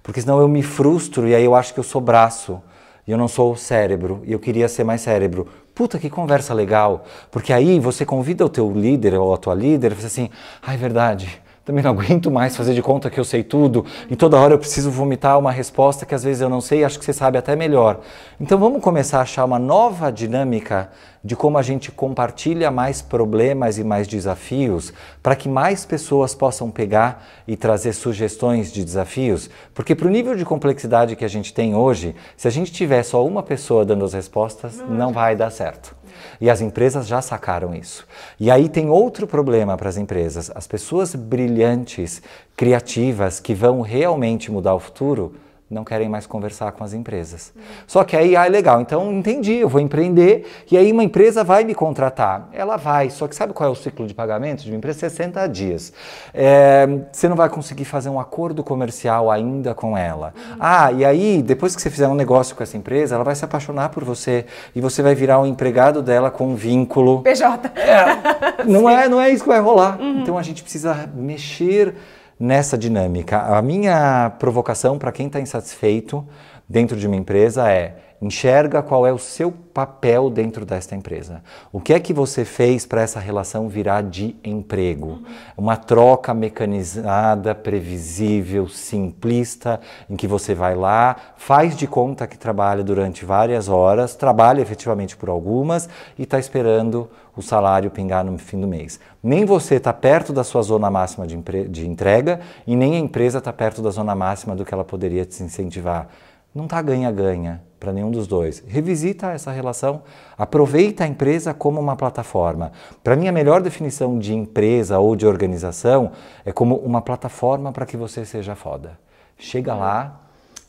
Porque 0.01 0.21
senão 0.21 0.39
eu 0.39 0.47
me 0.47 0.63
frustro 0.63 1.27
e 1.27 1.35
aí 1.35 1.43
eu 1.43 1.53
acho 1.53 1.73
que 1.73 1.79
eu 1.81 1.83
sou 1.83 1.99
braço 1.99 2.63
e 3.05 3.11
eu 3.11 3.17
não 3.17 3.27
sou 3.27 3.53
cérebro 3.57 4.21
e 4.23 4.31
eu 4.31 4.39
queria 4.39 4.69
ser 4.69 4.85
mais 4.85 5.01
cérebro. 5.01 5.45
Puta 5.73 5.99
que 5.99 6.09
conversa 6.09 6.53
legal, 6.53 7.03
porque 7.29 7.51
aí 7.51 7.81
você 7.81 8.05
convida 8.05 8.45
o 8.45 8.49
teu 8.49 8.71
líder 8.71 9.15
ou 9.15 9.33
a 9.33 9.37
tua 9.37 9.53
líder 9.53 9.91
e 9.91 9.95
fala 9.95 10.07
assim: 10.07 10.29
"Ah, 10.65 10.73
é 10.73 10.77
verdade 10.77 11.43
também 11.65 11.83
não 11.83 11.91
aguento 11.91 12.29
mais 12.29 12.55
fazer 12.55 12.75
de 12.75 12.81
conta 12.81 13.09
que 13.09 13.19
eu 13.19 13.25
sei 13.25 13.43
tudo 13.43 13.83
e 14.07 14.15
toda 14.15 14.37
hora 14.37 14.53
eu 14.53 14.59
preciso 14.59 14.91
vomitar 14.91 15.39
uma 15.39 15.51
resposta 15.51 16.05
que 16.05 16.13
às 16.13 16.23
vezes 16.23 16.41
eu 16.41 16.47
não 16.47 16.61
sei 16.61 16.81
e 16.81 16.85
acho 16.85 16.99
que 16.99 17.03
você 17.03 17.11
sabe 17.11 17.39
até 17.39 17.55
melhor. 17.55 18.01
Então 18.39 18.59
vamos 18.59 18.81
começar 18.81 19.17
a 19.17 19.21
achar 19.23 19.43
uma 19.43 19.57
nova 19.57 20.11
dinâmica 20.11 20.91
de 21.23 21.35
como 21.35 21.57
a 21.57 21.63
gente 21.63 21.91
compartilha 21.91 22.69
mais 22.69 23.01
problemas 23.01 23.79
e 23.79 23.83
mais 23.83 24.07
desafios 24.07 24.93
para 25.23 25.35
que 25.35 25.49
mais 25.49 25.83
pessoas 25.83 26.35
possam 26.35 26.69
pegar 26.69 27.25
e 27.47 27.57
trazer 27.57 27.93
sugestões 27.93 28.71
de 28.71 28.85
desafios, 28.85 29.49
porque 29.73 29.95
para 29.95 30.07
o 30.07 30.11
nível 30.11 30.35
de 30.35 30.45
complexidade 30.45 31.15
que 31.15 31.25
a 31.25 31.27
gente 31.27 31.51
tem 31.51 31.73
hoje, 31.73 32.15
se 32.37 32.47
a 32.47 32.51
gente 32.51 32.71
tiver 32.71 33.01
só 33.01 33.25
uma 33.25 33.41
pessoa 33.41 33.83
dando 33.83 34.05
as 34.05 34.13
respostas, 34.13 34.83
não 34.87 35.11
vai 35.11 35.35
dar 35.35 35.49
certo. 35.49 35.95
E 36.39 36.49
as 36.49 36.61
empresas 36.61 37.07
já 37.07 37.21
sacaram 37.21 37.73
isso. 37.73 38.07
E 38.39 38.51
aí 38.51 38.67
tem 38.69 38.89
outro 38.89 39.25
problema 39.25 39.77
para 39.77 39.89
as 39.89 39.97
empresas. 39.97 40.51
As 40.53 40.67
pessoas 40.67 41.15
brilhantes, 41.15 42.21
criativas, 42.55 43.39
que 43.39 43.53
vão 43.53 43.81
realmente 43.81 44.51
mudar 44.51 44.75
o 44.75 44.79
futuro, 44.79 45.33
não 45.69 45.83
querem 45.83 46.07
mais 46.07 46.27
conversar 46.27 46.71
com 46.73 46.83
as 46.83 46.93
empresas. 46.93 47.51
Uhum. 47.55 47.61
Só 47.87 48.03
que 48.03 48.15
aí, 48.15 48.35
ah, 48.35 48.45
é 48.45 48.49
legal, 48.49 48.81
então 48.81 49.11
entendi, 49.11 49.55
eu 49.55 49.69
vou 49.69 49.81
empreender 49.81 50.45
e 50.71 50.77
aí 50.77 50.91
uma 50.91 51.03
empresa 51.03 51.43
vai 51.43 51.63
me 51.63 51.73
contratar. 51.73 52.49
Ela 52.53 52.77
vai, 52.77 53.09
só 53.09 53.27
que 53.27 53.35
sabe 53.35 53.51
qual 53.51 53.69
é 53.69 53.71
o 53.71 53.75
ciclo 53.75 54.05
de 54.05 54.13
pagamento 54.13 54.63
de 54.63 54.69
uma 54.69 54.77
empresa? 54.77 54.99
60 54.99 55.47
dias. 55.47 55.91
É, 56.33 56.87
você 57.11 57.27
não 57.27 57.35
vai 57.35 57.49
conseguir 57.49 57.85
fazer 57.85 58.09
um 58.09 58.19
acordo 58.19 58.63
comercial 58.63 59.31
ainda 59.31 59.73
com 59.73 59.97
ela. 59.97 60.33
Uhum. 60.35 60.57
Ah, 60.59 60.91
e 60.91 61.03
aí, 61.03 61.41
depois 61.41 61.75
que 61.75 61.81
você 61.81 61.89
fizer 61.89 62.07
um 62.07 62.15
negócio 62.15 62.55
com 62.55 62.61
essa 62.61 62.77
empresa, 62.77 63.15
ela 63.15 63.23
vai 63.23 63.35
se 63.35 63.43
apaixonar 63.43 63.89
por 63.89 64.03
você 64.03 64.45
e 64.75 64.81
você 64.81 65.01
vai 65.01 65.15
virar 65.15 65.39
um 65.39 65.45
empregado 65.47 66.01
dela 66.01 66.29
com 66.29 66.49
um 66.49 66.55
vínculo. 66.55 67.23
PJ. 67.23 67.71
É, 67.75 68.63
não, 68.65 68.87
é, 68.89 69.09
não 69.09 69.19
é 69.19 69.31
isso 69.31 69.43
que 69.43 69.49
vai 69.49 69.59
rolar. 69.59 69.99
Uhum. 69.99 70.21
Então 70.21 70.37
a 70.37 70.43
gente 70.43 70.61
precisa 70.61 71.09
mexer 71.15 71.95
nessa 72.39 72.77
dinâmica. 72.77 73.39
A 73.39 73.61
minha 73.61 74.31
provocação 74.39 74.97
para 74.97 75.11
quem 75.11 75.27
está 75.27 75.39
insatisfeito 75.39 76.25
dentro 76.67 76.97
de 76.97 77.07
uma 77.07 77.15
empresa 77.15 77.71
é 77.71 77.97
enxerga 78.21 78.81
qual 78.81 79.05
é 79.05 79.11
o 79.11 79.19
seu 79.19 79.51
papel 79.51 80.29
dentro 80.29 80.65
desta 80.65 80.95
empresa. 80.95 81.43
O 81.71 81.79
que 81.79 81.93
é 81.93 81.99
que 81.99 82.13
você 82.13 82.45
fez 82.45 82.85
para 82.85 83.01
essa 83.01 83.19
relação 83.19 83.67
virar 83.67 84.01
de 84.01 84.35
emprego? 84.43 85.07
Uhum. 85.07 85.23
Uma 85.57 85.75
troca 85.75 86.33
mecanizada, 86.33 87.53
previsível, 87.53 88.67
simplista, 88.67 89.79
em 90.09 90.15
que 90.15 90.27
você 90.27 90.53
vai 90.53 90.75
lá, 90.75 91.15
faz 91.35 91.75
de 91.75 91.87
conta 91.87 92.25
que 92.25 92.37
trabalha 92.37 92.83
durante 92.83 93.25
várias 93.25 93.67
horas, 93.67 94.15
trabalha 94.15 94.61
efetivamente 94.61 95.15
por 95.17 95.29
algumas 95.29 95.89
e 96.17 96.23
está 96.23 96.39
esperando 96.39 97.09
o 97.35 97.41
salário 97.41 97.91
pingar 97.91 98.23
no 98.23 98.37
fim 98.37 98.59
do 98.59 98.67
mês. 98.67 98.99
Nem 99.21 99.45
você 99.45 99.75
está 99.75 99.91
perto 99.93 100.31
da 100.31 100.43
sua 100.43 100.61
zona 100.61 100.89
máxima 100.89 101.27
de, 101.27 101.35
de 101.67 101.87
entrega 101.87 102.39
e 102.65 102.75
nem 102.75 102.95
a 102.95 102.99
empresa 102.99 103.39
está 103.39 103.51
perto 103.51 103.81
da 103.81 103.89
zona 103.89 104.15
máxima 104.15 104.55
do 104.55 104.63
que 104.63 104.73
ela 104.73 104.83
poderia 104.83 105.25
te 105.25 105.43
incentivar. 105.43 106.07
Não 106.53 106.65
está 106.65 106.81
ganha-ganha 106.81 107.61
para 107.79 107.91
nenhum 107.91 108.09
dos 108.09 108.27
dois. 108.27 108.63
Revisita 108.65 109.31
essa 109.31 109.51
relação, 109.51 110.03
aproveita 110.37 111.03
a 111.03 111.07
empresa 111.07 111.53
como 111.53 111.81
uma 111.81 111.95
plataforma. 111.95 112.71
Para 113.03 113.15
mim, 113.15 113.27
a 113.27 113.31
melhor 113.31 113.61
definição 113.61 114.17
de 114.17 114.33
empresa 114.33 114.97
ou 114.97 115.15
de 115.15 115.27
organização 115.27 116.11
é 116.45 116.51
como 116.51 116.77
uma 116.77 117.01
plataforma 117.01 117.71
para 117.71 117.85
que 117.85 117.97
você 117.97 118.25
seja 118.25 118.55
foda. 118.55 118.97
Chega 119.37 119.75
lá, 119.75 120.24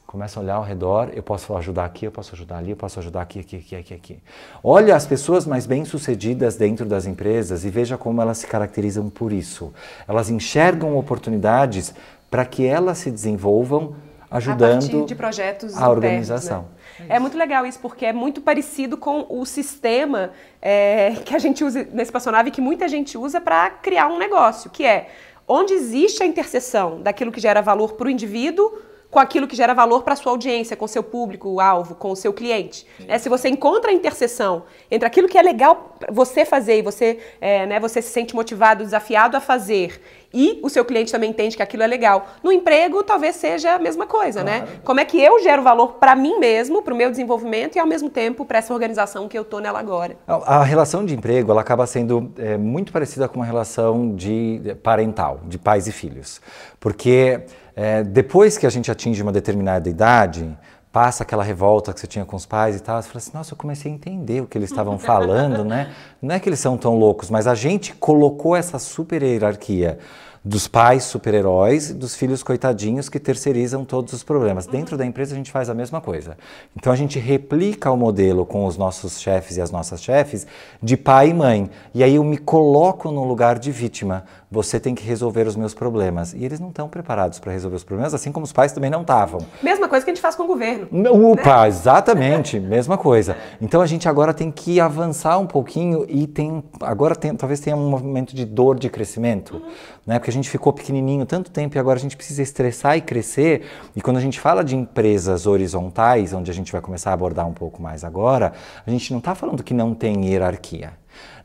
começa 0.07 0.39
a 0.39 0.43
olhar 0.43 0.55
ao 0.55 0.63
redor, 0.63 1.11
eu 1.13 1.23
posso 1.23 1.55
ajudar 1.57 1.85
aqui, 1.85 2.07
eu 2.07 2.13
posso 2.13 2.35
ajudar 2.35 2.59
ali, 2.59 2.71
eu 2.71 2.77
posso 2.77 2.99
ajudar 3.01 3.23
aqui, 3.23 3.41
aqui, 3.41 3.57
aqui, 3.57 3.77
aqui, 3.77 3.95
aqui. 3.95 4.19
Olha 4.63 4.95
as 4.95 5.05
pessoas 5.05 5.45
mais 5.45 5.67
bem-sucedidas 5.67 6.57
dentro 6.57 6.87
das 6.87 7.07
empresas 7.07 7.65
e 7.65 7.71
veja 7.71 7.99
como 7.99 8.23
elas 8.23 8.39
se 8.39 8.47
caracterizam 8.47 9.11
por 9.11 9.33
isso. 9.33 9.73
Elas 10.07 10.31
enxergam 10.31 10.97
oportunidades 10.97 11.93
para 12.31 12.45
que 12.45 12.65
elas 12.65 12.99
se 12.99 13.11
desenvolvam 13.11 13.97
ajudando 14.31 15.03
a, 15.03 15.07
de 15.07 15.15
projetos 15.15 15.77
a 15.77 15.89
organização. 15.89 16.67
Internos, 16.95 17.09
né? 17.11 17.17
É 17.17 17.19
muito 17.19 17.37
legal 17.37 17.67
isso, 17.67 17.79
porque 17.81 18.07
é 18.07 18.13
muito 18.13 18.41
parecido 18.41 18.97
com 18.97 19.27
o 19.29 19.45
sistema 19.45 20.31
é, 20.63 21.15
que 21.25 21.35
a 21.35 21.39
gente 21.39 21.65
usa 21.65 21.81
nesse 21.85 22.09
espaçonave, 22.09 22.51
que 22.51 22.61
muita 22.61 22.89
gente 22.89 23.19
usa 23.19 23.41
para 23.41 23.71
criar 23.71 24.07
um 24.09 24.19
negócio, 24.19 24.71
que 24.71 24.85
é 24.85 25.09
onde 25.49 25.75
existe 25.75 26.23
a 26.23 26.27
interseção 26.27 27.03
daquilo 27.03 27.33
que 27.33 27.41
gera 27.41 27.61
valor 27.61 27.95
para 27.95 28.07
o 28.07 28.11
indivíduo 28.11 28.73
com 29.11 29.19
aquilo 29.19 29.47
que 29.47 29.57
gera 29.57 29.73
valor 29.73 30.03
para 30.03 30.15
a 30.15 30.17
sua 30.17 30.33
audiência, 30.33 30.77
com 30.77 30.85
o 30.85 30.89
seu 30.89 31.03
público, 31.03 31.61
alvo, 31.61 31.95
com 31.95 32.11
o 32.11 32.17
seu 32.17 32.33
cliente. 32.33 32.87
É, 33.07 33.19
se 33.19 33.29
você 33.29 33.49
encontra 33.49 33.91
a 33.91 33.95
interseção 33.95 34.65
entre 34.91 35.07
aquilo 35.07 35.29
que 35.29 35.39
é 35.39 35.43
legal 35.43 35.97
você 36.11 36.45
fazer 36.45 36.79
e 36.79 36.83
você, 36.83 37.19
é, 37.41 37.67
né, 37.67 37.81
você 37.81 38.03
se 38.03 38.11
sente 38.11 38.35
motivado, 38.35 38.85
desafiado 38.85 39.37
a 39.37 39.41
fazer 39.41 40.01
e 40.35 40.61
o 40.63 40.69
seu 40.69 40.85
cliente 40.85 41.11
também 41.11 41.31
entende 41.31 41.57
que 41.57 41.63
aquilo 41.63 41.83
é 41.83 41.87
legal. 41.87 42.27
No 42.43 42.53
emprego, 42.53 43.03
talvez 43.03 43.37
seja 43.37 43.75
a 43.75 43.79
mesma 43.79 44.07
coisa, 44.07 44.43
né? 44.43 44.59
claro. 44.59 44.73
né? 44.73 44.81
Como 44.85 45.01
é 45.01 45.05
que 45.05 45.19
eu 45.19 45.43
gero 45.43 45.63
valor 45.63 45.95
para 45.95 46.15
mim 46.15 46.39
mesmo, 46.39 46.83
para 46.83 46.93
o 46.93 46.97
meu 46.97 47.11
desenvolvimento 47.11 47.77
e 47.77 47.79
ao 47.79 47.87
mesmo 47.87 48.11
tempo 48.11 48.45
para 48.45 48.59
essa 48.59 48.75
organização 48.75 49.29
que 49.29 49.39
eu 49.39 49.43
estou 49.43 49.61
nela 49.61 49.79
agora? 49.79 50.17
A 50.27 50.63
relação 50.63 51.07
de 51.07 51.15
emprego 51.15 51.51
ela 51.51 51.63
acaba 51.63 51.87
sendo 51.87 52.31
é, 52.37 52.59
muito 52.59 52.93
parecida 52.93 53.29
com 53.29 53.37
uma 53.37 53.47
relação 53.47 54.15
de 54.15 54.77
parental, 54.83 55.41
de 55.45 55.59
pais 55.59 55.87
e 55.87 55.93
filhos, 55.93 56.41
porque 56.79 57.41
é, 57.77 58.03
depois 58.03 58.57
que 58.57 58.67
a 58.67 58.71
gente 58.71 58.91
atinge 58.91 59.23
uma 59.23 59.31
determinada 59.31 59.87
idade, 59.87 60.57
passa 60.91 61.25
aquela 61.25 61.45
revolta 61.45 61.93
que 61.93 62.01
você 62.01 62.07
tinha 62.07 62.25
com 62.25 62.35
os 62.35 62.47
pais 62.47 62.77
e 62.77 62.81
tal, 62.81 63.03
você 63.03 63.07
fala 63.07 63.19
assim, 63.19 63.31
nossa, 63.35 63.53
eu 63.53 63.57
comecei 63.59 63.93
a 63.93 63.95
entender 63.95 64.41
o 64.41 64.47
que 64.47 64.57
eles 64.57 64.71
estavam 64.71 64.99
falando, 64.99 65.63
né? 65.63 65.93
Não 66.23 66.35
é 66.35 66.41
que 66.41 66.49
eles 66.49 66.59
são 66.59 66.79
tão 66.79 66.97
loucos, 66.97 67.29
mas 67.29 67.47
a 67.47 67.55
gente 67.55 67.95
colocou 67.95 68.57
essa 68.57 68.79
super 68.79 69.23
hierarquia 69.23 69.99
dos 70.47 70.69
pais 70.69 71.03
super-heróis 71.03 71.91
e 71.91 71.95
dos 71.95 72.15
filhos 72.15 72.41
coitadinhos 72.41 73.09
que 73.09 73.19
terceirizam 73.19 73.85
todos 73.85 74.13
os 74.13 74.23
problemas. 74.23 74.65
Dentro 74.65 74.97
da 74.97 75.05
empresa 75.05 75.35
a 75.35 75.37
gente 75.37 75.51
faz 75.51 75.69
a 75.69 75.75
mesma 75.75 76.01
coisa. 76.01 76.39
Então 76.77 76.93
a 76.93 76.97
gente 76.97 77.19
replica 77.19 77.91
o 77.91 77.97
modelo 77.97 78.47
com 78.47 78.65
os 78.65 78.77
nossos 78.77 79.21
chefes 79.21 79.57
e 79.57 79.61
as 79.61 79.73
nossas 79.73 80.01
chefes 80.01 80.47
de 80.81 80.97
pai 80.97 81.31
e 81.31 81.35
mãe. 81.35 81.69
E 81.93 82.05
aí 82.05 82.15
eu 82.15 82.23
me 82.23 82.39
coloco 82.39 83.11
no 83.11 83.25
lugar 83.25 83.59
de 83.59 83.73
vítima. 83.73 84.25
Você 84.49 84.79
tem 84.79 84.95
que 84.95 85.05
resolver 85.05 85.49
os 85.49 85.57
meus 85.57 85.75
problemas. 85.75 86.33
E 86.33 86.45
eles 86.45 86.61
não 86.61 86.69
estão 86.69 86.89
preparados 86.89 87.41
para 87.41 87.51
resolver 87.51 87.77
os 87.77 87.83
problemas, 87.83 88.15
assim 88.15 88.31
como 88.31 88.45
os 88.45 88.53
pais 88.53 88.71
também 88.71 88.89
não 88.89 89.01
estavam. 89.01 89.41
Mesma 89.61 89.89
coisa 89.89 90.05
que 90.05 90.13
a 90.13 90.15
gente 90.15 90.23
faz 90.23 90.37
com 90.37 90.45
o 90.45 90.47
governo. 90.47 90.87
Opa, 91.33 91.63
né? 91.63 91.69
exatamente, 91.69 92.61
mesma 92.61 92.97
coisa. 92.97 93.37
Então 93.61 93.81
a 93.81 93.87
gente 93.87 94.09
agora 94.09 94.33
tem 94.33 94.53
que 94.53 94.79
avançar 94.79 95.39
um 95.39 95.47
pouquinho 95.47 96.07
e 96.09 96.29
tem 96.29 96.63
agora 96.81 97.17
tem, 97.17 97.35
talvez 97.35 97.59
tenha 97.59 97.75
um 97.75 97.91
movimento 97.91 98.37
de 98.37 98.45
dor 98.45 98.79
de 98.79 98.89
crescimento, 98.89 99.57
uhum. 99.57 99.63
Né? 100.07 100.19
Porque 100.19 100.31
a 100.31 100.33
gente 100.33 100.49
ficou 100.49 100.73
pequenininho 100.73 101.27
tanto 101.27 101.51
tempo 101.51 101.77
e 101.77 101.79
agora 101.79 101.99
a 101.99 102.01
gente 102.01 102.17
precisa 102.17 102.41
estressar 102.41 102.97
e 102.97 103.01
crescer. 103.01 103.67
E 103.95 104.01
quando 104.01 104.19
a 104.19 104.21
gente 104.21 104.39
fala 104.39 104.63
de 104.63 104.77
empresas 104.77 105.47
horizontais, 105.47 106.33
onde 106.33 106.51
a 106.51 106.55
gente 106.55 106.71
vai 106.71 106.81
começar 106.81 107.11
a 107.11 107.15
abordar 107.15 107.47
um 107.47 107.53
pouco 107.53 107.83
mais 107.83 108.05
agora, 108.05 108.53
a 108.87 108.91
gente 108.91 109.11
não 109.11 109.19
está 109.19 109.35
falando 109.35 109.65
que 109.65 109.75
não 109.75 109.95
tem 109.95 110.27
hierarquia. 110.27 110.93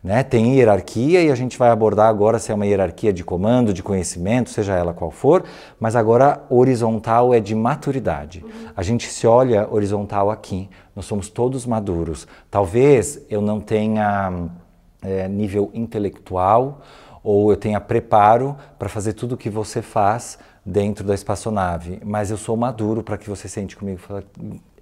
Né? 0.03 0.23
Tem 0.23 0.55
hierarquia 0.55 1.21
e 1.23 1.31
a 1.31 1.35
gente 1.35 1.57
vai 1.57 1.69
abordar 1.69 2.07
agora 2.07 2.39
se 2.39 2.51
é 2.51 2.55
uma 2.55 2.65
hierarquia 2.65 3.13
de 3.13 3.23
comando, 3.23 3.73
de 3.73 3.83
conhecimento, 3.83 4.49
seja 4.49 4.75
ela 4.75 4.93
qual 4.93 5.11
for, 5.11 5.43
mas 5.79 5.95
agora 5.95 6.43
horizontal 6.49 7.33
é 7.33 7.39
de 7.39 7.53
maturidade. 7.55 8.43
Uhum. 8.43 8.69
A 8.75 8.83
gente 8.83 9.07
se 9.07 9.25
olha 9.27 9.67
horizontal 9.71 10.31
aqui, 10.31 10.69
nós 10.95 11.05
somos 11.05 11.29
todos 11.29 11.65
maduros. 11.65 12.27
Talvez 12.49 13.21
eu 13.29 13.41
não 13.41 13.59
tenha 13.59 14.49
é, 15.03 15.27
nível 15.27 15.69
intelectual 15.73 16.81
ou 17.23 17.51
eu 17.51 17.57
tenha 17.57 17.79
preparo 17.79 18.55
para 18.77 18.89
fazer 18.89 19.13
tudo 19.13 19.35
o 19.35 19.37
que 19.37 19.49
você 19.49 19.81
faz 19.81 20.37
dentro 20.65 21.05
da 21.05 21.13
espaçonave, 21.13 21.99
mas 22.05 22.29
eu 22.31 22.37
sou 22.37 22.55
maduro 22.55 23.03
para 23.03 23.17
que 23.17 23.29
você 23.29 23.47
sente 23.47 23.75
comigo 23.75 23.99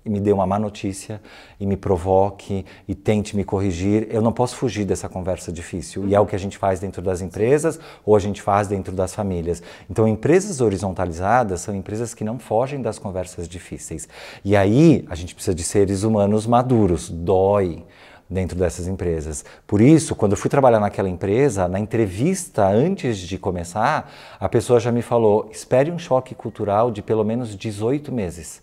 e 0.06 0.10
me 0.10 0.20
dê 0.20 0.32
uma 0.32 0.46
má 0.46 0.58
notícia 0.58 1.22
e 1.60 1.66
me 1.66 1.76
provoque 1.76 2.66
e 2.88 2.96
tente 2.96 3.36
me 3.36 3.44
corrigir. 3.44 4.08
Eu 4.10 4.22
não 4.22 4.32
posso 4.32 4.56
fugir 4.56 4.86
dessa 4.86 5.10
conversa 5.10 5.52
difícil. 5.52 6.08
E 6.08 6.16
é 6.16 6.20
o 6.20 6.26
que 6.26 6.36
a 6.36 6.40
gente 6.40 6.58
faz 6.58 6.80
dentro 6.80 7.02
das 7.02 7.22
empresas 7.22 7.80
ou 8.06 8.16
a 8.16 8.20
gente 8.20 8.42
faz 8.42 8.68
dentro 8.68 8.94
das 8.94 9.14
famílias. 9.14 9.62
Então, 9.90 10.08
empresas 10.08 10.62
horizontalizadas 10.62 11.62
são 11.62 11.76
empresas 11.76 12.14
que 12.14 12.24
não 12.24 12.40
fogem 12.40 12.82
das 12.82 12.98
conversas 12.98 13.48
difíceis. 13.48 14.08
E 14.44 14.56
aí 14.56 15.06
a 15.10 15.16
gente 15.16 15.36
precisa 15.36 15.56
de 15.56 15.64
seres 15.64 16.04
humanos 16.04 16.48
maduros. 16.48 17.10
Dói 17.10 17.84
dentro 18.30 18.58
dessas 18.58 18.88
empresas. 18.88 19.44
Por 19.66 19.82
isso, 19.82 20.16
quando 20.16 20.34
eu 20.34 20.38
fui 20.38 20.50
trabalhar 20.50 20.80
naquela 20.80 21.10
empresa, 21.10 21.68
na 21.68 21.80
entrevista 21.80 22.68
antes 22.68 23.18
de 23.18 23.38
começar, 23.38 24.12
a 24.40 24.48
pessoa 24.48 24.80
já 24.80 24.92
me 24.92 25.02
falou: 25.02 25.50
espere 25.52 25.92
um 25.92 25.98
choque 25.98 26.36
cultural 26.36 26.92
de 26.92 27.02
pelo 27.02 27.24
menos 27.24 27.56
18 27.56 28.12
meses 28.12 28.62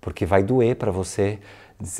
porque 0.00 0.24
vai 0.24 0.42
doer 0.42 0.76
para 0.76 0.90
você 0.90 1.38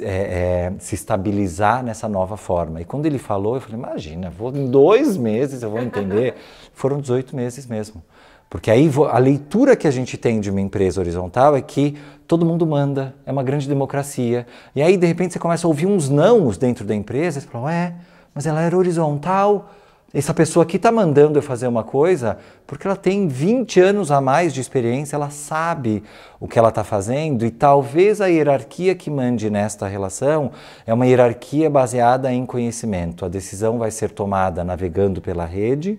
é, 0.01 0.73
é, 0.73 0.73
se 0.79 0.95
estabilizar 0.95 1.85
nessa 1.85 2.09
nova 2.09 2.37
forma. 2.37 2.81
E 2.81 2.85
quando 2.85 3.07
ele 3.07 3.19
falou, 3.19 3.55
eu 3.55 3.61
falei, 3.61 3.77
imagina, 3.79 4.31
vou, 4.31 4.55
em 4.55 4.71
dois 4.71 5.17
meses 5.17 5.63
eu 5.63 5.71
vou 5.71 5.81
entender. 5.81 6.35
Foram 6.75 7.01
18 7.01 7.35
meses 7.35 7.67
mesmo. 7.67 8.03
Porque 8.51 8.71
aí 8.71 8.91
a 9.11 9.19
leitura 9.19 9.77
que 9.77 9.87
a 9.87 9.91
gente 9.91 10.17
tem 10.17 10.41
de 10.41 10.51
uma 10.51 10.61
empresa 10.61 11.01
horizontal 11.01 11.55
é 11.55 11.61
que 11.61 11.97
todo 12.27 12.47
mundo 12.47 12.67
manda, 12.67 13.15
é 13.27 13.33
uma 13.33 13.43
grande 13.43 13.69
democracia. 13.69 14.47
E 14.75 14.83
aí, 14.83 14.97
de 14.97 15.07
repente, 15.07 15.33
você 15.33 15.39
começa 15.39 15.67
a 15.67 15.69
ouvir 15.69 15.87
uns 15.87 16.09
nãos 16.09 16.57
dentro 16.57 16.85
da 16.85 16.95
empresa, 16.95 17.41
você 17.41 17.47
fala, 17.47 17.75
é, 17.75 17.95
mas 18.35 18.47
ela 18.47 18.61
era 18.63 18.77
horizontal, 18.77 19.71
essa 20.13 20.33
pessoa 20.33 20.63
aqui 20.63 20.77
está 20.77 20.91
mandando 20.91 21.39
eu 21.39 21.43
fazer 21.43 21.67
uma 21.67 21.85
coisa 21.85 22.39
porque 22.67 22.87
ela 22.87 22.97
tem 22.97 23.29
20 23.29 23.79
anos 23.79 24.11
a 24.11 24.23
mais 24.23 24.55
de 24.55 24.61
experiência, 24.61 25.17
ela 25.17 25.29
sabe 25.29 26.03
o 26.41 26.49
que 26.49 26.59
ela 26.59 26.71
está 26.71 26.83
fazendo 26.83 27.45
e 27.45 27.51
talvez 27.51 28.23
a 28.23 28.27
hierarquia 28.27 28.95
que 28.95 29.11
mande 29.11 29.51
nesta 29.51 29.87
relação 29.87 30.51
é 30.87 30.95
uma 30.95 31.07
hierarquia 31.07 31.69
baseada 31.69 32.33
em 32.33 32.47
conhecimento. 32.47 33.27
A 33.27 33.29
decisão 33.29 33.79
vai 33.79 33.91
ser 33.91 34.11
tomada 34.11 34.65
navegando 34.65 35.21
pela 35.21 35.45
rede 35.45 35.99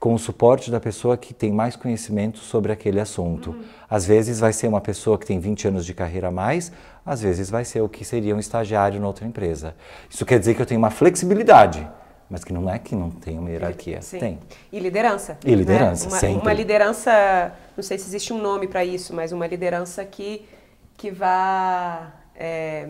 com 0.00 0.14
o 0.14 0.18
suporte 0.18 0.70
da 0.70 0.80
pessoa 0.80 1.14
que 1.18 1.34
tem 1.34 1.52
mais 1.52 1.76
conhecimento 1.76 2.38
sobre 2.38 2.72
aquele 2.72 2.98
assunto. 2.98 3.50
Uhum. 3.50 3.62
Às 3.88 4.06
vezes 4.06 4.40
vai 4.40 4.52
ser 4.52 4.66
uma 4.66 4.80
pessoa 4.80 5.18
que 5.18 5.26
tem 5.26 5.38
20 5.38 5.68
anos 5.68 5.84
de 5.84 5.92
carreira 5.92 6.28
a 6.28 6.30
mais, 6.30 6.72
às 7.04 7.20
vezes 7.20 7.50
vai 7.50 7.66
ser 7.66 7.82
o 7.82 7.88
que 7.88 8.02
seria 8.02 8.34
um 8.34 8.38
estagiário 8.38 8.98
em 8.98 9.04
outra 9.04 9.26
empresa. 9.26 9.76
Isso 10.08 10.24
quer 10.24 10.38
dizer 10.38 10.54
que 10.54 10.62
eu 10.62 10.66
tenho 10.66 10.80
uma 10.80 10.90
flexibilidade 10.90 11.86
mas 12.30 12.44
que 12.44 12.52
não 12.52 12.70
é 12.70 12.78
que 12.78 12.94
não 12.94 13.10
tem 13.10 13.36
uma 13.36 13.50
hierarquia. 13.50 14.00
Sim. 14.00 14.20
Tem. 14.20 14.38
E 14.70 14.78
liderança. 14.78 15.36
E 15.44 15.52
liderança, 15.52 16.04
né? 16.04 16.12
uma, 16.12 16.20
sempre. 16.20 16.42
Uma 16.42 16.52
liderança, 16.52 17.52
não 17.76 17.82
sei 17.82 17.98
se 17.98 18.06
existe 18.06 18.32
um 18.32 18.40
nome 18.40 18.68
para 18.68 18.84
isso, 18.84 19.12
mas 19.12 19.32
uma 19.32 19.48
liderança 19.48 20.04
que, 20.04 20.46
que 20.96 21.10
vá... 21.10 22.12
É, 22.36 22.86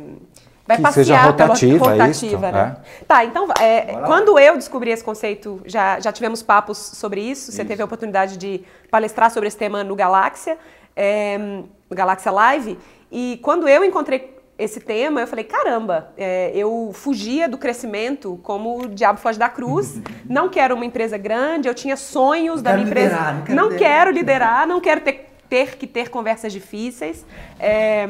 vai 0.71 0.77
que 0.77 0.83
passear 0.83 1.05
seja 1.05 1.23
rotativa, 1.23 1.91
rotativa 1.91 2.11
isto, 2.11 2.39
né? 2.39 2.77
É. 2.77 3.05
Tá, 3.05 3.25
então, 3.25 3.49
é, 3.61 3.97
quando 4.07 4.39
eu 4.39 4.57
descobri 4.57 4.91
esse 4.91 5.03
conceito, 5.03 5.61
já, 5.65 5.99
já 5.99 6.13
tivemos 6.13 6.43
papos 6.43 6.79
sobre 6.79 7.21
isso, 7.21 7.51
você 7.51 7.63
isso. 7.63 7.69
teve 7.69 7.83
a 7.83 7.85
oportunidade 7.85 8.37
de 8.37 8.63
palestrar 8.91 9.31
sobre 9.31 9.49
esse 9.49 9.57
tema 9.57 9.83
no 9.83 9.97
Galáxia, 9.97 10.57
é, 10.95 11.39
no 11.39 11.97
Galáxia 11.97 12.31
Live, 12.31 12.79
e 13.11 13.41
quando 13.43 13.69
eu 13.69 13.85
encontrei 13.85 14.39
esse 14.57 14.79
tema, 14.79 15.21
eu 15.23 15.27
falei, 15.27 15.45
caramba, 15.45 16.13
é, 16.17 16.53
eu 16.55 16.91
fugia 16.93 17.49
do 17.49 17.57
crescimento 17.57 18.39
como 18.43 18.83
o 18.83 18.89
diabo 18.89 19.19
foge 19.19 19.39
da 19.39 19.49
cruz. 19.49 20.01
não 20.29 20.49
quero 20.51 20.75
uma 20.75 20.85
empresa 20.85 21.17
grande, 21.17 21.67
eu 21.67 21.75
tinha 21.75 21.97
sonhos 21.97 22.63
da 22.63 22.75
minha 22.75 22.87
empresa. 22.87 23.17
Liderar, 23.17 23.35
não 23.35 23.43
quero, 23.43 23.57
não 23.57 23.69
liderar. 23.71 23.91
quero 23.91 24.11
liderar, 24.15 24.67
não 24.69 24.81
quero 24.81 25.01
ter, 25.01 25.31
ter 25.49 25.77
que 25.77 25.87
ter 25.87 26.11
conversas 26.11 26.53
difíceis. 26.53 27.25
É, 27.59 28.07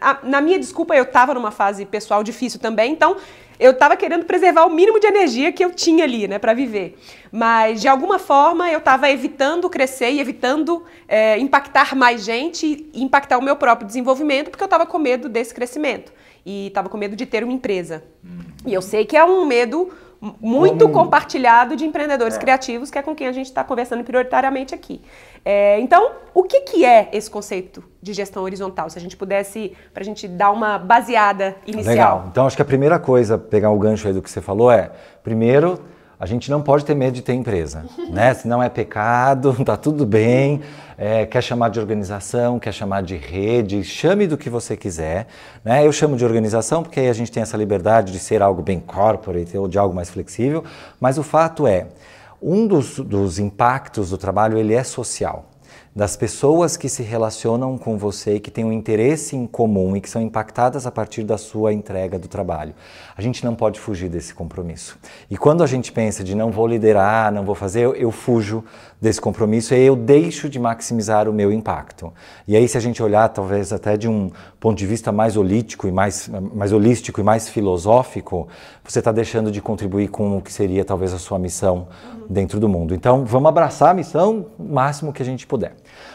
a, 0.00 0.18
na 0.22 0.40
minha 0.40 0.58
desculpa, 0.58 0.94
eu 0.94 1.04
estava 1.04 1.34
numa 1.34 1.50
fase 1.50 1.84
pessoal 1.84 2.22
difícil 2.22 2.60
também, 2.60 2.92
então 2.92 3.16
eu 3.58 3.72
estava 3.72 3.96
querendo 3.96 4.24
preservar 4.24 4.64
o 4.64 4.70
mínimo 4.70 4.98
de 4.98 5.06
energia 5.06 5.52
que 5.52 5.64
eu 5.64 5.70
tinha 5.70 6.04
ali, 6.04 6.26
né, 6.26 6.38
para 6.38 6.52
viver. 6.52 6.98
Mas 7.30 7.80
de 7.80 7.88
alguma 7.88 8.18
forma 8.18 8.70
eu 8.70 8.78
estava 8.78 9.10
evitando 9.10 9.70
crescer 9.70 10.10
e 10.10 10.20
evitando 10.20 10.84
é, 11.06 11.38
impactar 11.38 11.94
mais 11.94 12.24
gente 12.24 12.88
e 12.92 13.02
impactar 13.02 13.38
o 13.38 13.42
meu 13.42 13.56
próprio 13.56 13.86
desenvolvimento, 13.86 14.50
porque 14.50 14.62
eu 14.62 14.66
estava 14.66 14.86
com 14.86 14.98
medo 14.98 15.28
desse 15.28 15.54
crescimento 15.54 16.12
e 16.44 16.68
estava 16.68 16.88
com 16.88 16.98
medo 16.98 17.14
de 17.14 17.24
ter 17.24 17.44
uma 17.44 17.52
empresa. 17.52 18.02
Hum. 18.24 18.40
E 18.66 18.74
eu 18.74 18.82
sei 18.82 19.04
que 19.04 19.16
é 19.16 19.24
um 19.24 19.44
medo 19.44 19.92
muito 20.40 20.88
Como... 20.88 21.04
compartilhado 21.04 21.74
de 21.74 21.84
empreendedores 21.84 22.36
é. 22.36 22.38
criativos, 22.38 22.90
que 22.90 22.98
é 22.98 23.02
com 23.02 23.12
quem 23.12 23.26
a 23.26 23.32
gente 23.32 23.46
está 23.46 23.64
conversando 23.64 24.04
prioritariamente 24.04 24.72
aqui. 24.72 25.02
É, 25.44 25.80
então, 25.80 26.12
o 26.32 26.44
que, 26.44 26.60
que 26.60 26.84
é 26.84 27.08
esse 27.12 27.28
conceito 27.28 27.82
de 28.00 28.12
gestão 28.12 28.44
horizontal? 28.44 28.88
Se 28.88 28.96
a 28.96 29.00
gente 29.00 29.16
pudesse, 29.16 29.76
para 29.92 30.02
a 30.02 30.04
gente 30.04 30.28
dar 30.28 30.52
uma 30.52 30.78
baseada 30.78 31.56
inicial. 31.66 31.94
Legal. 31.94 32.24
Então, 32.30 32.46
acho 32.46 32.54
que 32.54 32.62
a 32.62 32.64
primeira 32.64 33.00
coisa, 33.00 33.36
pegar 33.36 33.70
o 33.70 33.78
gancho 33.78 34.06
aí 34.06 34.14
do 34.14 34.22
que 34.22 34.30
você 34.30 34.40
falou, 34.40 34.70
é, 34.70 34.92
primeiro, 35.24 35.80
a 36.22 36.26
gente 36.26 36.48
não 36.52 36.62
pode 36.62 36.84
ter 36.84 36.94
medo 36.94 37.14
de 37.14 37.20
ter 37.20 37.32
empresa, 37.32 37.84
né? 38.08 38.32
Se 38.32 38.46
não 38.46 38.62
é 38.62 38.68
pecado, 38.68 39.56
tá 39.66 39.76
tudo 39.76 40.06
bem. 40.06 40.60
É, 40.96 41.26
quer 41.26 41.42
chamar 41.42 41.68
de 41.68 41.80
organização, 41.80 42.60
quer 42.60 42.70
chamar 42.70 43.02
de 43.02 43.16
rede, 43.16 43.82
chame 43.82 44.28
do 44.28 44.38
que 44.38 44.48
você 44.48 44.76
quiser. 44.76 45.26
Né? 45.64 45.84
Eu 45.84 45.90
chamo 45.90 46.16
de 46.16 46.24
organização 46.24 46.80
porque 46.80 47.00
aí 47.00 47.08
a 47.08 47.12
gente 47.12 47.32
tem 47.32 47.42
essa 47.42 47.56
liberdade 47.56 48.12
de 48.12 48.20
ser 48.20 48.40
algo 48.40 48.62
bem 48.62 48.78
corporate 48.78 49.58
ou 49.58 49.66
de 49.66 49.76
algo 49.76 49.92
mais 49.92 50.10
flexível. 50.10 50.62
Mas 51.00 51.18
o 51.18 51.24
fato 51.24 51.66
é, 51.66 51.88
um 52.40 52.68
dos, 52.68 53.00
dos 53.00 53.40
impactos 53.40 54.10
do 54.10 54.16
trabalho 54.16 54.56
ele 54.56 54.74
é 54.74 54.84
social 54.84 55.46
das 55.94 56.16
pessoas 56.16 56.76
que 56.76 56.88
se 56.88 57.02
relacionam 57.02 57.76
com 57.76 57.98
você, 57.98 58.40
que 58.40 58.50
têm 58.50 58.64
um 58.64 58.72
interesse 58.72 59.36
em 59.36 59.46
comum 59.46 59.94
e 59.94 60.00
que 60.00 60.08
são 60.08 60.22
impactadas 60.22 60.86
a 60.86 60.90
partir 60.90 61.22
da 61.22 61.36
sua 61.36 61.72
entrega 61.72 62.18
do 62.18 62.28
trabalho. 62.28 62.74
A 63.14 63.20
gente 63.20 63.44
não 63.44 63.54
pode 63.54 63.78
fugir 63.78 64.08
desse 64.08 64.32
compromisso. 64.32 64.98
E 65.30 65.36
quando 65.36 65.62
a 65.62 65.66
gente 65.66 65.92
pensa 65.92 66.24
de 66.24 66.34
não 66.34 66.50
vou 66.50 66.66
liderar, 66.66 67.30
não 67.30 67.44
vou 67.44 67.54
fazer, 67.54 67.82
eu, 67.82 67.94
eu 67.94 68.10
fujo 68.10 68.64
desse 69.02 69.20
compromisso 69.20 69.74
e 69.74 69.84
eu 69.84 69.96
deixo 69.96 70.48
de 70.48 70.60
maximizar 70.60 71.28
o 71.28 71.32
meu 71.32 71.50
impacto. 71.50 72.12
E 72.46 72.56
aí, 72.56 72.68
se 72.68 72.78
a 72.78 72.80
gente 72.80 73.02
olhar, 73.02 73.28
talvez 73.30 73.72
até 73.72 73.96
de 73.96 74.08
um 74.08 74.30
ponto 74.60 74.78
de 74.78 74.86
vista 74.86 75.10
mais 75.10 75.36
holístico 75.36 75.88
e 75.88 75.92
mais, 75.92 76.30
mais 76.54 76.72
holístico 76.72 77.20
e 77.20 77.24
mais 77.24 77.48
filosófico, 77.48 78.46
você 78.84 79.00
está 79.00 79.10
deixando 79.10 79.50
de 79.50 79.60
contribuir 79.60 80.06
com 80.06 80.38
o 80.38 80.40
que 80.40 80.52
seria 80.52 80.84
talvez 80.84 81.12
a 81.12 81.18
sua 81.18 81.36
missão 81.36 81.88
dentro 82.30 82.60
do 82.60 82.68
mundo. 82.68 82.94
Então, 82.94 83.24
vamos 83.24 83.48
abraçar 83.48 83.90
a 83.90 83.94
missão 83.94 84.46
o 84.56 84.72
máximo 84.72 85.12
que 85.12 85.20
a 85.20 85.26
gente 85.26 85.48
puder. 85.48 85.74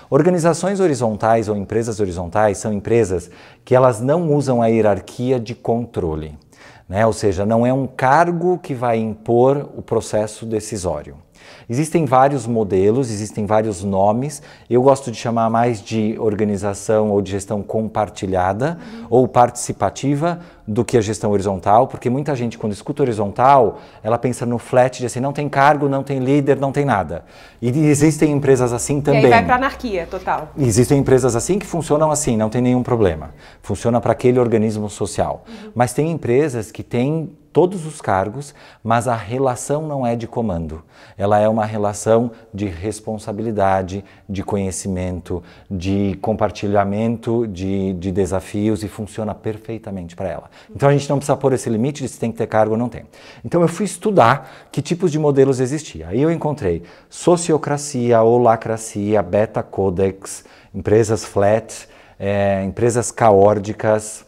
Organizações 0.10 0.80
horizontais 0.80 1.50
ou 1.50 1.58
empresas 1.58 2.00
horizontais 2.00 2.58
são 2.58 2.72
empresas 2.72 3.30
que 3.66 3.76
elas 3.76 4.00
não 4.00 4.34
usam 4.34 4.62
a 4.62 4.68
hierarquia 4.68 5.38
de 5.38 5.54
controle. 5.54 6.40
Né? 6.88 7.06
Ou 7.06 7.12
seja, 7.12 7.46
não 7.46 7.66
é 7.66 7.74
um 7.74 7.86
cargo 7.86 8.58
que 8.58 8.74
vai 8.74 8.98
impor 8.98 9.70
o 9.76 9.82
processo 9.82 10.46
decisório. 10.46 11.27
Existem 11.70 12.06
vários 12.06 12.48
modelos, 12.48 13.12
existem 13.12 13.46
vários 13.46 13.84
nomes. 13.84 14.42
Eu 14.70 14.82
gosto 14.82 15.12
de 15.12 15.18
chamar 15.18 15.50
mais 15.50 15.82
de 15.82 16.18
organização 16.18 17.12
ou 17.12 17.22
de 17.22 17.32
gestão 17.32 17.62
compartilhada 17.62 18.78
uhum. 18.80 19.08
ou 19.10 19.28
participativa 19.28 20.40
do 20.68 20.84
que 20.84 20.98
a 20.98 21.02
gestão 21.02 21.32
horizontal, 21.32 21.88
porque 21.88 22.10
muita 22.10 22.36
gente, 22.36 22.58
quando 22.58 22.74
escuta 22.74 23.02
horizontal, 23.02 23.80
ela 24.04 24.18
pensa 24.18 24.46
no 24.46 24.58
flat 24.58 25.00
de 25.00 25.06
assim, 25.06 25.22
não 25.22 25.32
tem 25.32 25.48
cargo, 25.48 25.88
não 25.88 26.04
tem 26.04 26.20
líder, 26.20 26.60
não 26.60 26.74
tem 26.74 26.84
nada. 26.84 27.24
E 27.62 27.70
existem 27.70 28.32
empresas 28.32 28.74
assim 28.74 29.00
também. 29.00 29.22
E 29.22 29.26
aí 29.26 29.32
vai 29.32 29.46
para 29.46 29.56
anarquia 29.56 30.06
total. 30.06 30.50
Existem 30.58 31.00
empresas 31.00 31.36
assim 31.36 31.58
que 31.58 31.66
funcionam 31.66 32.12
assim, 32.12 32.36
não 32.36 32.50
tem 32.50 32.62
nenhum 32.62 32.84
problema. 32.84 33.34
Funciona 33.62 34.02
para 34.02 34.12
aquele 34.12 34.40
organismo 34.40 34.90
social. 34.90 35.46
Uhum. 35.48 35.72
Mas 35.74 35.94
tem 35.94 36.12
empresas 36.12 36.70
que 36.70 36.84
têm 36.84 37.32
todos 37.58 37.88
os 37.88 38.00
cargos, 38.02 38.54
mas 38.84 39.08
a 39.08 39.16
relação 39.16 39.82
não 39.88 40.06
é 40.06 40.16
de 40.16 40.28
comando. 40.28 40.84
Ela 41.18 41.40
é 41.40 41.50
uma 41.50 41.66
relação 41.66 42.30
de 42.54 42.68
responsabilidade, 42.68 44.06
de 44.30 44.44
conhecimento, 44.44 45.42
de 45.68 46.16
compartilhamento 46.22 47.48
de, 47.48 47.94
de 47.94 48.12
desafios 48.12 48.84
e 48.84 48.88
funciona 48.88 49.34
perfeitamente 49.34 50.16
para 50.16 50.30
ela. 50.30 50.52
Então 50.74 50.90
a 50.90 50.92
gente 50.92 51.10
não 51.10 51.18
precisa 51.18 51.38
pôr 51.38 51.54
esse 51.54 51.70
limite 51.70 52.04
de 52.04 52.10
se 52.10 52.20
tem 52.20 52.32
que 52.32 52.38
ter 52.38 52.48
cargo 52.48 52.74
ou 52.74 52.78
não 52.78 52.90
tem. 52.90 53.04
Então 53.44 53.62
eu 53.62 53.68
fui 53.68 53.86
estudar 53.86 54.68
que 54.72 54.82
tipos 54.82 55.12
de 55.12 55.20
modelos 55.20 55.60
existiam. 55.60 56.10
Aí 56.10 56.22
eu 56.22 56.32
encontrei 56.32 56.84
sociocracia, 57.10 58.22
holacracia, 58.22 59.22
beta 59.22 59.64
codex, 59.64 60.44
empresas 60.74 61.24
flat, 61.24 61.88
é, 62.20 62.64
empresas 62.64 63.12
caórdicas, 63.12 64.26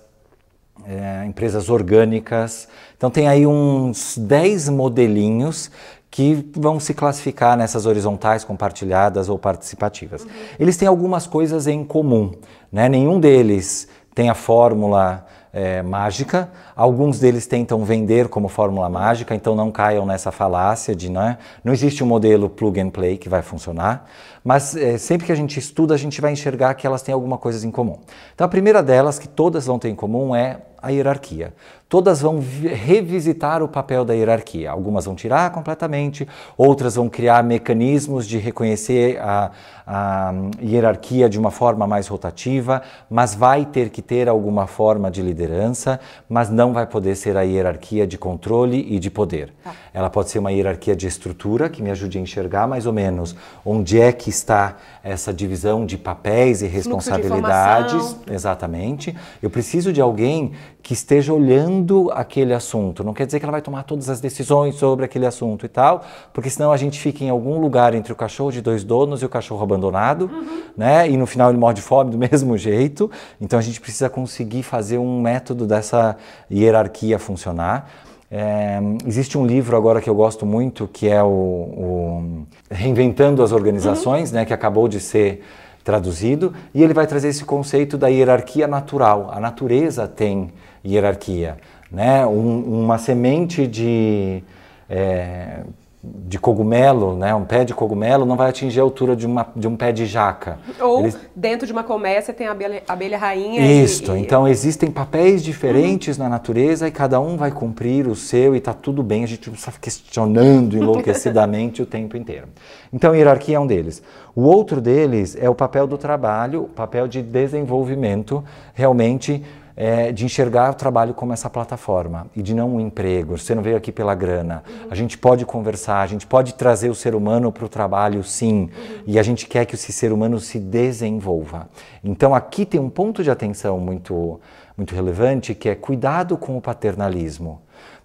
é, 0.86 1.26
empresas 1.26 1.70
orgânicas. 1.70 2.68
Então 2.98 3.10
tem 3.10 3.28
aí 3.28 3.46
uns 3.46 4.18
10 4.18 4.70
modelinhos 4.70 5.72
que 6.12 6.50
vão 6.56 6.80
se 6.80 6.94
classificar 6.94 7.56
nessas 7.56 7.86
horizontais 7.86 8.44
compartilhadas 8.44 9.30
ou 9.30 9.38
participativas. 9.38 10.24
Uhum. 10.24 10.30
Eles 10.60 10.76
têm 10.76 10.88
algumas 10.88 11.28
coisas 11.28 11.68
em 11.68 11.84
comum. 11.84 12.32
Né? 12.72 12.90
Nenhum 12.90 13.20
deles 13.20 13.88
tem 14.16 14.30
a 14.30 14.36
fórmula 14.36 15.26
é, 15.52 15.82
mágica. 15.82 16.50
Alguns 16.76 17.20
deles 17.20 17.48
tentam 17.48 17.84
vender 17.84 18.28
como 18.28 18.48
fórmula 18.48 18.90
mágica, 18.90 19.34
então 19.34 19.56
não 19.56 19.72
caiam 19.72 20.06
nessa 20.06 20.32
falácia 20.32 20.96
de 20.96 21.10
né, 21.10 21.38
não 21.64 21.74
existe 21.74 22.04
um 22.04 22.08
modelo 22.08 22.50
plug 22.50 22.80
and 22.80 22.90
play 22.90 23.18
que 23.18 23.30
vai 23.30 23.42
funcionar. 23.42 24.06
Mas 24.44 24.76
é, 24.76 24.98
sempre 24.98 25.26
que 25.26 25.32
a 25.32 25.36
gente 25.36 25.60
estuda, 25.60 25.94
a 25.94 25.98
gente 25.98 26.22
vai 26.22 26.32
enxergar 26.32 26.74
que 26.74 26.88
elas 26.88 27.02
têm 27.02 27.14
alguma 27.14 27.38
coisa 27.38 27.66
em 27.66 27.72
comum. 27.72 28.00
Então 28.34 28.46
a 28.46 28.50
primeira 28.50 28.82
delas, 28.82 29.20
que 29.20 29.28
todas 29.28 29.66
vão 29.66 29.78
ter 29.78 29.90
em 29.90 29.96
comum, 29.96 30.36
é 30.36 30.62
a 30.82 30.90
hierarquia. 30.90 31.54
Todas 31.88 32.22
vão 32.22 32.40
revisitar 32.40 33.64
o 33.64 33.68
papel 33.68 34.06
da 34.06 34.14
hierarquia. 34.14 34.70
Algumas 34.70 35.06
vão 35.06 35.16
tirar 35.16 35.52
completamente, 35.52 36.28
outras 36.56 36.96
vão 36.96 37.10
criar 37.10 37.44
mecanismos 37.44 38.28
de 38.28 38.38
reconhecer 38.38 39.20
a, 39.20 39.50
a 39.88 40.34
hierarquia 40.62 41.28
de 41.28 41.40
uma 41.40 41.50
forma 41.50 41.88
mais 41.88 42.08
rotativa, 42.08 42.84
mas 43.10 43.34
vai 43.34 43.66
ter 43.66 43.90
que 43.90 44.04
ter 44.04 44.30
alguma 44.30 44.68
forma 44.68 45.10
de 45.10 45.24
liderança 45.24 45.40
liderança, 45.40 46.00
mas 46.28 46.50
não 46.50 46.74
vai 46.74 46.86
poder 46.86 47.16
ser 47.16 47.36
a 47.36 47.42
hierarquia 47.42 48.06
de 48.06 48.18
controle 48.18 48.86
e 48.90 49.00
de 49.00 49.10
poder. 49.10 49.54
Tá. 49.64 49.74
Ela 49.94 50.10
pode 50.10 50.30
ser 50.30 50.40
uma 50.40 50.52
hierarquia 50.52 50.96
de 50.96 51.08
estrutura 51.08 51.70
que 51.70 51.82
me 51.82 51.90
ajude 51.90 52.18
a 52.18 52.22
enxergar 52.22 52.68
mais 52.68 52.86
ou 52.86 52.94
menos 52.94 53.36
onde 53.66 54.00
é 54.00 54.12
que 54.12 54.30
está 54.30 54.78
essa 55.04 55.34
divisão 55.34 55.86
de 55.86 55.98
papéis 55.98 56.62
e 56.62 56.68
responsabilidades. 56.68 58.16
Exatamente. 58.30 59.16
Eu 59.42 59.50
preciso 59.50 59.92
de 59.92 60.02
alguém 60.02 60.54
que 60.82 60.94
esteja 60.94 61.34
olhando 61.34 62.10
aquele 62.14 62.54
assunto. 62.54 63.04
Não 63.04 63.14
quer 63.14 63.26
dizer 63.26 63.40
que 63.40 63.46
ela 63.46 63.52
vai 63.52 63.62
tomar 63.62 63.84
todas 63.84 64.10
as 64.10 64.20
decisões 64.20 64.76
sobre 64.76 65.06
aquele 65.06 65.26
assunto 65.26 65.66
e 65.66 65.70
tal, 65.70 66.04
porque 66.34 66.50
senão 66.50 66.72
a 66.72 66.78
gente 66.78 67.00
fica 67.00 67.24
em 67.24 67.30
algum 67.30 67.60
lugar 67.60 67.94
entre 67.94 68.14
o 68.14 68.16
cachorro 68.16 68.52
de 68.52 68.62
dois 68.62 68.84
donos 68.84 69.22
e 69.22 69.26
o 69.26 69.30
cachorro 69.30 69.62
abandonado, 69.62 70.30
uhum. 70.32 70.62
né? 70.76 71.10
E 71.10 71.18
no 71.18 71.26
final 71.26 71.50
ele 71.50 71.60
morre 71.60 71.76
de 71.76 71.82
fome 71.82 72.12
do 72.12 72.18
mesmo 72.32 72.58
jeito. 72.58 73.12
Então 73.40 73.60
a 73.60 73.62
gente 73.62 73.80
precisa 73.82 74.10
conseguir 74.10 74.64
fazer 74.64 74.98
um 74.98 75.22
método 75.22 75.68
dessa 75.68 76.16
hierarquia 76.52 77.20
funcionar. 77.20 77.90
É, 78.32 78.80
existe 79.08 79.38
um 79.38 79.46
livro 79.46 79.76
agora 79.76 80.00
que 80.00 80.10
eu 80.10 80.16
gosto 80.16 80.46
muito, 80.46 80.88
que 80.88 81.10
é 81.10 81.22
o, 81.22 81.28
o 81.28 82.48
Reinventando 82.70 83.44
as 83.44 83.52
Organizações, 83.52 84.30
uhum. 84.30 84.38
né, 84.38 84.46
que 84.46 84.54
acabou 84.54 84.88
de 84.88 85.00
ser 85.00 85.44
traduzido, 85.84 86.54
e 86.74 86.84
ele 86.84 86.94
vai 86.94 87.08
trazer 87.08 87.30
esse 87.30 87.44
conceito 87.44 87.98
da 87.98 88.08
hierarquia 88.08 88.68
natural. 88.68 89.30
A 89.32 89.40
natureza 89.40 90.08
tem 90.08 90.52
hierarquia. 90.86 91.58
Né? 91.92 92.26
Um, 92.26 92.84
uma 92.84 92.98
semente 92.98 93.66
de, 93.66 94.44
é, 94.90 95.62
de 96.02 96.40
cogumelo, 96.40 97.14
né, 97.18 97.36
um 97.36 97.44
pé 97.44 97.66
de 97.66 97.74
cogumelo, 97.74 98.26
não 98.26 98.38
vai 98.38 98.50
atingir 98.50 98.80
a 98.80 98.84
altura 98.84 99.18
de, 99.18 99.26
uma, 99.26 99.48
de 99.54 99.68
um 99.68 99.76
pé 99.76 99.92
de 99.92 100.06
jaca. 100.06 100.58
Ou 100.80 101.02
Eles... 101.02 101.18
dentro 101.36 101.68
de 101.68 101.74
uma 101.74 101.84
colmeia 101.84 102.22
tem 102.22 102.48
a 102.48 102.52
abelha, 102.52 102.84
abelha 102.88 103.18
rainha. 103.18 103.84
Isso, 103.84 104.16
e, 104.16 104.20
então 104.20 104.48
existem 104.48 104.90
papéis 104.90 105.44
diferentes 105.44 106.18
uhum. 106.18 106.24
na 106.24 106.30
natureza 106.30 106.88
e 106.88 106.92
cada 106.92 107.20
um 107.20 107.36
vai 107.36 107.52
cumprir 107.52 108.08
o 108.08 108.16
seu 108.16 108.56
e 108.56 108.60
está 108.60 108.74
tudo 108.74 109.04
bem, 109.04 109.26
a 109.26 109.28
gente 109.28 109.50
não 109.50 109.56
está 109.56 109.74
questionando 109.74 110.78
enlouquecidamente 110.78 111.82
o 111.82 111.86
tempo 111.86 112.16
inteiro. 112.16 112.48
Então, 112.94 113.14
hierarquia 113.14 113.58
é 113.58 113.60
um 113.60 113.68
deles. 113.68 114.02
O 114.34 114.44
outro 114.44 114.80
deles 114.80 115.36
é 115.40 115.50
o 115.50 115.56
papel 115.56 115.86
do 115.86 115.98
trabalho, 115.98 116.64
o 116.64 116.70
papel 116.70 117.10
de 117.10 117.22
desenvolvimento, 117.22 118.44
realmente 118.74 119.44
é, 119.82 120.12
de 120.12 120.26
enxergar 120.26 120.72
o 120.72 120.74
trabalho 120.74 121.14
como 121.14 121.32
essa 121.32 121.50
plataforma 121.50 122.28
e 122.36 122.44
de 122.44 122.54
não 122.54 122.76
um 122.76 122.82
emprego. 122.82 123.38
Você 123.38 123.56
não 123.56 123.64
veio 123.64 123.78
aqui 123.78 123.94
pela 123.94 124.14
grana. 124.14 124.62
Uhum. 124.68 124.88
A 124.92 124.96
gente 124.96 125.18
pode 125.18 125.46
conversar, 125.46 126.02
a 126.02 126.06
gente 126.06 126.28
pode 126.28 126.56
trazer 126.56 126.90
o 126.90 126.94
ser 126.94 127.16
humano 127.16 127.50
para 127.50 127.64
o 127.64 127.70
trabalho, 127.70 128.22
sim. 128.22 128.64
Uhum. 128.64 129.04
E 129.08 129.18
a 129.18 129.24
gente 129.24 129.48
quer 129.48 129.64
que 129.64 129.76
esse 129.76 129.94
ser 129.94 130.12
humano 130.12 130.38
se 130.38 130.60
desenvolva. 130.60 131.70
Então 132.04 132.36
aqui 132.36 132.66
tem 132.66 132.78
um 132.78 132.90
ponto 132.90 133.24
de 133.24 133.32
atenção 133.32 133.80
muito, 133.80 134.42
muito 134.76 134.94
relevante 134.94 135.56
que 135.56 135.70
é 135.70 135.76
cuidado 135.76 136.38
com 136.38 136.58
o 136.58 136.62
paternalismo. 136.62 137.62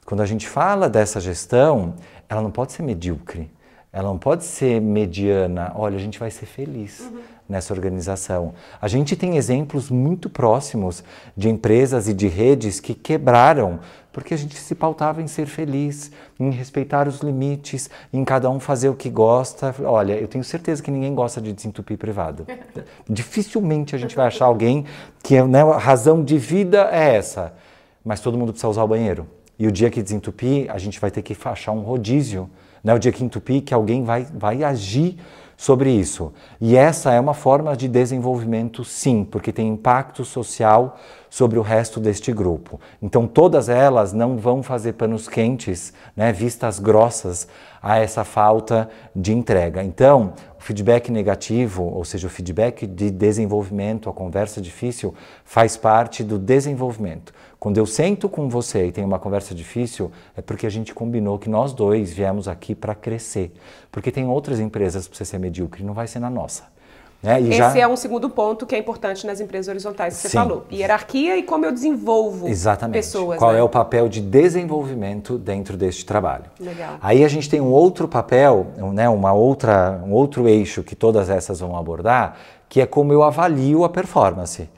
Quando 0.06 0.20
a 0.20 0.26
gente 0.26 0.46
fala 0.46 0.88
dessa 0.88 1.20
gestão, 1.20 1.94
ela 2.28 2.40
não 2.40 2.52
pode 2.52 2.72
ser 2.72 2.84
medíocre. 2.84 3.50
Ela 3.92 4.08
não 4.08 4.18
pode 4.18 4.44
ser 4.44 4.80
mediana. 4.80 5.72
Olha, 5.74 5.96
a 5.96 6.00
gente 6.00 6.20
vai 6.20 6.30
ser 6.30 6.46
feliz. 6.46 7.00
Uhum 7.00 7.33
nessa 7.48 7.74
organização. 7.74 8.54
A 8.80 8.88
gente 8.88 9.16
tem 9.16 9.36
exemplos 9.36 9.90
muito 9.90 10.30
próximos 10.30 11.04
de 11.36 11.48
empresas 11.48 12.08
e 12.08 12.14
de 12.14 12.26
redes 12.26 12.80
que 12.80 12.94
quebraram 12.94 13.80
porque 14.14 14.32
a 14.32 14.36
gente 14.36 14.54
se 14.54 14.76
pautava 14.76 15.20
em 15.20 15.26
ser 15.26 15.46
feliz, 15.46 16.12
em 16.38 16.50
respeitar 16.50 17.08
os 17.08 17.18
limites, 17.18 17.90
em 18.12 18.24
cada 18.24 18.48
um 18.48 18.60
fazer 18.60 18.88
o 18.88 18.94
que 18.94 19.10
gosta. 19.10 19.74
Olha, 19.82 20.12
eu 20.12 20.28
tenho 20.28 20.44
certeza 20.44 20.80
que 20.80 20.88
ninguém 20.88 21.12
gosta 21.12 21.40
de 21.40 21.52
desentupir 21.52 21.98
privado. 21.98 22.46
Dificilmente 23.10 23.96
a 23.96 23.98
gente 23.98 24.14
vai 24.14 24.28
achar 24.28 24.44
alguém 24.44 24.86
que 25.20 25.42
né, 25.42 25.62
a 25.62 25.78
razão 25.78 26.22
de 26.22 26.38
vida 26.38 26.88
é 26.92 27.16
essa, 27.16 27.54
mas 28.04 28.20
todo 28.20 28.38
mundo 28.38 28.52
precisa 28.52 28.68
usar 28.68 28.84
o 28.84 28.88
banheiro. 28.88 29.26
E 29.58 29.66
o 29.66 29.72
dia 29.72 29.90
que 29.90 30.00
desentupir, 30.00 30.70
a 30.70 30.78
gente 30.78 31.00
vai 31.00 31.10
ter 31.10 31.20
que 31.20 31.36
achar 31.44 31.72
um 31.72 31.80
rodízio. 31.80 32.48
Né? 32.84 32.94
O 32.94 32.98
dia 33.00 33.10
que 33.10 33.24
entupir, 33.24 33.62
que 33.62 33.74
alguém 33.74 34.04
vai, 34.04 34.28
vai 34.32 34.62
agir 34.62 35.18
sobre 35.56 35.90
isso. 35.90 36.32
E 36.60 36.76
essa 36.76 37.12
é 37.12 37.20
uma 37.20 37.34
forma 37.34 37.76
de 37.76 37.88
desenvolvimento, 37.88 38.84
sim, 38.84 39.24
porque 39.24 39.52
tem 39.52 39.68
impacto 39.68 40.24
social 40.24 40.98
sobre 41.30 41.58
o 41.58 41.62
resto 41.62 41.98
deste 41.98 42.32
grupo. 42.32 42.80
Então, 43.02 43.26
todas 43.26 43.68
elas 43.68 44.12
não 44.12 44.36
vão 44.36 44.62
fazer 44.62 44.92
panos 44.94 45.28
quentes, 45.28 45.92
né, 46.16 46.32
vistas 46.32 46.78
grossas 46.78 47.48
a 47.84 47.98
essa 47.98 48.24
falta 48.24 48.88
de 49.14 49.34
entrega. 49.34 49.84
Então, 49.84 50.32
o 50.58 50.62
feedback 50.62 51.12
negativo, 51.12 51.84
ou 51.84 52.02
seja, 52.02 52.26
o 52.26 52.30
feedback 52.30 52.86
de 52.86 53.10
desenvolvimento, 53.10 54.08
a 54.08 54.12
conversa 54.14 54.58
difícil, 54.58 55.14
faz 55.44 55.76
parte 55.76 56.24
do 56.24 56.38
desenvolvimento. 56.38 57.34
Quando 57.60 57.76
eu 57.76 57.84
sento 57.84 58.26
com 58.26 58.48
você 58.48 58.86
e 58.86 58.92
tenho 58.92 59.06
uma 59.06 59.18
conversa 59.18 59.54
difícil, 59.54 60.10
é 60.34 60.40
porque 60.40 60.66
a 60.66 60.70
gente 60.70 60.94
combinou 60.94 61.38
que 61.38 61.50
nós 61.50 61.74
dois 61.74 62.10
viemos 62.10 62.48
aqui 62.48 62.74
para 62.74 62.94
crescer. 62.94 63.52
Porque 63.92 64.10
tem 64.10 64.26
outras 64.26 64.58
empresas 64.58 65.06
para 65.06 65.18
você 65.18 65.26
ser 65.26 65.38
medíocre, 65.38 65.84
não 65.84 65.92
vai 65.92 66.06
ser 66.06 66.20
na 66.20 66.30
nossa. 66.30 66.73
Né? 67.24 67.40
Esse 67.40 67.56
já... 67.56 67.78
é 67.78 67.88
um 67.88 67.96
segundo 67.96 68.28
ponto 68.28 68.66
que 68.66 68.74
é 68.74 68.78
importante 68.78 69.26
nas 69.26 69.40
empresas 69.40 69.68
horizontais 69.68 70.14
que 70.14 70.20
você 70.20 70.28
Sim. 70.28 70.36
falou. 70.36 70.66
Hierarquia 70.70 71.38
e 71.38 71.42
como 71.42 71.64
eu 71.64 71.72
desenvolvo 71.72 72.46
Exatamente. 72.46 72.96
pessoas. 72.96 73.38
Qual 73.38 73.54
né? 73.54 73.60
é 73.60 73.62
o 73.62 73.68
papel 73.68 74.10
de 74.10 74.20
desenvolvimento 74.20 75.38
dentro 75.38 75.74
deste 75.74 76.04
trabalho. 76.04 76.44
Legal. 76.60 76.98
Aí 77.00 77.24
a 77.24 77.28
gente 77.28 77.48
tem 77.48 77.62
um 77.62 77.70
outro 77.70 78.06
papel, 78.06 78.66
né, 78.92 79.08
uma 79.08 79.32
outra, 79.32 80.02
um 80.06 80.12
outro 80.12 80.46
eixo 80.46 80.82
que 80.82 80.94
todas 80.94 81.30
essas 81.30 81.60
vão 81.60 81.78
abordar, 81.78 82.36
que 82.68 82.82
é 82.82 82.86
como 82.86 83.10
eu 83.10 83.22
avalio 83.22 83.84
a 83.84 83.88
performance. 83.88 84.68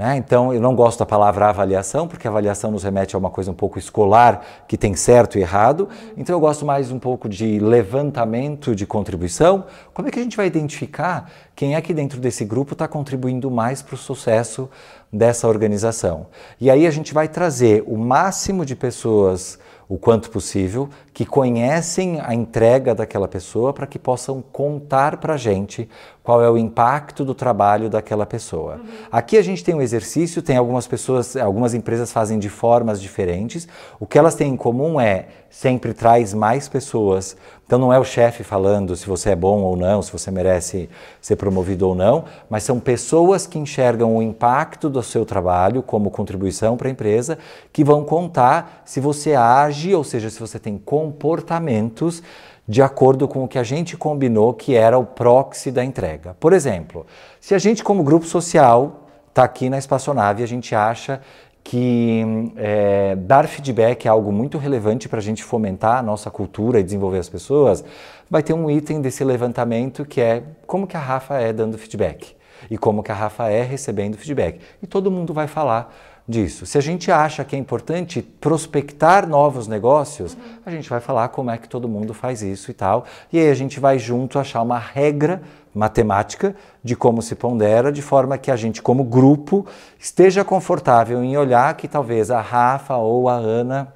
Né? 0.00 0.16
Então, 0.16 0.50
eu 0.50 0.62
não 0.62 0.74
gosto 0.74 1.00
da 1.00 1.04
palavra 1.04 1.50
avaliação, 1.50 2.08
porque 2.08 2.26
avaliação 2.26 2.70
nos 2.70 2.84
remete 2.84 3.14
a 3.14 3.18
uma 3.18 3.28
coisa 3.28 3.50
um 3.50 3.54
pouco 3.54 3.78
escolar, 3.78 4.42
que 4.66 4.78
tem 4.78 4.94
certo 4.94 5.36
e 5.36 5.42
errado. 5.42 5.90
Então, 6.16 6.34
eu 6.34 6.40
gosto 6.40 6.64
mais 6.64 6.90
um 6.90 6.98
pouco 6.98 7.28
de 7.28 7.58
levantamento 7.58 8.74
de 8.74 8.86
contribuição. 8.86 9.66
Como 9.92 10.08
é 10.08 10.10
que 10.10 10.18
a 10.18 10.22
gente 10.22 10.38
vai 10.38 10.46
identificar 10.46 11.30
quem 11.54 11.74
é 11.74 11.80
que 11.82 11.92
dentro 11.92 12.18
desse 12.18 12.46
grupo 12.46 12.72
está 12.72 12.88
contribuindo 12.88 13.50
mais 13.50 13.82
para 13.82 13.94
o 13.94 13.98
sucesso 13.98 14.70
dessa 15.12 15.46
organização? 15.46 16.28
E 16.58 16.70
aí 16.70 16.86
a 16.86 16.90
gente 16.90 17.12
vai 17.12 17.28
trazer 17.28 17.84
o 17.86 17.98
máximo 17.98 18.64
de 18.64 18.74
pessoas 18.74 19.58
o 19.90 19.98
quanto 19.98 20.30
possível, 20.30 20.88
que 21.12 21.26
conhecem 21.26 22.20
a 22.20 22.32
entrega 22.32 22.94
daquela 22.94 23.26
pessoa 23.26 23.72
para 23.72 23.88
que 23.88 23.98
possam 23.98 24.40
contar 24.40 25.16
para 25.16 25.34
a 25.34 25.36
gente 25.36 25.88
qual 26.22 26.40
é 26.44 26.48
o 26.48 26.56
impacto 26.56 27.24
do 27.24 27.34
trabalho 27.34 27.90
daquela 27.90 28.24
pessoa. 28.24 28.76
Uhum. 28.76 28.86
Aqui 29.10 29.36
a 29.36 29.42
gente 29.42 29.64
tem 29.64 29.74
um 29.74 29.82
exercício, 29.82 30.42
tem 30.42 30.56
algumas 30.56 30.86
pessoas, 30.86 31.36
algumas 31.36 31.74
empresas 31.74 32.12
fazem 32.12 32.38
de 32.38 32.48
formas 32.48 33.02
diferentes. 33.02 33.66
O 33.98 34.06
que 34.06 34.16
elas 34.16 34.36
têm 34.36 34.52
em 34.52 34.56
comum 34.56 35.00
é 35.00 35.26
sempre 35.50 35.92
traz 35.92 36.32
mais 36.32 36.68
pessoas. 36.68 37.36
Então 37.70 37.78
não 37.78 37.92
é 37.92 37.98
o 38.00 38.04
chefe 38.04 38.42
falando 38.42 38.96
se 38.96 39.06
você 39.06 39.30
é 39.30 39.36
bom 39.36 39.60
ou 39.60 39.76
não, 39.76 40.02
se 40.02 40.10
você 40.10 40.28
merece 40.28 40.90
ser 41.20 41.36
promovido 41.36 41.86
ou 41.86 41.94
não, 41.94 42.24
mas 42.48 42.64
são 42.64 42.80
pessoas 42.80 43.46
que 43.46 43.60
enxergam 43.60 44.16
o 44.16 44.20
impacto 44.20 44.90
do 44.90 45.00
seu 45.04 45.24
trabalho 45.24 45.80
como 45.80 46.10
contribuição 46.10 46.76
para 46.76 46.88
a 46.88 46.90
empresa, 46.90 47.38
que 47.72 47.84
vão 47.84 48.02
contar 48.02 48.82
se 48.84 48.98
você 48.98 49.36
age, 49.36 49.94
ou 49.94 50.02
seja, 50.02 50.28
se 50.30 50.40
você 50.40 50.58
tem 50.58 50.76
comportamentos 50.78 52.24
de 52.66 52.82
acordo 52.82 53.28
com 53.28 53.44
o 53.44 53.46
que 53.46 53.56
a 53.56 53.62
gente 53.62 53.96
combinou 53.96 54.52
que 54.52 54.74
era 54.74 54.98
o 54.98 55.06
proxy 55.06 55.70
da 55.70 55.84
entrega. 55.84 56.36
Por 56.40 56.52
exemplo, 56.52 57.06
se 57.40 57.54
a 57.54 57.58
gente, 57.60 57.84
como 57.84 58.02
grupo 58.02 58.26
social, 58.26 59.06
está 59.28 59.44
aqui 59.44 59.70
na 59.70 59.78
espaçonave 59.78 60.40
e 60.40 60.44
a 60.44 60.48
gente 60.48 60.74
acha 60.74 61.20
que 61.70 62.24
é, 62.56 63.14
dar 63.14 63.46
feedback 63.46 64.04
é 64.04 64.08
algo 64.08 64.32
muito 64.32 64.58
relevante 64.58 65.08
para 65.08 65.20
a 65.20 65.22
gente 65.22 65.44
fomentar 65.44 65.98
a 65.98 66.02
nossa 66.02 66.28
cultura 66.28 66.80
e 66.80 66.82
desenvolver 66.82 67.18
as 67.18 67.28
pessoas, 67.28 67.84
vai 68.28 68.42
ter 68.42 68.52
um 68.52 68.68
item 68.68 69.00
desse 69.00 69.22
levantamento 69.22 70.04
que 70.04 70.20
é 70.20 70.42
como 70.66 70.84
que 70.84 70.96
a 70.96 71.00
Rafa 71.00 71.38
é 71.38 71.52
dando 71.52 71.78
feedback 71.78 72.34
e 72.68 72.76
como 72.76 73.04
que 73.04 73.12
a 73.12 73.14
Rafa 73.14 73.48
é 73.50 73.62
recebendo 73.62 74.16
feedback. 74.16 74.58
E 74.82 74.86
todo 74.88 75.12
mundo 75.12 75.32
vai 75.32 75.46
falar 75.46 75.94
disso. 76.28 76.64
Se 76.66 76.78
a 76.78 76.80
gente 76.80 77.10
acha 77.10 77.44
que 77.44 77.56
é 77.56 77.58
importante 77.58 78.22
prospectar 78.22 79.28
novos 79.28 79.66
negócios, 79.66 80.34
uhum. 80.34 80.40
a 80.64 80.70
gente 80.70 80.88
vai 80.88 81.00
falar 81.00 81.28
como 81.28 81.50
é 81.50 81.58
que 81.58 81.68
todo 81.68 81.88
mundo 81.88 82.14
faz 82.14 82.42
isso 82.42 82.70
e 82.70 82.74
tal. 82.74 83.04
E 83.32 83.38
aí 83.38 83.50
a 83.50 83.54
gente 83.54 83.80
vai 83.80 83.98
junto 83.98 84.38
achar 84.38 84.62
uma 84.62 84.78
regra 84.78 85.42
matemática 85.74 86.54
de 86.82 86.96
como 86.96 87.22
se 87.22 87.34
pondera, 87.34 87.92
de 87.92 88.02
forma 88.02 88.36
que 88.38 88.50
a 88.50 88.56
gente, 88.56 88.82
como 88.82 89.04
grupo, 89.04 89.66
esteja 89.98 90.44
confortável 90.44 91.22
em 91.22 91.36
olhar 91.36 91.74
que 91.74 91.86
talvez 91.86 92.30
a 92.30 92.40
Rafa 92.40 92.96
ou 92.96 93.28
a 93.28 93.34
Ana 93.34 93.92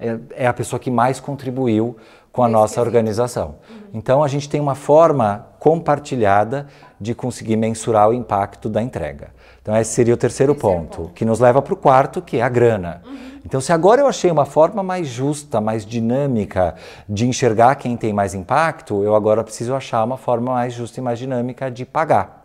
é, 0.00 0.18
é 0.30 0.46
a 0.46 0.52
pessoa 0.52 0.80
que 0.80 0.90
mais 0.90 1.20
contribuiu 1.20 1.96
com 2.32 2.42
a 2.42 2.48
nossa 2.48 2.80
organização. 2.80 3.56
Uhum. 3.68 3.76
Então 3.94 4.22
a 4.22 4.28
gente 4.28 4.48
tem 4.48 4.60
uma 4.60 4.74
forma 4.74 5.46
compartilhada 5.58 6.66
de 7.00 7.14
conseguir 7.14 7.56
mensurar 7.56 8.08
o 8.08 8.14
impacto 8.14 8.68
da 8.68 8.82
entrega. 8.82 9.28
Então, 9.62 9.76
esse 9.76 9.92
seria 9.92 10.14
o 10.14 10.16
terceiro 10.16 10.54
ponto, 10.54 10.96
ponto, 10.96 11.12
que 11.14 11.24
nos 11.24 11.38
leva 11.38 11.60
para 11.60 11.74
o 11.74 11.76
quarto, 11.76 12.22
que 12.22 12.38
é 12.38 12.42
a 12.42 12.48
grana. 12.48 13.02
Uhum. 13.04 13.18
Então, 13.44 13.60
se 13.60 13.72
agora 13.72 14.00
eu 14.00 14.06
achei 14.06 14.30
uma 14.30 14.46
forma 14.46 14.82
mais 14.82 15.06
justa, 15.06 15.60
mais 15.60 15.84
dinâmica 15.84 16.74
de 17.06 17.26
enxergar 17.26 17.74
quem 17.74 17.96
tem 17.96 18.12
mais 18.12 18.34
impacto, 18.34 19.04
eu 19.04 19.14
agora 19.14 19.44
preciso 19.44 19.74
achar 19.74 20.02
uma 20.02 20.16
forma 20.16 20.52
mais 20.52 20.72
justa 20.72 20.98
e 20.98 21.02
mais 21.02 21.18
dinâmica 21.18 21.70
de 21.70 21.84
pagar. 21.84 22.42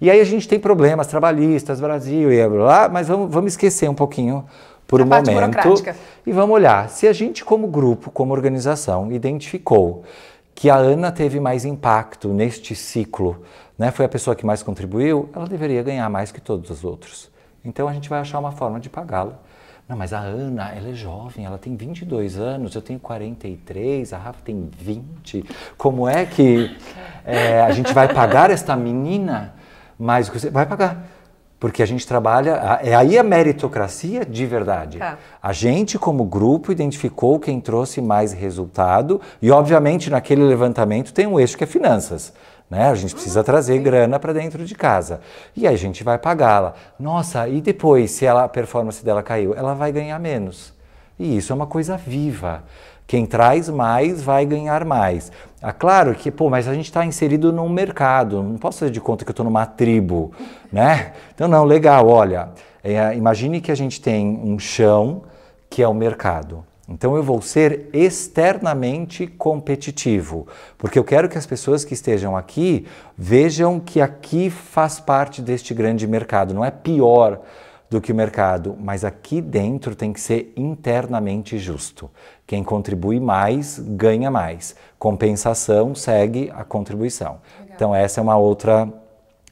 E 0.00 0.10
aí 0.10 0.20
a 0.20 0.24
gente 0.24 0.46
tem 0.46 0.60
problemas 0.60 1.06
trabalhistas, 1.06 1.80
Brasil 1.80 2.30
e 2.30 2.48
blá, 2.48 2.88
mas 2.88 3.08
vamos, 3.08 3.32
vamos 3.32 3.52
esquecer 3.52 3.88
um 3.88 3.94
pouquinho 3.94 4.44
por 4.88 5.02
A 5.02 5.04
um 5.04 5.06
momento 5.06 5.28
e 6.26 6.32
vamos 6.32 6.54
olhar. 6.54 6.88
Se 6.88 7.06
a 7.06 7.12
gente, 7.12 7.44
como 7.44 7.68
grupo, 7.68 8.10
como 8.10 8.32
organização, 8.32 9.12
identificou 9.12 10.02
que 10.54 10.70
a 10.70 10.76
Ana 10.76 11.12
teve 11.12 11.38
mais 11.38 11.64
impacto 11.66 12.30
neste 12.30 12.74
ciclo, 12.74 13.44
né, 13.78 13.92
foi 13.92 14.06
a 14.06 14.08
pessoa 14.08 14.34
que 14.34 14.44
mais 14.44 14.62
contribuiu, 14.62 15.28
ela 15.32 15.46
deveria 15.46 15.82
ganhar 15.82 16.08
mais 16.08 16.32
que 16.32 16.40
todos 16.40 16.70
os 16.70 16.82
outros. 16.84 17.30
Então 17.62 17.86
a 17.86 17.92
gente 17.92 18.08
vai 18.08 18.18
achar 18.18 18.38
uma 18.38 18.50
forma 18.50 18.80
de 18.80 18.88
pagá-la. 18.88 19.38
Não, 19.86 19.96
mas 19.96 20.12
a 20.12 20.18
Ana, 20.18 20.72
ela 20.74 20.88
é 20.88 20.94
jovem, 20.94 21.44
ela 21.44 21.58
tem 21.58 21.76
22 21.76 22.38
anos, 22.38 22.74
eu 22.74 22.82
tenho 22.82 22.98
43, 22.98 24.12
a 24.12 24.18
Rafa 24.18 24.40
tem 24.42 24.70
20. 24.78 25.44
Como 25.76 26.08
é 26.08 26.26
que 26.26 26.76
é, 27.24 27.62
a 27.62 27.70
gente 27.72 27.92
vai 27.92 28.12
pagar 28.12 28.50
esta 28.50 28.74
menina 28.74 29.54
mais 29.98 30.28
que 30.28 30.38
você? 30.38 30.50
Vai 30.50 30.66
pagar. 30.66 31.06
Porque 31.60 31.82
a 31.82 31.86
gente 31.86 32.06
trabalha, 32.06 32.78
é 32.82 32.94
aí 32.94 33.18
a 33.18 33.22
meritocracia 33.22 34.24
de 34.24 34.46
verdade. 34.46 34.98
Tá. 34.98 35.18
A 35.42 35.52
gente, 35.52 35.98
como 35.98 36.24
grupo, 36.24 36.70
identificou 36.70 37.40
quem 37.40 37.60
trouxe 37.60 38.00
mais 38.00 38.32
resultado 38.32 39.20
e, 39.42 39.50
obviamente, 39.50 40.08
naquele 40.08 40.42
levantamento 40.42 41.12
tem 41.12 41.26
um 41.26 41.38
eixo 41.38 41.58
que 41.58 41.64
é 41.64 41.66
finanças. 41.66 42.32
Né? 42.70 42.88
A 42.88 42.94
gente 42.94 43.14
precisa 43.14 43.42
trazer 43.42 43.78
grana 43.78 44.20
para 44.20 44.32
dentro 44.32 44.64
de 44.64 44.74
casa. 44.74 45.20
E 45.56 45.66
aí 45.66 45.74
a 45.74 45.78
gente 45.78 46.04
vai 46.04 46.18
pagá-la. 46.18 46.74
Nossa, 46.98 47.48
e 47.48 47.60
depois, 47.60 48.10
se 48.12 48.24
ela, 48.24 48.44
a 48.44 48.48
performance 48.48 49.04
dela 49.04 49.22
caiu, 49.22 49.54
ela 49.54 49.74
vai 49.74 49.90
ganhar 49.90 50.18
menos. 50.18 50.72
E 51.18 51.36
isso 51.36 51.52
é 51.52 51.56
uma 51.56 51.66
coisa 51.66 51.96
viva. 51.96 52.62
Quem 53.08 53.24
traz 53.24 53.70
mais 53.70 54.22
vai 54.22 54.44
ganhar 54.44 54.84
mais. 54.84 55.32
É 55.62 55.72
claro 55.72 56.14
que, 56.14 56.30
pô, 56.30 56.50
mas 56.50 56.68
a 56.68 56.74
gente 56.74 56.84
está 56.84 57.06
inserido 57.06 57.50
num 57.50 57.66
mercado, 57.66 58.42
não 58.42 58.58
posso 58.58 58.80
fazer 58.80 58.92
de 58.92 59.00
conta 59.00 59.24
que 59.24 59.30
eu 59.30 59.32
estou 59.32 59.44
numa 59.44 59.64
tribo, 59.64 60.30
né? 60.70 61.14
Então, 61.34 61.48
não, 61.48 61.64
legal, 61.64 62.06
olha, 62.06 62.50
é, 62.84 63.16
imagine 63.16 63.62
que 63.62 63.72
a 63.72 63.74
gente 63.74 63.98
tem 63.98 64.38
um 64.44 64.58
chão 64.58 65.22
que 65.70 65.82
é 65.82 65.88
o 65.88 65.94
mercado. 65.94 66.62
Então 66.86 67.16
eu 67.16 67.22
vou 67.22 67.40
ser 67.40 67.88
externamente 67.94 69.26
competitivo, 69.26 70.46
porque 70.76 70.98
eu 70.98 71.04
quero 71.04 71.30
que 71.30 71.38
as 71.38 71.46
pessoas 71.46 71.86
que 71.86 71.94
estejam 71.94 72.36
aqui 72.36 72.86
vejam 73.16 73.80
que 73.80 74.02
aqui 74.02 74.50
faz 74.50 75.00
parte 75.00 75.40
deste 75.40 75.72
grande 75.72 76.06
mercado, 76.06 76.52
não 76.52 76.64
é 76.64 76.70
pior 76.70 77.40
do 77.90 78.00
que 78.00 78.12
o 78.12 78.14
mercado, 78.14 78.76
mas 78.78 79.04
aqui 79.04 79.40
dentro 79.40 79.94
tem 79.94 80.12
que 80.12 80.20
ser 80.20 80.52
internamente 80.56 81.58
justo. 81.58 82.10
Quem 82.46 82.62
contribui 82.62 83.18
mais 83.18 83.78
ganha 83.78 84.30
mais. 84.30 84.76
Compensação 84.98 85.94
segue 85.94 86.50
a 86.54 86.64
contribuição. 86.64 87.38
Então 87.74 87.94
essa 87.94 88.20
é 88.20 88.22
uma 88.22 88.36
outra 88.36 88.88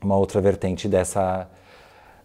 uma 0.03 0.17
outra 0.17 0.41
vertente 0.41 0.89
dessa 0.89 1.49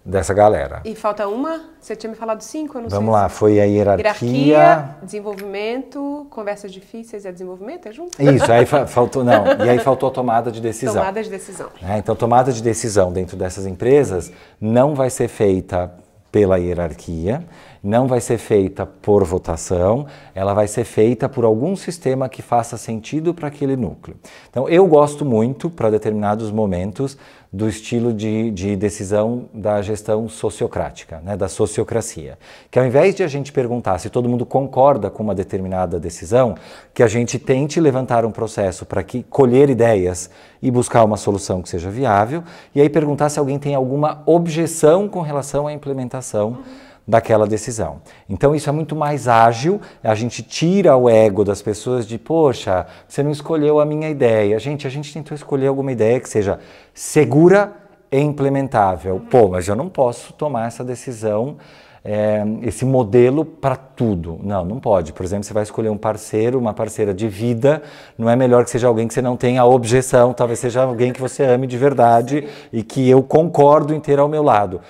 dessa 0.03 0.33
galera. 0.33 0.81
E 0.83 0.95
falta 0.95 1.27
uma? 1.27 1.61
Você 1.79 1.95
tinha 1.95 2.09
me 2.09 2.15
falado 2.15 2.41
cinco, 2.41 2.77
eu 2.77 2.81
não 2.83 2.89
Vamos 2.89 3.13
sei. 3.13 3.21
lá, 3.21 3.29
foi 3.29 3.59
a 3.59 3.63
hierarquia. 3.65 4.07
Hierarquia, 4.09 4.95
desenvolvimento, 5.03 6.27
conversas 6.29 6.71
difíceis 6.71 7.25
é 7.25 7.31
desenvolvimento? 7.31 7.87
É 7.87 7.91
junto? 7.91 8.21
Isso, 8.21 8.51
aí 8.51 8.65
fa- 8.65 8.85
faltou 8.87 9.23
não. 9.23 9.45
E 9.65 9.69
aí 9.69 9.79
faltou 9.79 10.09
a 10.09 10.11
tomada 10.11 10.51
de 10.51 10.61
decisão. 10.61 10.95
Tomada 10.95 11.21
de 11.23 11.29
decisão. 11.29 11.69
né? 11.81 11.97
Então, 11.97 12.15
tomada 12.15 12.51
de 12.51 12.61
decisão 12.61 13.11
dentro 13.11 13.35
dessas 13.37 13.65
empresas 13.65 14.31
não 14.59 14.95
vai 14.95 15.09
ser 15.09 15.27
feita 15.27 15.91
pela 16.31 16.57
hierarquia, 16.57 17.43
não 17.83 18.07
vai 18.07 18.21
ser 18.21 18.37
feita 18.37 18.85
por 18.85 19.23
votação, 19.23 20.05
ela 20.35 20.53
vai 20.53 20.67
ser 20.67 20.83
feita 20.83 21.27
por 21.27 21.45
algum 21.45 21.75
sistema 21.75 22.29
que 22.29 22.41
faça 22.41 22.77
sentido 22.77 23.33
para 23.33 23.47
aquele 23.47 23.75
núcleo. 23.75 24.17
Então, 24.49 24.69
eu 24.69 24.85
gosto 24.85 25.25
muito, 25.25 25.69
para 25.69 25.89
determinados 25.89 26.51
momentos, 26.51 27.17
do 27.53 27.67
estilo 27.67 28.13
de, 28.13 28.49
de 28.51 28.77
decisão 28.77 29.49
da 29.53 29.81
gestão 29.81 30.29
sociocrática, 30.29 31.21
né, 31.21 31.35
da 31.35 31.49
sociocracia. 31.49 32.37
Que 32.69 32.79
ao 32.79 32.85
invés 32.85 33.13
de 33.13 33.23
a 33.23 33.27
gente 33.27 33.51
perguntar 33.51 33.97
se 33.97 34.09
todo 34.09 34.29
mundo 34.29 34.45
concorda 34.45 35.09
com 35.09 35.21
uma 35.21 35.35
determinada 35.35 35.99
decisão, 35.99 36.55
que 36.93 37.03
a 37.03 37.07
gente 37.07 37.37
tente 37.37 37.81
levantar 37.81 38.23
um 38.23 38.31
processo 38.31 38.85
para 38.85 39.03
que 39.03 39.23
colher 39.23 39.69
ideias 39.69 40.29
e 40.61 40.71
buscar 40.71 41.03
uma 41.03 41.17
solução 41.17 41.61
que 41.61 41.67
seja 41.67 41.89
viável, 41.89 42.41
e 42.73 42.79
aí 42.79 42.87
perguntar 42.87 43.27
se 43.27 43.37
alguém 43.37 43.59
tem 43.59 43.75
alguma 43.75 44.23
objeção 44.25 45.09
com 45.09 45.19
relação 45.19 45.67
à 45.67 45.73
implementação 45.73 46.59
daquela 47.07 47.47
decisão. 47.47 48.01
Então 48.29 48.55
isso 48.55 48.69
é 48.69 48.71
muito 48.71 48.95
mais 48.95 49.27
ágil, 49.27 49.81
a 50.03 50.15
gente 50.15 50.43
tira 50.43 50.95
o 50.95 51.09
ego 51.09 51.43
das 51.43 51.61
pessoas 51.61 52.07
de, 52.07 52.17
poxa, 52.17 52.85
você 53.07 53.23
não 53.23 53.31
escolheu 53.31 53.79
a 53.79 53.85
minha 53.85 54.09
ideia. 54.09 54.57
Gente, 54.59 54.87
a 54.87 54.89
gente 54.89 55.13
tentou 55.13 55.35
escolher 55.35 55.67
alguma 55.67 55.91
ideia 55.91 56.19
que 56.19 56.29
seja 56.29 56.59
segura 56.93 57.73
e 58.11 58.19
implementável. 58.19 59.21
Pô, 59.29 59.47
mas 59.47 59.67
eu 59.67 59.75
não 59.75 59.89
posso 59.89 60.33
tomar 60.33 60.67
essa 60.67 60.83
decisão, 60.83 61.57
é, 62.03 62.43
esse 62.63 62.83
modelo 62.83 63.45
para 63.45 63.75
tudo. 63.75 64.39
Não, 64.43 64.65
não 64.65 64.79
pode. 64.79 65.13
Por 65.13 65.23
exemplo, 65.23 65.43
você 65.43 65.53
vai 65.53 65.63
escolher 65.63 65.89
um 65.89 65.97
parceiro, 65.97 66.59
uma 66.59 66.73
parceira 66.73 67.13
de 67.13 67.27
vida, 67.27 67.81
não 68.17 68.29
é 68.29 68.35
melhor 68.35 68.63
que 68.63 68.69
seja 68.69 68.87
alguém 68.87 69.07
que 69.07 69.13
você 69.13 69.21
não 69.21 69.37
tenha 69.37 69.63
objeção, 69.63 70.33
talvez 70.33 70.59
seja 70.59 70.83
alguém 70.83 71.13
que 71.13 71.21
você 71.21 71.43
ame 71.43 71.67
de 71.67 71.77
verdade 71.77 72.47
e 72.73 72.83
que 72.83 73.09
eu 73.09 73.23
concordo 73.23 73.93
em 73.93 73.99
ter 73.99 74.19
ao 74.19 74.27
meu 74.27 74.43
lado. 74.43 74.81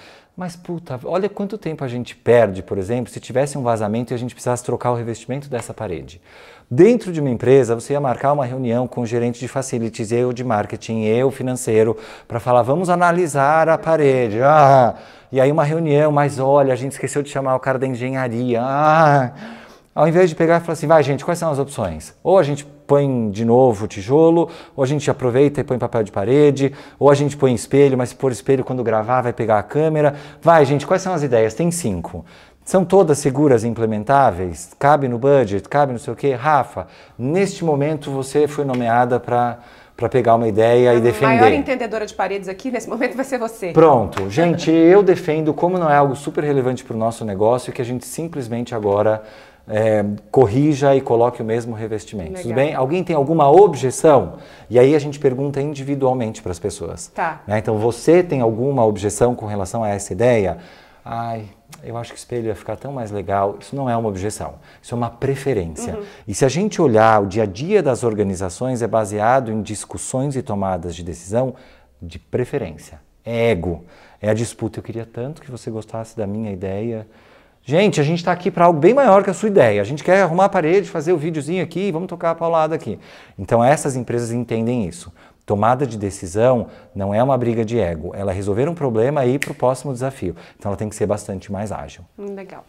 Mas 0.41 0.55
puta, 0.55 0.99
olha 1.03 1.29
quanto 1.29 1.55
tempo 1.55 1.83
a 1.83 1.87
gente 1.87 2.15
perde, 2.15 2.63
por 2.63 2.79
exemplo, 2.79 3.13
se 3.13 3.19
tivesse 3.19 3.59
um 3.59 3.61
vazamento 3.61 4.11
e 4.11 4.15
a 4.15 4.17
gente 4.17 4.33
precisasse 4.33 4.63
trocar 4.63 4.89
o 4.89 4.95
revestimento 4.95 5.47
dessa 5.47 5.71
parede. 5.71 6.19
Dentro 6.67 7.13
de 7.13 7.19
uma 7.19 7.29
empresa, 7.29 7.75
você 7.75 7.93
ia 7.93 7.99
marcar 7.99 8.33
uma 8.33 8.43
reunião 8.43 8.87
com 8.87 9.01
o 9.01 9.05
gerente 9.05 9.39
de 9.39 9.47
facilities, 9.47 10.11
eu 10.11 10.33
de 10.33 10.43
marketing, 10.43 11.03
eu 11.03 11.29
financeiro, 11.29 11.95
para 12.27 12.39
falar, 12.39 12.63
vamos 12.63 12.89
analisar 12.89 13.69
a 13.69 13.77
parede. 13.77 14.41
Ah, 14.41 14.95
e 15.31 15.39
aí 15.39 15.51
uma 15.51 15.63
reunião, 15.63 16.11
mas 16.11 16.39
olha, 16.39 16.73
a 16.73 16.75
gente 16.75 16.93
esqueceu 16.93 17.21
de 17.21 17.29
chamar 17.29 17.55
o 17.55 17.59
cara 17.59 17.77
da 17.77 17.85
engenharia. 17.85 18.63
Ah, 18.63 19.33
ao 19.93 20.07
invés 20.07 20.27
de 20.27 20.35
pegar 20.35 20.57
e 20.57 20.61
falar 20.61 20.73
assim, 20.73 20.87
vai 20.87 21.03
gente, 21.03 21.23
quais 21.23 21.37
são 21.37 21.51
as 21.51 21.59
opções? 21.59 22.15
Ou 22.23 22.39
a 22.39 22.43
gente 22.43 22.65
põe 22.91 23.31
de 23.31 23.45
novo 23.45 23.85
o 23.85 23.87
tijolo, 23.87 24.49
ou 24.75 24.83
a 24.83 24.87
gente 24.87 25.09
aproveita 25.09 25.61
e 25.61 25.63
põe 25.63 25.77
papel 25.77 26.03
de 26.03 26.11
parede, 26.11 26.73
ou 26.99 27.09
a 27.09 27.15
gente 27.15 27.37
põe 27.37 27.53
espelho, 27.53 27.97
mas 27.97 28.09
se 28.09 28.15
pôr 28.15 28.33
espelho 28.33 28.65
quando 28.65 28.83
gravar 28.83 29.21
vai 29.21 29.31
pegar 29.31 29.59
a 29.59 29.63
câmera. 29.63 30.13
Vai 30.41 30.65
gente, 30.65 30.85
quais 30.85 31.01
são 31.01 31.13
as 31.13 31.23
ideias? 31.23 31.53
Tem 31.53 31.71
cinco. 31.71 32.25
São 32.65 32.83
todas 32.83 33.17
seguras 33.17 33.63
e 33.63 33.67
implementáveis? 33.69 34.71
Cabe 34.77 35.07
no 35.07 35.17
budget? 35.17 35.69
Cabe 35.69 35.93
no 35.93 35.99
sei 35.99 36.11
o 36.11 36.17
quê? 36.17 36.33
Rafa, 36.33 36.87
neste 37.17 37.63
momento 37.63 38.11
você 38.11 38.45
foi 38.45 38.65
nomeada 38.65 39.21
para 39.21 39.59
para 39.95 40.09
pegar 40.09 40.33
uma 40.33 40.47
ideia 40.47 40.95
e 40.95 40.97
A 40.97 40.99
defender. 40.99 41.35
maior 41.35 41.53
entendedora 41.53 42.07
de 42.07 42.13
paredes 42.15 42.49
aqui 42.49 42.71
nesse 42.71 42.89
momento 42.89 43.15
vai 43.15 43.23
ser 43.23 43.37
você. 43.37 43.71
Pronto, 43.71 44.27
gente, 44.31 44.71
eu 44.71 45.03
defendo 45.03 45.53
como 45.53 45.77
não 45.77 45.87
é 45.87 45.95
algo 45.95 46.15
super 46.15 46.43
relevante 46.43 46.83
para 46.83 46.95
o 46.95 46.97
nosso 46.97 47.23
negócio 47.23 47.71
que 47.71 47.83
a 47.83 47.85
gente 47.85 48.03
simplesmente 48.03 48.73
agora 48.73 49.21
é, 49.67 50.03
corrija 50.31 50.95
e 50.95 51.01
coloque 51.01 51.41
o 51.41 51.45
mesmo 51.45 51.73
revestimento. 51.73 52.41
Tudo 52.41 52.49
Legal. 52.49 52.65
bem? 52.65 52.75
Alguém 52.75 53.03
tem 53.03 53.15
alguma 53.15 53.49
objeção? 53.49 54.33
E 54.69 54.77
aí 54.77 54.95
a 54.95 54.99
gente 54.99 55.19
pergunta 55.19 55.61
individualmente 55.61 56.41
para 56.41 56.51
as 56.51 56.59
pessoas. 56.59 57.07
Tá. 57.07 57.41
né? 57.47 57.59
Então, 57.59 57.77
você 57.77 58.23
tem 58.23 58.41
alguma 58.41 58.85
objeção 58.85 59.35
com 59.35 59.45
relação 59.45 59.83
a 59.83 59.89
essa 59.89 60.13
ideia? 60.13 60.57
Ai, 61.03 61.45
eu 61.83 61.97
acho 61.97 62.11
que 62.11 62.17
o 62.17 62.19
espelho 62.19 62.47
ia 62.47 62.55
ficar 62.55 62.75
tão 62.75 62.93
mais 62.93 63.11
legal. 63.11 63.57
Isso 63.59 63.75
não 63.75 63.89
é 63.89 63.97
uma 63.97 64.07
objeção, 64.07 64.55
isso 64.81 64.93
é 64.93 64.97
uma 64.97 65.09
preferência. 65.09 65.99
E 66.27 66.33
se 66.33 66.45
a 66.45 66.49
gente 66.49 66.81
olhar 66.81 67.23
o 67.23 67.25
dia 67.25 67.43
a 67.43 67.45
dia 67.45 67.81
das 67.81 68.03
organizações, 68.03 68.81
é 68.81 68.87
baseado 68.87 69.51
em 69.51 69.61
discussões 69.61 70.35
e 70.35 70.41
tomadas 70.41 70.95
de 70.95 71.03
decisão 71.03 71.55
de 72.01 72.19
preferência. 72.19 72.99
É 73.25 73.51
ego, 73.51 73.83
é 74.21 74.29
a 74.29 74.33
disputa. 74.33 74.79
Eu 74.79 74.83
queria 74.83 75.05
tanto 75.05 75.41
que 75.41 75.49
você 75.49 75.71
gostasse 75.71 76.15
da 76.15 76.27
minha 76.27 76.51
ideia. 76.51 77.07
Gente, 77.63 78.01
a 78.01 78.03
gente 78.03 78.17
está 78.19 78.31
aqui 78.31 78.49
para 78.49 78.65
algo 78.65 78.79
bem 78.79 78.93
maior 78.93 79.23
que 79.23 79.29
a 79.29 79.33
sua 79.33 79.47
ideia. 79.47 79.81
A 79.81 79.85
gente 79.85 80.03
quer 80.03 80.21
arrumar 80.23 80.45
a 80.45 80.49
parede, 80.49 80.89
fazer 80.89 81.13
o 81.13 81.17
videozinho 81.17 81.63
aqui, 81.63 81.91
vamos 81.91 82.07
tocar 82.07 82.31
a 82.31 82.35
paulada 82.35 82.73
aqui. 82.75 82.97
Então, 83.37 83.63
essas 83.63 83.95
empresas 83.95 84.31
entendem 84.31 84.87
isso. 84.87 85.11
Tomada 85.45 85.85
de 85.85 85.97
decisão 85.97 86.67
não 86.95 87.13
é 87.13 87.21
uma 87.21 87.37
briga 87.37 87.63
de 87.63 87.77
ego, 87.79 88.13
ela 88.15 88.31
é 88.31 88.35
resolver 88.35 88.67
um 88.69 88.73
problema 88.75 89.25
e 89.25 89.35
ir 89.35 89.39
para 89.39 89.51
o 89.51 89.55
próximo 89.55 89.91
desafio. 89.93 90.35
Então, 90.57 90.69
ela 90.69 90.77
tem 90.77 90.89
que 90.89 90.95
ser 90.95 91.05
bastante 91.05 91.51
mais 91.51 91.71
ágil. 91.71 92.03
Hum, 92.17 92.33
Legal. 92.35 92.65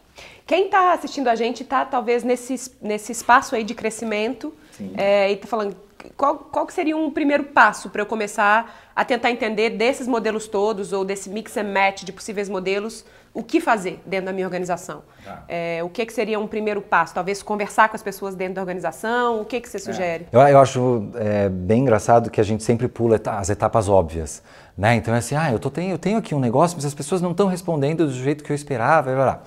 Quem 0.46 0.66
está 0.66 0.92
assistindo 0.92 1.28
a 1.28 1.34
gente 1.34 1.62
está 1.62 1.84
talvez 1.86 2.22
nesse, 2.22 2.54
es- 2.54 2.76
nesse 2.82 3.12
espaço 3.12 3.54
aí 3.54 3.64
de 3.64 3.74
crescimento 3.74 4.52
é, 4.96 5.30
e 5.30 5.34
está 5.34 5.46
falando 5.46 5.74
qual, 6.16 6.36
qual 6.36 6.66
que 6.66 6.72
seria 6.72 6.96
um 6.96 7.10
primeiro 7.10 7.44
passo 7.44 7.88
para 7.88 8.02
eu 8.02 8.06
começar 8.06 8.90
a 8.94 9.04
tentar 9.04 9.30
entender 9.30 9.70
desses 9.70 10.06
modelos 10.06 10.48
todos 10.48 10.92
ou 10.92 11.04
desse 11.04 11.30
mix 11.30 11.56
and 11.56 11.72
match 11.72 12.02
de 12.02 12.12
possíveis 12.12 12.48
modelos, 12.48 13.04
o 13.34 13.42
que 13.42 13.60
fazer 13.60 14.00
dentro 14.04 14.26
da 14.26 14.32
minha 14.32 14.46
organização? 14.46 15.02
Tá. 15.24 15.44
É, 15.48 15.80
o 15.82 15.88
que, 15.88 16.04
que 16.04 16.12
seria 16.12 16.38
um 16.38 16.46
primeiro 16.46 16.82
passo? 16.82 17.14
Talvez 17.14 17.42
conversar 17.42 17.88
com 17.88 17.96
as 17.96 18.02
pessoas 18.02 18.34
dentro 18.34 18.54
da 18.54 18.60
organização? 18.60 19.40
O 19.40 19.44
que, 19.44 19.60
que 19.60 19.68
você 19.68 19.78
sugere? 19.78 20.26
Eu, 20.30 20.40
eu 20.40 20.58
acho 20.58 21.10
é, 21.14 21.48
bem 21.48 21.82
engraçado 21.82 22.30
que 22.30 22.40
a 22.40 22.44
gente 22.44 22.62
sempre 22.62 22.88
pula 22.88 23.20
as 23.24 23.48
etapas 23.48 23.88
óbvias. 23.88 24.42
Né? 24.76 24.96
Então 24.96 25.14
é 25.14 25.18
assim, 25.18 25.34
ah, 25.34 25.50
eu, 25.50 25.58
tô, 25.58 25.70
tenho, 25.70 25.92
eu 25.92 25.98
tenho 25.98 26.18
aqui 26.18 26.34
um 26.34 26.40
negócio, 26.40 26.76
mas 26.76 26.84
as 26.84 26.94
pessoas 26.94 27.22
não 27.22 27.30
estão 27.30 27.46
respondendo 27.46 28.06
do 28.06 28.12
jeito 28.12 28.44
que 28.44 28.52
eu 28.52 28.56
esperava. 28.56 29.14
Blá, 29.14 29.24
blá. 29.24 29.42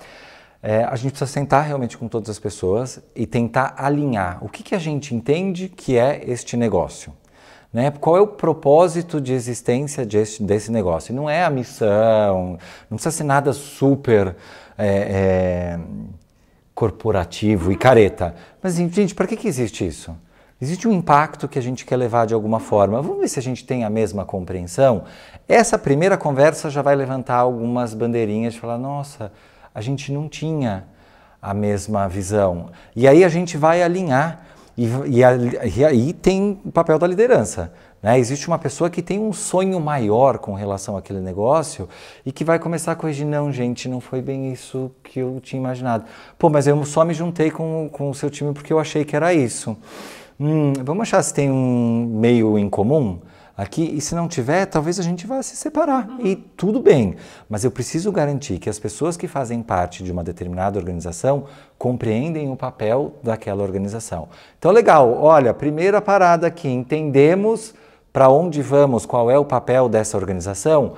É, 0.62 0.82
a 0.82 0.96
gente 0.96 1.12
precisa 1.12 1.30
sentar 1.30 1.64
realmente 1.64 1.96
com 1.96 2.08
todas 2.08 2.28
as 2.28 2.40
pessoas 2.40 3.00
e 3.14 3.24
tentar 3.24 3.74
alinhar 3.76 4.44
o 4.44 4.48
que, 4.48 4.64
que 4.64 4.74
a 4.74 4.78
gente 4.78 5.14
entende 5.14 5.68
que 5.68 5.96
é 5.96 6.22
este 6.26 6.56
negócio. 6.56 7.12
Né? 7.76 7.90
Qual 7.90 8.16
é 8.16 8.20
o 8.22 8.26
propósito 8.26 9.20
de 9.20 9.34
existência 9.34 10.06
desse, 10.06 10.42
desse 10.42 10.72
negócio? 10.72 11.14
não 11.14 11.28
é 11.28 11.44
a 11.44 11.50
missão, 11.50 12.56
não 12.88 12.96
precisa 12.96 13.10
ser 13.10 13.24
nada 13.24 13.52
super 13.52 14.34
é, 14.78 14.86
é, 14.88 15.80
corporativo 16.74 17.70
e 17.70 17.76
careta. 17.76 18.34
Mas, 18.62 18.76
gente, 18.76 19.14
para 19.14 19.26
que, 19.26 19.36
que 19.36 19.46
existe 19.46 19.86
isso? 19.86 20.16
Existe 20.58 20.88
um 20.88 20.92
impacto 20.92 21.46
que 21.46 21.58
a 21.58 21.62
gente 21.62 21.84
quer 21.84 21.96
levar 21.96 22.26
de 22.26 22.32
alguma 22.32 22.60
forma. 22.60 23.02
Vamos 23.02 23.20
ver 23.20 23.28
se 23.28 23.38
a 23.38 23.42
gente 23.42 23.62
tem 23.62 23.84
a 23.84 23.90
mesma 23.90 24.24
compreensão. 24.24 25.04
Essa 25.46 25.76
primeira 25.76 26.16
conversa 26.16 26.70
já 26.70 26.80
vai 26.80 26.96
levantar 26.96 27.36
algumas 27.36 27.92
bandeirinhas 27.92 28.54
de 28.54 28.60
falar: 28.60 28.78
nossa, 28.78 29.30
a 29.74 29.82
gente 29.82 30.10
não 30.10 30.30
tinha 30.30 30.84
a 31.42 31.52
mesma 31.52 32.08
visão. 32.08 32.70
E 32.96 33.06
aí 33.06 33.22
a 33.22 33.28
gente 33.28 33.58
vai 33.58 33.82
alinhar. 33.82 34.46
E, 34.76 34.86
e, 35.08 35.84
aí 35.84 36.12
tem 36.12 36.60
o 36.64 36.70
papel 36.70 36.98
da 36.98 37.06
liderança. 37.06 37.72
Né? 38.02 38.18
Existe 38.18 38.46
uma 38.46 38.58
pessoa 38.58 38.90
que 38.90 39.00
tem 39.00 39.18
um 39.18 39.32
sonho 39.32 39.80
maior 39.80 40.38
com 40.38 40.52
relação 40.52 40.98
àquele 40.98 41.20
negócio 41.20 41.88
e 42.26 42.30
que 42.30 42.44
vai 42.44 42.58
começar 42.58 42.92
a 42.92 42.94
corrigir: 42.94 43.26
não, 43.26 43.50
gente, 43.50 43.88
não 43.88 44.00
foi 44.00 44.20
bem 44.20 44.52
isso 44.52 44.90
que 45.02 45.20
eu 45.20 45.40
tinha 45.42 45.58
imaginado. 45.58 46.04
Pô, 46.38 46.50
mas 46.50 46.66
eu 46.66 46.84
só 46.84 47.04
me 47.04 47.14
juntei 47.14 47.50
com, 47.50 47.88
com 47.90 48.10
o 48.10 48.14
seu 48.14 48.28
time 48.28 48.52
porque 48.52 48.72
eu 48.72 48.78
achei 48.78 49.04
que 49.04 49.16
era 49.16 49.32
isso. 49.32 49.76
Hum, 50.38 50.74
vamos 50.84 51.02
achar 51.02 51.22
se 51.22 51.32
tem 51.32 51.50
um 51.50 52.06
meio 52.20 52.58
em 52.58 52.68
comum 52.68 53.18
aqui 53.56 53.82
e 53.82 54.00
se 54.00 54.14
não 54.14 54.28
tiver, 54.28 54.66
talvez 54.66 55.00
a 55.00 55.02
gente 55.02 55.26
vá 55.26 55.42
se 55.42 55.56
separar 55.56 56.08
uhum. 56.08 56.26
e 56.26 56.36
tudo 56.36 56.80
bem. 56.80 57.16
Mas 57.48 57.64
eu 57.64 57.70
preciso 57.70 58.12
garantir 58.12 58.58
que 58.58 58.68
as 58.68 58.78
pessoas 58.78 59.16
que 59.16 59.26
fazem 59.26 59.62
parte 59.62 60.04
de 60.04 60.12
uma 60.12 60.22
determinada 60.22 60.78
organização 60.78 61.44
compreendem 61.78 62.50
o 62.50 62.56
papel 62.56 63.14
daquela 63.22 63.62
organização. 63.62 64.28
Então, 64.58 64.70
legal, 64.70 65.16
olha, 65.22 65.54
primeira 65.54 66.02
parada 66.02 66.46
aqui, 66.46 66.68
entendemos 66.68 67.74
para 68.12 68.28
onde 68.28 68.62
vamos, 68.62 69.04
qual 69.04 69.30
é 69.30 69.38
o 69.38 69.44
papel 69.44 69.88
dessa 69.88 70.16
organização. 70.16 70.94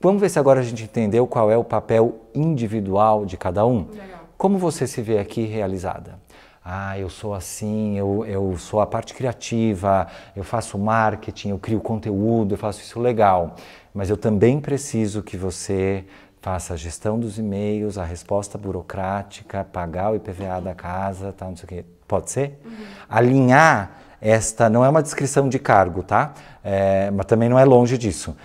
Vamos 0.00 0.20
ver 0.20 0.28
se 0.28 0.38
agora 0.38 0.60
a 0.60 0.62
gente 0.62 0.84
entendeu 0.84 1.26
qual 1.26 1.50
é 1.50 1.56
o 1.56 1.64
papel 1.64 2.20
individual 2.34 3.24
de 3.24 3.36
cada 3.36 3.64
um. 3.66 3.86
Legal. 3.90 4.22
Como 4.36 4.58
você 4.58 4.86
se 4.86 5.00
vê 5.00 5.18
aqui 5.18 5.44
realizada? 5.44 6.18
Ah, 6.64 6.96
eu 6.96 7.10
sou 7.10 7.34
assim, 7.34 7.98
eu, 7.98 8.24
eu 8.24 8.56
sou 8.56 8.80
a 8.80 8.86
parte 8.86 9.14
criativa, 9.14 10.06
eu 10.36 10.44
faço 10.44 10.78
marketing, 10.78 11.50
eu 11.50 11.58
crio 11.58 11.80
conteúdo, 11.80 12.54
eu 12.54 12.58
faço 12.58 12.80
isso 12.80 13.00
legal. 13.00 13.56
Mas 13.92 14.08
eu 14.08 14.16
também 14.16 14.60
preciso 14.60 15.22
que 15.22 15.36
você 15.36 16.04
faça 16.40 16.74
a 16.74 16.76
gestão 16.76 17.18
dos 17.18 17.38
e-mails, 17.38 17.98
a 17.98 18.04
resposta 18.04 18.56
burocrática, 18.56 19.64
pagar 19.64 20.12
o 20.12 20.16
IPVA 20.16 20.60
da 20.60 20.74
casa, 20.74 21.32
tá, 21.32 21.46
não 21.46 21.56
sei 21.56 21.64
o 21.64 21.68
quê. 21.68 21.84
Pode 22.06 22.30
ser? 22.30 22.60
Uhum. 22.64 22.72
Alinhar 23.08 23.98
esta, 24.20 24.70
não 24.70 24.84
é 24.84 24.88
uma 24.88 25.02
descrição 25.02 25.48
de 25.48 25.58
cargo, 25.58 26.02
tá? 26.02 26.32
É, 26.62 27.10
mas 27.10 27.26
também 27.26 27.48
não 27.48 27.58
é 27.58 27.64
longe 27.64 27.98
disso 27.98 28.36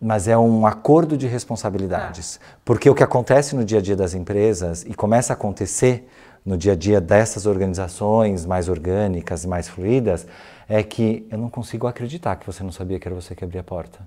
mas 0.00 0.26
é 0.26 0.38
um 0.38 0.66
acordo 0.66 1.14
de 1.14 1.26
responsabilidades. 1.26 2.40
Ah. 2.42 2.56
Porque 2.64 2.88
o 2.88 2.94
que 2.94 3.02
acontece 3.02 3.54
no 3.54 3.64
dia 3.64 3.80
a 3.80 3.82
dia 3.82 3.94
das 3.94 4.14
empresas 4.14 4.82
e 4.82 4.94
começa 4.94 5.32
a 5.32 5.34
acontecer 5.34 6.08
no 6.44 6.56
dia 6.56 6.72
a 6.72 6.76
dia 6.76 7.00
dessas 7.00 7.46
organizações 7.46 8.46
mais 8.46 8.68
orgânicas 8.68 9.44
e 9.44 9.48
mais 9.48 9.68
fluídas 9.68 10.26
é 10.68 10.82
que 10.82 11.26
eu 11.30 11.38
não 11.38 11.50
consigo 11.50 11.86
acreditar 11.86 12.36
que 12.36 12.46
você 12.46 12.62
não 12.62 12.72
sabia 12.72 12.98
que 12.98 13.06
era 13.06 13.14
você 13.14 13.34
que 13.34 13.44
abria 13.44 13.60
a 13.60 13.64
porta. 13.64 14.00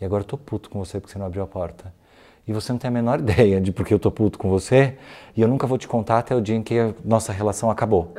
E 0.00 0.04
agora 0.04 0.22
eu 0.22 0.26
tô 0.26 0.36
puto 0.36 0.70
com 0.70 0.78
você 0.78 0.98
porque 0.98 1.12
você 1.12 1.18
não 1.18 1.26
abriu 1.26 1.42
a 1.42 1.46
porta. 1.46 1.92
E 2.48 2.52
você 2.52 2.72
não 2.72 2.78
tem 2.78 2.88
a 2.88 2.90
menor 2.90 3.20
ideia 3.20 3.60
de 3.60 3.70
porque 3.70 3.94
eu 3.94 3.98
tô 3.98 4.10
puto 4.10 4.38
com 4.38 4.48
você 4.48 4.96
e 5.36 5.40
eu 5.40 5.48
nunca 5.48 5.66
vou 5.66 5.78
te 5.78 5.86
contar 5.86 6.18
até 6.18 6.34
o 6.34 6.40
dia 6.40 6.56
em 6.56 6.62
que 6.62 6.78
a 6.78 6.92
nossa 7.04 7.32
relação 7.32 7.70
acabou. 7.70 8.14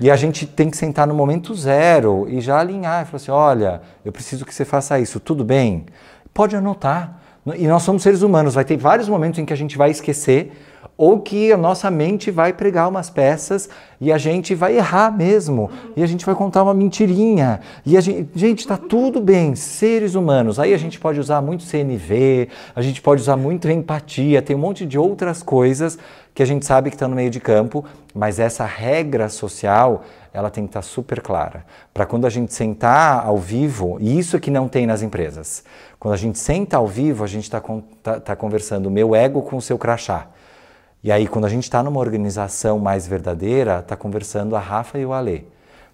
E 0.00 0.10
a 0.10 0.16
gente 0.16 0.46
tem 0.46 0.70
que 0.70 0.76
sentar 0.76 1.06
no 1.06 1.14
momento 1.14 1.54
zero 1.54 2.26
e 2.28 2.40
já 2.40 2.60
alinhar 2.60 3.02
e 3.02 3.04
falar 3.06 3.16
assim: 3.16 3.30
olha, 3.30 3.82
eu 4.04 4.12
preciso 4.12 4.44
que 4.44 4.54
você 4.54 4.64
faça 4.64 4.98
isso, 5.00 5.18
tudo 5.18 5.44
bem? 5.44 5.86
Pode 6.32 6.54
anotar. 6.54 7.20
E 7.56 7.66
nós 7.66 7.82
somos 7.82 8.02
seres 8.02 8.22
humanos, 8.22 8.54
vai 8.54 8.64
ter 8.64 8.76
vários 8.76 9.08
momentos 9.08 9.38
em 9.38 9.44
que 9.44 9.52
a 9.52 9.56
gente 9.56 9.76
vai 9.76 9.90
esquecer 9.90 10.52
ou 10.98 11.20
que 11.20 11.52
a 11.52 11.56
nossa 11.56 11.88
mente 11.92 12.28
vai 12.28 12.52
pregar 12.52 12.88
umas 12.88 13.08
peças 13.08 13.70
e 14.00 14.12
a 14.12 14.18
gente 14.18 14.52
vai 14.52 14.76
errar 14.76 15.16
mesmo, 15.16 15.70
e 15.96 16.02
a 16.02 16.06
gente 16.06 16.26
vai 16.26 16.34
contar 16.34 16.64
uma 16.64 16.74
mentirinha. 16.74 17.60
E 17.86 17.96
a 17.96 18.00
gente, 18.00 18.28
gente, 18.34 18.58
está 18.60 18.76
tudo 18.76 19.20
bem, 19.20 19.54
seres 19.54 20.16
humanos. 20.16 20.58
Aí 20.58 20.74
a 20.74 20.76
gente 20.76 20.98
pode 20.98 21.20
usar 21.20 21.40
muito 21.40 21.62
CNV, 21.62 22.48
a 22.74 22.82
gente 22.82 23.00
pode 23.00 23.22
usar 23.22 23.36
muito 23.36 23.70
empatia, 23.70 24.42
tem 24.42 24.56
um 24.56 24.58
monte 24.58 24.84
de 24.84 24.98
outras 24.98 25.40
coisas 25.40 25.96
que 26.34 26.42
a 26.42 26.46
gente 26.46 26.66
sabe 26.66 26.90
que 26.90 26.96
está 26.96 27.06
no 27.06 27.14
meio 27.14 27.30
de 27.30 27.38
campo, 27.38 27.84
mas 28.12 28.40
essa 28.40 28.64
regra 28.64 29.28
social, 29.28 30.02
ela 30.32 30.50
tem 30.50 30.64
que 30.64 30.70
estar 30.70 30.80
tá 30.80 30.86
super 30.86 31.20
clara. 31.20 31.64
Para 31.94 32.06
quando 32.06 32.26
a 32.26 32.30
gente 32.30 32.52
sentar 32.52 33.24
ao 33.24 33.38
vivo, 33.38 33.98
e 34.00 34.18
isso 34.18 34.40
que 34.40 34.50
não 34.50 34.66
tem 34.66 34.84
nas 34.84 35.02
empresas, 35.02 35.62
quando 35.98 36.14
a 36.14 36.16
gente 36.16 36.40
senta 36.40 36.76
ao 36.76 36.88
vivo, 36.88 37.22
a 37.22 37.28
gente 37.28 37.44
está 37.44 37.62
tá, 38.02 38.18
tá 38.18 38.36
conversando 38.36 38.86
o 38.86 38.90
meu 38.90 39.14
ego 39.14 39.42
com 39.42 39.56
o 39.56 39.62
seu 39.62 39.78
crachá. 39.78 40.28
E 41.02 41.12
aí, 41.12 41.28
quando 41.28 41.44
a 41.44 41.48
gente 41.48 41.62
está 41.62 41.80
numa 41.80 42.00
organização 42.00 42.78
mais 42.78 43.06
verdadeira, 43.06 43.78
está 43.78 43.94
conversando 43.94 44.56
a 44.56 44.58
Rafa 44.58 44.98
e 44.98 45.06
o 45.06 45.12
Alê. 45.12 45.42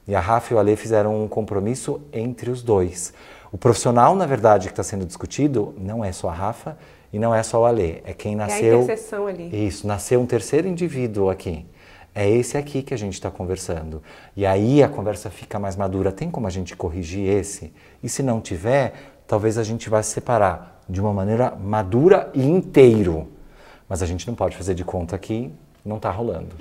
E 0.08 0.14
a 0.14 0.20
Rafa 0.20 0.52
e 0.52 0.56
o 0.56 0.58
Alê 0.58 0.76
fizeram 0.76 1.22
um 1.22 1.28
compromisso 1.28 2.00
entre 2.10 2.50
os 2.50 2.62
dois. 2.62 3.12
O 3.52 3.58
profissional, 3.58 4.16
na 4.16 4.24
verdade, 4.24 4.68
que 4.68 4.72
está 4.72 4.82
sendo 4.82 5.04
discutido 5.04 5.74
não 5.78 6.02
é 6.02 6.10
só 6.10 6.30
a 6.30 6.32
Rafa 6.32 6.76
e 7.12 7.18
não 7.18 7.34
é 7.34 7.42
só 7.42 7.60
o 7.60 7.64
Alê. 7.66 8.00
É 8.04 8.14
quem 8.14 8.34
nasceu. 8.34 8.78
É 8.78 8.80
a 8.80 8.82
interseção 8.82 9.26
ali. 9.26 9.66
Isso, 9.66 9.86
nasceu 9.86 10.20
um 10.20 10.26
terceiro 10.26 10.66
indivíduo 10.66 11.28
aqui. 11.28 11.66
É 12.14 12.28
esse 12.28 12.56
aqui 12.56 12.82
que 12.82 12.94
a 12.94 12.96
gente 12.96 13.14
está 13.14 13.30
conversando. 13.30 14.02
E 14.34 14.46
aí 14.46 14.82
a 14.82 14.88
conversa 14.88 15.28
fica 15.28 15.58
mais 15.58 15.76
madura. 15.76 16.12
Tem 16.12 16.30
como 16.30 16.46
a 16.46 16.50
gente 16.50 16.74
corrigir 16.74 17.28
esse? 17.28 17.72
E 18.02 18.08
se 18.08 18.22
não 18.22 18.40
tiver, 18.40 18.94
talvez 19.26 19.58
a 19.58 19.62
gente 19.62 19.90
vá 19.90 20.02
se 20.02 20.12
separar 20.12 20.82
de 20.88 21.00
uma 21.00 21.12
maneira 21.12 21.54
madura 21.54 22.30
e 22.32 22.42
inteiro. 22.42 23.33
Mas 23.88 24.02
a 24.02 24.06
gente 24.06 24.26
não 24.26 24.34
pode 24.34 24.56
fazer 24.56 24.74
de 24.74 24.84
conta 24.84 25.18
que 25.18 25.52
não 25.84 25.96
está 25.96 26.10
rolando. 26.10 26.54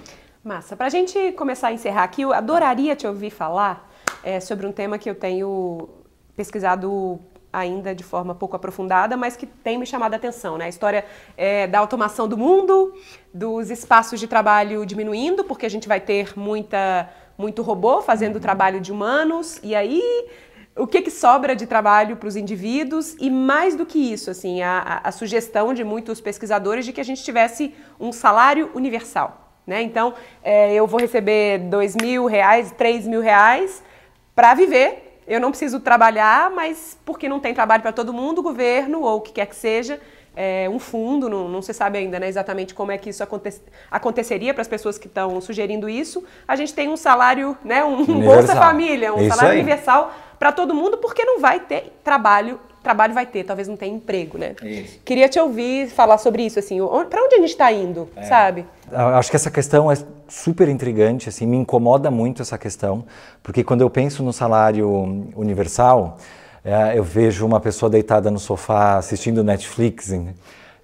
Massa. 0.43 0.75
Para 0.75 0.87
a 0.87 0.89
gente 0.89 1.31
começar 1.33 1.69
a 1.69 1.73
encerrar 1.73 2.03
aqui, 2.03 2.21
eu 2.21 2.33
adoraria 2.33 2.95
te 2.95 3.07
ouvir 3.07 3.29
falar 3.29 3.89
é, 4.23 4.39
sobre 4.39 4.67
um 4.67 4.71
tema 4.71 4.97
que 4.97 5.09
eu 5.09 5.15
tenho 5.15 5.87
pesquisado 6.35 7.19
ainda 7.53 7.93
de 7.93 8.03
forma 8.03 8.33
pouco 8.33 8.55
aprofundada, 8.55 9.15
mas 9.15 9.37
que 9.37 9.45
tem 9.45 9.77
me 9.77 9.85
chamado 9.85 10.15
a 10.15 10.17
atenção, 10.17 10.57
né? 10.57 10.65
A 10.65 10.69
história 10.69 11.05
é, 11.37 11.67
da 11.67 11.77
automação 11.77 12.27
do 12.27 12.35
mundo, 12.35 12.93
dos 13.31 13.69
espaços 13.69 14.19
de 14.19 14.27
trabalho 14.27 14.85
diminuindo, 14.85 15.43
porque 15.43 15.65
a 15.65 15.69
gente 15.69 15.87
vai 15.87 16.01
ter 16.01 16.33
muita, 16.35 17.09
muito 17.37 17.61
robô 17.61 18.01
fazendo 18.01 18.37
o 18.37 18.39
trabalho 18.39 18.81
de 18.81 18.91
humanos, 18.91 19.59
e 19.61 19.75
aí 19.75 20.01
o 20.75 20.87
que, 20.87 21.01
que 21.01 21.11
sobra 21.11 21.55
de 21.55 21.67
trabalho 21.67 22.17
para 22.17 22.27
os 22.27 22.35
indivíduos 22.35 23.15
e 23.19 23.29
mais 23.29 23.75
do 23.75 23.85
que 23.85 24.11
isso, 24.11 24.31
assim, 24.31 24.61
a, 24.63 25.01
a, 25.03 25.11
sugestão 25.11 25.73
de 25.73 25.83
muitos 25.83 26.19
pesquisadores 26.19 26.83
de 26.83 26.91
que 26.91 26.99
a 26.99 27.05
gente 27.05 27.23
tivesse 27.23 27.73
um 27.99 28.11
salário 28.11 28.71
universal. 28.73 29.51
Né? 29.67 29.81
Então, 29.83 30.13
é, 30.43 30.73
eu 30.73 30.87
vou 30.87 30.99
receber 30.99 31.59
dois 31.59 31.95
mil 31.95 32.25
reais, 32.25 32.71
três 32.71 33.07
mil 33.07 33.21
reais 33.21 33.83
para 34.35 34.53
viver. 34.55 35.21
Eu 35.27 35.39
não 35.39 35.51
preciso 35.51 35.79
trabalhar, 35.79 36.49
mas 36.49 36.97
porque 37.05 37.29
não 37.29 37.39
tem 37.39 37.53
trabalho 37.53 37.81
para 37.81 37.93
todo 37.93 38.11
mundo, 38.11 38.39
o 38.39 38.43
governo 38.43 39.01
ou 39.01 39.17
o 39.17 39.21
que 39.21 39.31
quer 39.31 39.45
que 39.45 39.55
seja, 39.55 40.01
é, 40.35 40.67
um 40.69 40.79
fundo, 40.79 41.29
não, 41.29 41.47
não, 41.47 41.61
se 41.61 41.73
sabe 41.73 41.99
ainda 41.99 42.19
né, 42.19 42.27
exatamente 42.27 42.73
como 42.73 42.91
é 42.91 42.97
que 42.97 43.09
isso 43.09 43.23
aconte 43.23 43.53
aconteceria 43.89 44.53
para 44.53 44.61
as 44.61 44.67
pessoas 44.67 44.97
que 44.97 45.07
estão 45.07 45.39
sugerindo 45.39 45.87
isso. 45.87 46.23
A 46.47 46.55
gente 46.55 46.73
tem 46.73 46.89
um 46.89 46.97
salário, 46.97 47.55
né, 47.63 47.83
um 47.85 47.97
universal. 48.01 48.35
Bolsa 48.35 48.55
Família, 48.55 49.13
um 49.13 49.19
isso 49.19 49.29
salário 49.29 49.51
aí. 49.51 49.59
universal 49.59 50.13
para 50.43 50.51
todo 50.51 50.75
mundo, 50.75 50.97
porque 50.97 51.23
não 51.23 51.39
vai 51.39 51.61
ter 51.61 51.97
trabalho. 52.03 52.59
Trabalho 52.83 53.13
vai 53.13 53.25
ter, 53.25 53.45
talvez 53.45 53.65
não 53.65 53.77
tenha 53.77 53.95
emprego, 53.95 54.37
né? 54.37 54.57
Isso. 54.61 54.99
Queria 55.05 55.29
te 55.29 55.39
ouvir 55.39 55.87
falar 55.87 56.17
sobre 56.17 56.45
isso, 56.45 56.59
assim, 56.59 56.79
para 57.09 57.23
onde 57.23 57.35
a 57.35 57.37
gente 57.37 57.51
está 57.51 57.71
indo, 57.71 58.09
é. 58.13 58.23
sabe? 58.23 58.65
Acho 58.91 59.29
que 59.29 59.37
essa 59.37 59.49
questão 59.49 59.89
é 59.89 59.95
super 60.27 60.67
intrigante, 60.67 61.29
assim, 61.29 61.45
me 61.45 61.55
incomoda 61.55 62.11
muito 62.11 62.41
essa 62.41 62.57
questão, 62.57 63.05
porque 63.41 63.63
quando 63.63 63.79
eu 63.79 63.89
penso 63.89 64.21
no 64.21 64.33
salário 64.33 64.89
universal, 65.33 66.17
é, 66.61 66.97
eu 66.97 67.05
vejo 67.05 67.45
uma 67.45 67.61
pessoa 67.61 67.89
deitada 67.89 68.29
no 68.29 68.37
sofá 68.37 68.97
assistindo 68.97 69.45
Netflix 69.45 70.11
hein? 70.11 70.35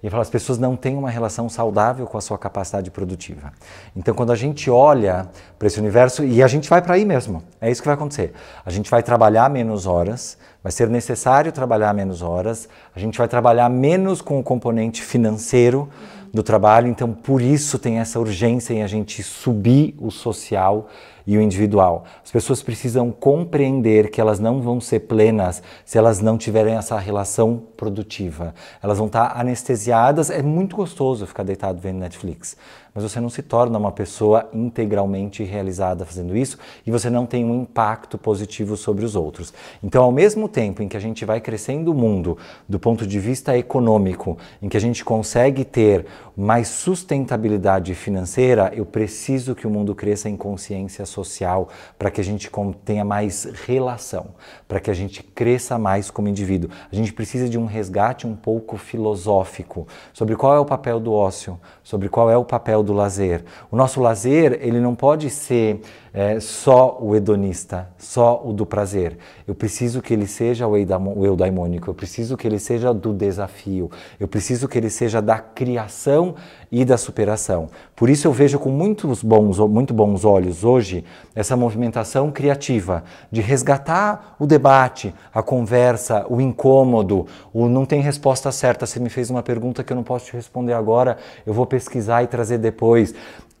E 0.02 0.08
falo, 0.08 0.22
as 0.22 0.30
pessoas 0.30 0.58
não 0.58 0.76
têm 0.76 0.96
uma 0.96 1.10
relação 1.10 1.48
saudável 1.48 2.06
com 2.06 2.16
a 2.16 2.20
sua 2.20 2.38
capacidade 2.38 2.90
produtiva. 2.90 3.52
Então, 3.94 4.14
quando 4.14 4.32
a 4.32 4.36
gente 4.36 4.70
olha 4.70 5.28
para 5.58 5.66
esse 5.68 5.78
universo, 5.78 6.24
e 6.24 6.42
a 6.42 6.48
gente 6.48 6.68
vai 6.68 6.80
para 6.80 6.94
aí 6.94 7.04
mesmo, 7.04 7.42
é 7.60 7.70
isso 7.70 7.82
que 7.82 7.88
vai 7.88 7.94
acontecer. 7.94 8.32
A 8.64 8.70
gente 8.70 8.90
vai 8.90 9.02
trabalhar 9.02 9.50
menos 9.50 9.86
horas, 9.86 10.38
vai 10.62 10.72
ser 10.72 10.88
necessário 10.88 11.52
trabalhar 11.52 11.92
menos 11.92 12.22
horas, 12.22 12.68
a 12.94 12.98
gente 12.98 13.18
vai 13.18 13.28
trabalhar 13.28 13.68
menos 13.68 14.22
com 14.22 14.38
o 14.38 14.42
componente 14.42 15.02
financeiro, 15.02 15.88
do 16.32 16.42
trabalho. 16.42 16.88
Então, 16.88 17.12
por 17.12 17.42
isso 17.42 17.78
tem 17.78 17.98
essa 17.98 18.18
urgência 18.18 18.72
em 18.72 18.82
a 18.82 18.86
gente 18.86 19.22
subir 19.22 19.94
o 19.98 20.10
social 20.10 20.88
e 21.30 21.38
o 21.38 21.40
individual. 21.40 22.02
As 22.24 22.32
pessoas 22.32 22.60
precisam 22.60 23.12
compreender 23.12 24.10
que 24.10 24.20
elas 24.20 24.40
não 24.40 24.60
vão 24.60 24.80
ser 24.80 24.98
plenas 24.98 25.62
se 25.84 25.96
elas 25.96 26.20
não 26.20 26.36
tiverem 26.36 26.74
essa 26.74 26.98
relação 26.98 27.62
produtiva. 27.76 28.52
Elas 28.82 28.98
vão 28.98 29.06
estar 29.06 29.38
anestesiadas. 29.38 30.28
É 30.28 30.42
muito 30.42 30.74
gostoso 30.74 31.28
ficar 31.28 31.44
deitado 31.44 31.78
vendo 31.80 32.00
Netflix, 32.00 32.56
mas 32.94 33.02
você 33.02 33.20
não 33.20 33.30
se 33.30 33.42
torna 33.42 33.78
uma 33.78 33.92
pessoa 33.92 34.48
integralmente 34.52 35.42
realizada 35.42 36.04
fazendo 36.04 36.36
isso 36.36 36.58
e 36.86 36.90
você 36.90 37.08
não 37.08 37.26
tem 37.26 37.44
um 37.44 37.62
impacto 37.62 38.18
positivo 38.18 38.76
sobre 38.76 39.04
os 39.04 39.16
outros. 39.16 39.52
Então, 39.82 40.02
ao 40.02 40.12
mesmo 40.12 40.48
tempo 40.48 40.82
em 40.82 40.88
que 40.88 40.96
a 40.96 41.00
gente 41.00 41.24
vai 41.24 41.40
crescendo 41.40 41.92
o 41.92 41.94
mundo 41.94 42.36
do 42.68 42.78
ponto 42.78 43.06
de 43.06 43.18
vista 43.18 43.56
econômico, 43.56 44.38
em 44.60 44.68
que 44.68 44.76
a 44.76 44.80
gente 44.80 45.04
consegue 45.04 45.64
ter 45.64 46.06
mais 46.36 46.68
sustentabilidade 46.68 47.94
financeira, 47.94 48.72
eu 48.74 48.86
preciso 48.86 49.54
que 49.54 49.66
o 49.66 49.70
mundo 49.70 49.94
cresça 49.94 50.28
em 50.28 50.36
consciência 50.36 51.04
social 51.04 51.68
para 51.98 52.10
que 52.10 52.20
a 52.20 52.24
gente 52.24 52.50
tenha 52.84 53.04
mais 53.04 53.44
relação, 53.66 54.28
para 54.66 54.80
que 54.80 54.90
a 54.90 54.94
gente 54.94 55.22
cresça 55.22 55.78
mais 55.78 56.10
como 56.10 56.28
indivíduo. 56.28 56.70
A 56.90 56.94
gente 56.94 57.12
precisa 57.12 57.48
de 57.48 57.58
um 57.58 57.66
resgate 57.66 58.26
um 58.26 58.34
pouco 58.34 58.76
filosófico 58.76 59.86
sobre 60.12 60.34
qual 60.36 60.54
é 60.54 60.58
o 60.58 60.64
papel 60.64 60.98
do 60.98 61.12
ócio, 61.12 61.60
sobre 61.82 62.08
qual 62.08 62.30
é 62.30 62.36
o 62.36 62.44
papel 62.44 62.79
do 62.82 62.92
lazer. 62.92 63.44
O 63.70 63.76
nosso 63.76 64.00
lazer, 64.00 64.58
ele 64.62 64.80
não 64.80 64.94
pode 64.94 65.30
ser 65.30 65.80
é, 66.12 66.40
só 66.40 66.98
o 67.00 67.14
hedonista, 67.14 67.88
só 67.96 68.42
o 68.44 68.52
do 68.52 68.66
prazer. 68.66 69.16
Eu 69.46 69.54
preciso 69.54 70.02
que 70.02 70.12
ele 70.12 70.26
seja 70.26 70.66
o 70.66 70.76
eudaimônico, 70.76 71.88
eu 71.90 71.94
preciso 71.94 72.36
que 72.36 72.46
ele 72.46 72.58
seja 72.58 72.92
do 72.92 73.12
desafio, 73.12 73.90
eu 74.18 74.26
preciso 74.26 74.68
que 74.68 74.78
ele 74.78 74.90
seja 74.90 75.20
da 75.20 75.38
criação 75.38 76.34
e 76.70 76.84
da 76.84 76.96
superação. 76.96 77.68
Por 77.96 78.08
isso 78.08 78.28
eu 78.28 78.32
vejo 78.32 78.58
com 78.58 78.70
muitos 78.70 79.22
bons, 79.22 79.58
muito 79.58 79.92
bons 79.92 80.24
olhos 80.24 80.62
hoje 80.62 81.04
essa 81.34 81.56
movimentação 81.56 82.30
criativa 82.30 83.02
de 83.30 83.40
resgatar 83.40 84.36
o 84.38 84.46
debate, 84.46 85.14
a 85.34 85.42
conversa, 85.42 86.24
o 86.28 86.40
incômodo, 86.40 87.26
o 87.52 87.68
não 87.68 87.84
tem 87.84 88.00
resposta 88.00 88.52
certa. 88.52 88.86
Você 88.86 89.00
me 89.00 89.10
fez 89.10 89.30
uma 89.30 89.42
pergunta 89.42 89.82
que 89.82 89.92
eu 89.92 89.96
não 89.96 90.04
posso 90.04 90.26
te 90.26 90.32
responder 90.32 90.74
agora, 90.74 91.16
eu 91.44 91.52
vou 91.52 91.66
pesquisar 91.66 92.22
e 92.22 92.26
trazer 92.26 92.58
depois. 92.58 93.14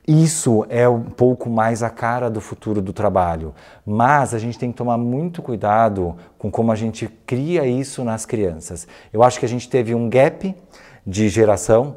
Isso 0.06 0.64
é 0.68 0.88
um 0.88 1.02
pouco 1.02 1.48
mais 1.48 1.82
a 1.82 1.90
cara 1.90 2.28
do 2.30 2.40
futuro 2.40 2.80
do 2.80 2.92
trabalho, 2.92 3.54
mas 3.86 4.34
a 4.34 4.38
gente 4.38 4.58
tem 4.58 4.72
que 4.72 4.76
tomar 4.76 4.96
muito 4.96 5.42
cuidado 5.42 6.16
com 6.38 6.50
como 6.50 6.72
a 6.72 6.74
gente 6.74 7.06
cria 7.26 7.66
isso 7.66 8.02
nas 8.02 8.26
crianças. 8.26 8.88
Eu 9.12 9.22
acho 9.22 9.38
que 9.38 9.46
a 9.46 9.48
gente 9.48 9.68
teve 9.68 9.94
um 9.94 10.08
gap 10.08 10.54
de 11.06 11.28
geração. 11.28 11.96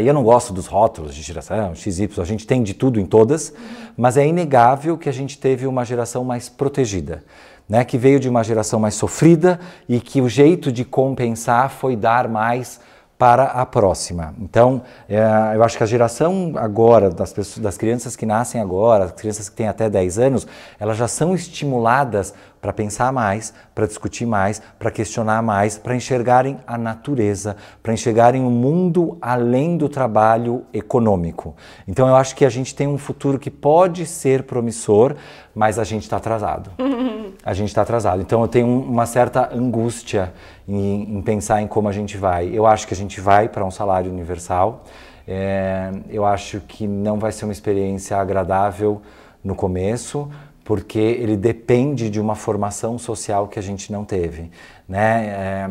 E 0.00 0.06
eu 0.06 0.12
não 0.12 0.24
gosto 0.24 0.52
dos 0.52 0.66
rótulos 0.66 1.14
de 1.14 1.22
geração, 1.22 1.72
XY, 1.72 2.10
a 2.18 2.24
gente 2.24 2.44
tem 2.44 2.60
de 2.60 2.74
tudo 2.74 2.98
em 2.98 3.06
todas, 3.06 3.54
mas 3.96 4.16
é 4.16 4.26
inegável 4.26 4.98
que 4.98 5.08
a 5.08 5.12
gente 5.12 5.38
teve 5.38 5.64
uma 5.64 5.84
geração 5.84 6.24
mais 6.24 6.48
protegida. 6.48 7.22
Né, 7.68 7.84
que 7.84 7.98
veio 7.98 8.20
de 8.20 8.28
uma 8.28 8.44
geração 8.44 8.78
mais 8.78 8.94
sofrida 8.94 9.58
e 9.88 9.98
que 9.98 10.20
o 10.20 10.28
jeito 10.28 10.70
de 10.70 10.84
compensar 10.84 11.68
foi 11.68 11.96
dar 11.96 12.28
mais 12.28 12.78
para 13.18 13.44
a 13.44 13.64
próxima. 13.64 14.34
Então, 14.38 14.82
é, 15.08 15.18
eu 15.54 15.62
acho 15.62 15.76
que 15.76 15.82
a 15.82 15.86
geração 15.86 16.52
agora, 16.56 17.08
das, 17.08 17.32
pessoas, 17.32 17.58
das 17.58 17.78
crianças 17.78 18.14
que 18.14 18.26
nascem 18.26 18.60
agora, 18.60 19.04
as 19.04 19.12
crianças 19.12 19.48
que 19.48 19.56
têm 19.56 19.68
até 19.68 19.88
10 19.88 20.18
anos, 20.18 20.46
elas 20.78 20.98
já 20.98 21.08
são 21.08 21.34
estimuladas 21.34 22.34
para 22.60 22.72
pensar 22.72 23.12
mais, 23.12 23.54
para 23.74 23.86
discutir 23.86 24.26
mais, 24.26 24.60
para 24.78 24.90
questionar 24.90 25.42
mais, 25.42 25.78
para 25.78 25.94
enxergarem 25.94 26.58
a 26.66 26.76
natureza, 26.76 27.56
para 27.82 27.94
enxergarem 27.94 28.42
o 28.42 28.48
um 28.48 28.50
mundo 28.50 29.16
além 29.20 29.78
do 29.78 29.88
trabalho 29.88 30.64
econômico. 30.72 31.54
Então, 31.88 32.08
eu 32.08 32.16
acho 32.16 32.36
que 32.36 32.44
a 32.44 32.50
gente 32.50 32.74
tem 32.74 32.86
um 32.86 32.98
futuro 32.98 33.38
que 33.38 33.50
pode 33.50 34.04
ser 34.04 34.42
promissor, 34.42 35.14
mas 35.54 35.78
a 35.78 35.84
gente 35.84 36.02
está 36.02 36.18
atrasado. 36.18 36.70
a 37.46 37.54
gente 37.54 37.68
está 37.68 37.82
atrasado. 37.82 38.20
Então, 38.20 38.42
eu 38.42 38.48
tenho 38.48 38.66
uma 38.66 39.06
certa 39.06 39.54
angústia 39.54 40.32
em, 40.66 41.16
em, 41.16 41.22
pensar 41.22 41.62
em 41.62 41.68
como 41.68 41.88
a 41.88 41.92
gente 41.92 42.16
vai. 42.16 42.50
Eu 42.52 42.66
acho 42.66 42.88
que 42.88 42.92
a 42.92 42.96
gente 42.96 43.20
vai 43.20 43.48
para 43.48 43.64
um 43.64 43.70
salário 43.70 44.10
universal. 44.10 44.82
É, 45.28 45.92
eu 46.10 46.26
acho 46.26 46.60
que 46.66 46.88
não 46.88 47.20
vai 47.20 47.30
ser 47.30 47.44
uma 47.44 47.52
experiência 47.52 48.16
agradável 48.16 49.00
no 49.44 49.54
começo, 49.54 50.28
porque 50.64 50.98
ele 50.98 51.36
depende 51.36 52.10
de 52.10 52.20
uma 52.20 52.34
formação 52.34 52.98
social 52.98 53.46
que 53.46 53.60
a 53.60 53.62
gente 53.62 53.92
não 53.92 54.04
teve. 54.04 54.50
Né? 54.88 55.70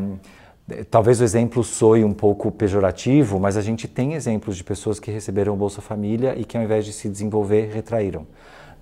É, 0.69 0.83
talvez 0.89 1.19
o 1.19 1.25
exemplo 1.25 1.61
soe 1.61 2.05
um 2.05 2.13
pouco 2.13 2.49
pejorativo, 2.53 3.37
mas 3.37 3.57
a 3.57 3.61
gente 3.61 3.85
tem 3.85 4.13
exemplos 4.13 4.55
de 4.55 4.63
pessoas 4.63 4.97
que 4.97 5.11
receberam 5.11 5.57
Bolsa 5.57 5.81
Família 5.81 6.35
e 6.37 6.45
que 6.45 6.55
ao 6.55 6.63
invés 6.63 6.85
de 6.85 6.93
se 6.93 7.09
desenvolver, 7.09 7.69
retraíram 7.73 8.25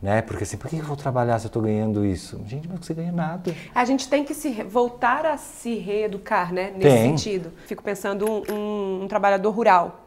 né? 0.03 0.21
Porque 0.21 0.43
assim, 0.43 0.57
por 0.57 0.69
que 0.69 0.75
eu 0.75 0.83
vou 0.83 0.97
trabalhar 0.97 1.39
se 1.39 1.45
eu 1.45 1.47
estou 1.47 1.61
ganhando 1.61 2.05
isso? 2.05 2.41
Gente, 2.45 2.67
mas 2.67 2.85
você 2.85 2.93
ganha 2.93 3.13
nada. 3.13 3.55
A 3.73 3.85
gente 3.85 4.09
tem 4.09 4.25
que 4.25 4.33
se 4.33 4.51
voltar 4.63 5.25
a 5.25 5.37
se 5.37 5.75
reeducar, 5.75 6.53
né? 6.53 6.73
Nesse 6.75 6.81
tem. 6.81 7.17
sentido. 7.17 7.53
Fico 7.65 7.81
pensando 7.81 8.29
um, 8.29 8.43
um, 8.53 9.03
um, 9.03 9.07
trabalhador 9.07 9.49
rural, 9.51 10.01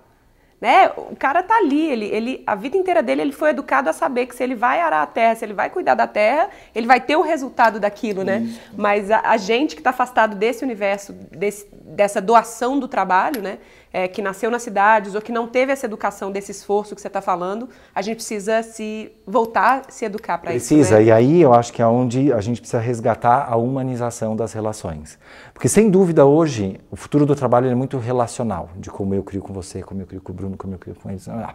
né? 0.61 0.92
O 0.99 1.16
cara 1.16 1.42
tá 1.42 1.57
ali, 1.57 1.86
ele, 1.90 2.05
ele, 2.05 2.44
a 2.47 2.55
vida 2.55 2.76
inteira 2.76 3.03
dele 3.03 3.22
ele 3.22 3.32
foi 3.32 3.51
educado 3.51 3.88
a 3.88 3.92
saber 3.94 4.26
que 4.26 4.36
se 4.36 4.42
ele 4.44 4.55
vai 4.55 4.82
arar 4.82 5.03
a 5.03 5.07
terra, 5.07 5.34
se 5.34 5.47
ele 5.47 5.55
vai 5.55 5.70
cuidar 5.70 5.94
da 5.94 6.07
terra, 6.07 6.51
ele 6.74 6.86
vai 6.86 7.01
ter 7.01 7.16
o 7.16 7.22
resultado 7.22 7.80
daquilo, 7.80 8.22
né? 8.22 8.40
Isso. 8.40 8.61
Mas 8.76 9.11
a, 9.11 9.22
a 9.24 9.38
gente 9.38 9.74
que 9.74 9.80
está 9.80 9.90
afastado 9.90 10.36
desse 10.36 10.62
universo, 10.62 11.14
desse, 11.14 11.66
dessa 11.72 12.20
doação 12.20 12.78
do 12.78 12.86
trabalho, 12.86 13.40
né? 13.40 13.57
É, 13.97 14.07
que 14.07 14.20
nasceu 14.20 14.51
nas 14.51 14.61
cidades 14.61 15.14
ou 15.14 15.22
que 15.22 15.32
não 15.32 15.49
teve 15.49 15.72
essa 15.72 15.86
educação 15.86 16.30
desse 16.30 16.51
esforço 16.51 16.94
que 16.94 17.01
você 17.01 17.07
está 17.07 17.22
falando, 17.22 17.66
a 17.94 18.03
gente 18.03 18.16
precisa 18.16 18.62
se 18.62 19.11
voltar 19.26 19.86
se 19.88 20.05
educar 20.05 20.36
para 20.36 20.55
isso. 20.55 20.68
Precisa, 20.68 20.99
né? 20.99 21.05
e 21.05 21.11
aí 21.11 21.40
eu 21.40 21.55
acho 21.55 21.72
que 21.72 21.80
é 21.80 21.86
onde 21.86 22.30
a 22.30 22.42
gente 22.42 22.61
precisa 22.61 22.78
resgatar 22.78 23.47
a 23.51 23.57
humanização 23.57 24.36
das 24.36 24.53
relações. 24.53 25.18
Porque 25.55 25.66
sem 25.66 25.88
dúvida 25.88 26.26
hoje 26.26 26.78
o 26.90 26.97
futuro 26.97 27.24
do 27.24 27.34
trabalho 27.34 27.70
é 27.70 27.74
muito 27.74 27.97
relacional, 27.97 28.68
de 28.76 28.90
como 28.90 29.14
eu 29.14 29.22
crio 29.22 29.40
com 29.40 29.55
você, 29.55 29.80
como 29.82 30.03
eu 30.03 30.07
crio 30.07 30.20
com 30.20 30.30
o 30.30 30.34
Bruno, 30.34 30.59
como 30.59 30.74
eu 30.74 30.78
crio 30.78 30.94
com 30.94 31.09
eles. 31.09 31.26
Ah. 31.26 31.55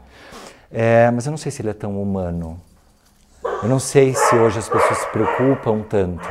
É, 0.72 1.12
mas 1.12 1.28
eu 1.28 1.30
não 1.30 1.38
sei 1.38 1.52
se 1.52 1.62
ele 1.62 1.70
é 1.70 1.74
tão 1.74 2.02
humano. 2.02 2.60
Eu 3.62 3.70
não 3.70 3.78
sei 3.78 4.16
se 4.16 4.36
hoje 4.36 4.58
as 4.58 4.68
pessoas 4.68 4.98
se 4.98 5.08
preocupam 5.10 5.84
tanto. 5.88 6.28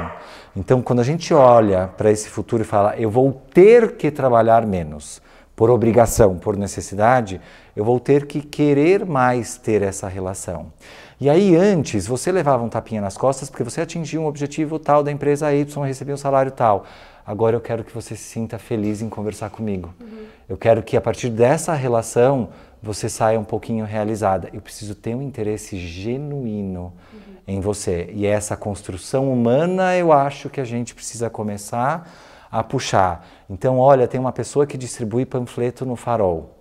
Então, 0.57 0.83
quando 0.83 0.99
a 0.99 1.05
gente 1.05 1.33
olha 1.33 1.89
para 1.97 2.11
esse 2.11 2.29
futuro 2.29 2.65
e 2.65 2.67
fala, 2.67 2.97
eu 2.97 3.09
vou 3.09 3.33
ter 3.55 3.97
que 3.97 4.11
trabalhar 4.11 4.67
menos, 4.67 5.23
por 5.61 5.69
obrigação, 5.69 6.39
por 6.39 6.57
necessidade, 6.57 7.39
eu 7.77 7.85
vou 7.85 8.01
ter 8.01 8.25
que 8.25 8.41
querer 8.41 9.05
mais 9.05 9.59
ter 9.59 9.83
essa 9.83 10.09
relação. 10.09 10.73
E 11.21 11.29
aí 11.29 11.55
antes 11.55 12.07
você 12.07 12.33
levava 12.33 12.65
um 12.65 12.69
tapinha 12.71 13.03
nas 13.03 13.15
costas 13.15 13.51
porque 13.51 13.63
você 13.63 13.83
atingiu 13.83 14.23
um 14.23 14.27
objetivo 14.27 14.79
tal 14.79 15.03
da 15.03 15.13
empresa 15.13 15.53
Y, 15.53 15.67
recebia 15.85 16.15
um 16.15 16.17
salário 16.17 16.51
tal. 16.51 16.87
Agora 17.27 17.55
eu 17.55 17.61
quero 17.61 17.85
que 17.85 17.93
você 17.93 18.17
se 18.17 18.23
sinta 18.23 18.59
feliz 18.59 19.03
em 19.03 19.11
conversar 19.11 19.51
comigo. 19.51 19.93
Uhum. 20.01 20.25
Eu 20.49 20.57
quero 20.57 20.83
que 20.83 20.97
a 20.97 21.01
partir 21.03 21.29
dessa 21.29 21.75
relação 21.75 22.49
você 22.83 23.11
saia 23.11 23.39
um 23.39 23.45
pouquinho 23.45 23.85
realizada. 23.85 24.49
Eu 24.55 24.63
preciso 24.63 24.95
ter 24.95 25.15
um 25.15 25.21
interesse 25.21 25.77
genuíno 25.77 26.85
uhum. 27.13 27.21
em 27.47 27.61
você. 27.61 28.09
E 28.15 28.25
essa 28.25 28.57
construção 28.57 29.31
humana 29.31 29.95
eu 29.95 30.11
acho 30.11 30.49
que 30.49 30.59
a 30.59 30.65
gente 30.65 30.95
precisa 30.95 31.29
começar 31.29 32.11
a 32.51 32.63
puxar. 32.63 33.27
Então, 33.49 33.79
olha, 33.79 34.09
tem 34.09 34.19
uma 34.19 34.33
pessoa 34.33 34.67
que 34.67 34.77
distribui 34.77 35.25
panfleto 35.25 35.85
no 35.85 35.97
farol 35.97 36.61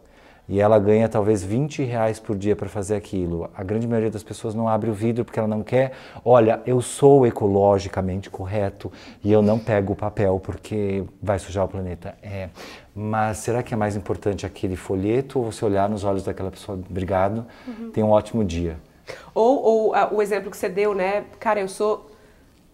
e 0.50 0.60
ela 0.60 0.80
ganha 0.80 1.08
talvez 1.08 1.44
20 1.44 1.84
reais 1.84 2.20
por 2.20 2.36
dia 2.36 2.56
para 2.56 2.68
fazer 2.68 2.96
aquilo. 2.96 3.48
A 3.56 3.64
grande 3.64 3.88
maioria 3.88 4.10
das 4.10 4.24
pessoas 4.24 4.56
não 4.56 4.68
abre 4.68 4.90
o 4.90 4.94
vidro 4.94 5.24
porque 5.24 5.38
ela 5.38 5.48
não 5.48 5.62
quer. 5.62 5.92
Olha, 6.26 6.60
eu 6.66 6.82
sou 6.82 7.28
ecologicamente 7.28 8.32
correto 8.32 8.92
e 9.24 9.32
eu 9.32 9.44
não 9.44 9.60
pego 9.60 9.94
o 9.94 9.96
papel 9.96 10.42
porque 10.44 11.04
vai 11.22 11.38
sujar 11.38 11.66
o 11.66 11.68
planeta. 11.68 12.16
É, 12.24 12.50
mas 12.96 13.38
será 13.38 13.62
que 13.62 13.76
é 13.76 13.78
mais 13.78 13.96
importante 13.96 14.44
aquele 14.44 14.76
folheto 14.76 15.38
ou 15.38 15.52
você 15.52 15.64
olhar 15.64 15.88
nos 15.88 16.04
olhos 16.04 16.24
daquela 16.24 16.50
pessoa, 16.50 16.80
obrigado, 16.90 17.46
uhum. 17.68 17.92
tenha 17.92 18.06
um 18.06 18.10
ótimo 18.10 18.44
dia? 18.44 18.78
Ou, 19.36 19.64
ou 19.64 19.96
uh, 19.96 20.16
o 20.16 20.20
exemplo 20.20 20.50
que 20.50 20.58
você 20.58 20.68
deu, 20.68 20.96
né? 20.96 21.26
Cara, 21.40 21.60
eu 21.60 21.68
sou 21.68 22.10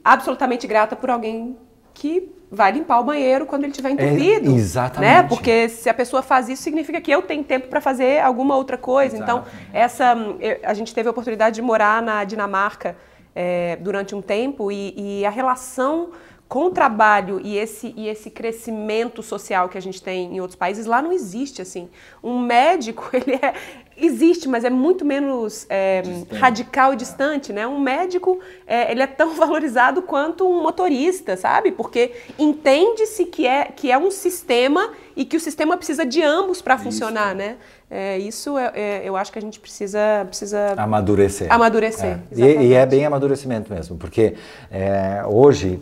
absolutamente 0.02 0.66
grata 0.66 0.96
por 0.96 1.10
alguém 1.10 1.58
que 1.94 2.34
vai 2.52 2.72
limpar 2.72 3.00
o 3.00 3.04
banheiro 3.04 3.46
quando 3.46 3.64
ele 3.64 3.72
estiver 3.72 3.90
é, 3.90 3.92
entupido. 3.92 4.52
É, 4.52 4.56
exatamente. 4.56 5.14
Né? 5.14 5.24
Porque 5.24 5.70
se 5.70 5.90
a 5.90 5.94
pessoa 5.94 6.22
faz 6.22 6.50
isso, 6.50 6.64
significa 6.64 7.02
que 7.02 7.12
eu 7.12 7.22
tenho 7.22 7.44
tempo 7.44 7.68
para 7.68 7.82
fazer 7.82 8.22
alguma 8.22 8.56
outra 8.56 8.78
coisa. 8.78 9.18
Então, 9.18 9.40
exatamente. 9.40 9.68
Então, 9.70 9.82
essa, 9.82 10.16
a 10.64 10.74
gente 10.74 10.94
teve 10.94 11.08
a 11.08 11.12
oportunidade 11.12 11.56
de 11.56 11.62
morar 11.62 12.02
na 12.02 12.24
Dinamarca 12.24 12.96
é, 13.36 13.76
durante 13.82 14.16
um 14.16 14.22
tempo 14.22 14.72
e, 14.72 14.94
e, 14.98 15.26
a 15.26 15.30
relação 15.30 16.12
com 16.48 16.68
o 16.68 16.70
trabalho 16.70 17.42
e 17.44 17.58
esse, 17.58 17.94
e 17.98 18.08
esse 18.08 18.30
crescimento 18.30 19.22
social 19.22 19.68
que 19.68 19.78
a 19.78 19.82
gente 19.82 20.02
tem 20.02 20.36
em 20.36 20.40
outros 20.40 20.56
países, 20.56 20.86
lá 20.86 21.02
não 21.02 21.12
existe 21.12 21.62
assim. 21.62 21.90
Um 22.24 22.40
médico, 22.40 23.10
ele 23.14 23.34
é, 23.34 23.54
existe, 23.98 24.48
mas 24.48 24.64
é 24.64 24.70
muito 24.70 25.06
menos 25.06 25.66
é, 25.70 26.04
radical 26.34 26.94
e 26.94 26.96
distante, 26.96 27.54
né? 27.54 27.66
Um 27.66 27.80
médico, 27.80 28.40
é, 28.68 28.92
ele 28.92 29.02
é 29.02 29.08
tão 29.08 29.34
valorizado 29.36 30.02
quanto 30.02 30.48
um 30.48 30.62
motorista, 30.62 31.38
sabe? 31.38 31.72
Porque 31.72 32.12
entende-se 32.38 33.26
que 33.26 33.48
é, 33.48 33.66
que 33.66 33.92
é 33.92 33.98
um 33.98 34.12
sistema 34.12 34.92
e 35.16 35.24
que 35.24 35.38
o 35.38 35.40
sistema 35.40 35.78
precisa 35.78 36.06
de 36.06 36.22
ambos 36.22 36.62
para 36.62 36.78
funcionar, 36.78 37.34
né? 37.34 37.58
É, 37.90 38.18
isso 38.18 38.58
é, 38.58 38.72
é, 38.74 39.02
eu 39.06 39.16
acho 39.16 39.32
que 39.32 39.40
a 39.40 39.42
gente 39.42 39.60
precisa, 39.60 40.26
precisa 40.28 40.74
amadurecer. 40.76 41.52
Amadurecer. 41.52 42.20
É. 42.32 42.36
E, 42.36 42.68
e, 42.68 42.74
é 42.74 42.86
bem 42.86 43.06
amadurecimento 43.06 43.72
mesmo, 43.72 43.96
porque 43.96 44.36
é, 44.72 45.24
hoje 45.26 45.80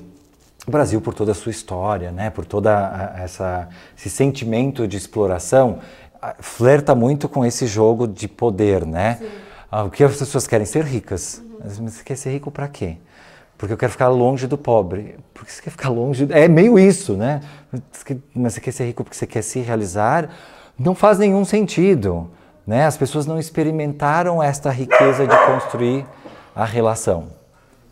o 0.67 0.71
Brasil, 0.71 1.01
por 1.01 1.13
toda 1.13 1.33
a 1.33 1.35
sua 1.35 1.49
história, 1.49 2.11
né, 2.11 2.29
por 2.29 2.45
toda 2.45 3.13
essa, 3.17 3.67
esse 3.97 4.09
sentimento 4.09 4.87
de 4.87 4.95
exploração, 4.95 5.79
flerta 6.39 6.95
muito 6.95 7.27
com 7.27 7.45
esse 7.45 7.67
jogo 7.67 8.07
de 8.07 8.27
poder, 8.27 8.85
né? 8.85 9.19
Ah, 9.71 9.83
o 9.83 9.89
que 9.89 10.03
as 10.03 10.15
pessoas 10.15 10.45
querem 10.45 10.65
ser 10.65 10.83
ricas. 10.83 11.41
Uhum. 11.43 11.57
Mas 11.63 11.95
você 11.95 12.03
quer 12.03 12.15
ser 12.15 12.31
rico 12.31 12.51
para 12.51 12.67
quê? 12.67 12.97
Porque 13.57 13.73
eu 13.73 13.77
quero 13.77 13.91
ficar 13.91 14.09
longe 14.09 14.45
do 14.45 14.57
pobre. 14.57 15.15
Porque 15.33 15.51
você 15.51 15.61
quer 15.61 15.71
ficar 15.71 15.89
longe. 15.89 16.27
É 16.31 16.47
meio 16.47 16.77
isso, 16.77 17.13
né? 17.13 17.41
Mas 18.35 18.53
você 18.53 18.61
quer 18.61 18.71
ser 18.71 18.85
rico 18.85 19.03
porque 19.03 19.15
você 19.17 19.25
quer 19.25 19.41
se 19.41 19.59
realizar. 19.59 20.29
Não 20.77 20.93
faz 20.93 21.17
nenhum 21.17 21.43
sentido. 21.45 22.29
Né? 22.65 22.85
As 22.85 22.97
pessoas 22.97 23.25
não 23.25 23.39
experimentaram 23.39 24.41
esta 24.41 24.69
riqueza 24.69 25.27
de 25.27 25.37
construir 25.45 26.05
a 26.55 26.65
relação. 26.65 27.27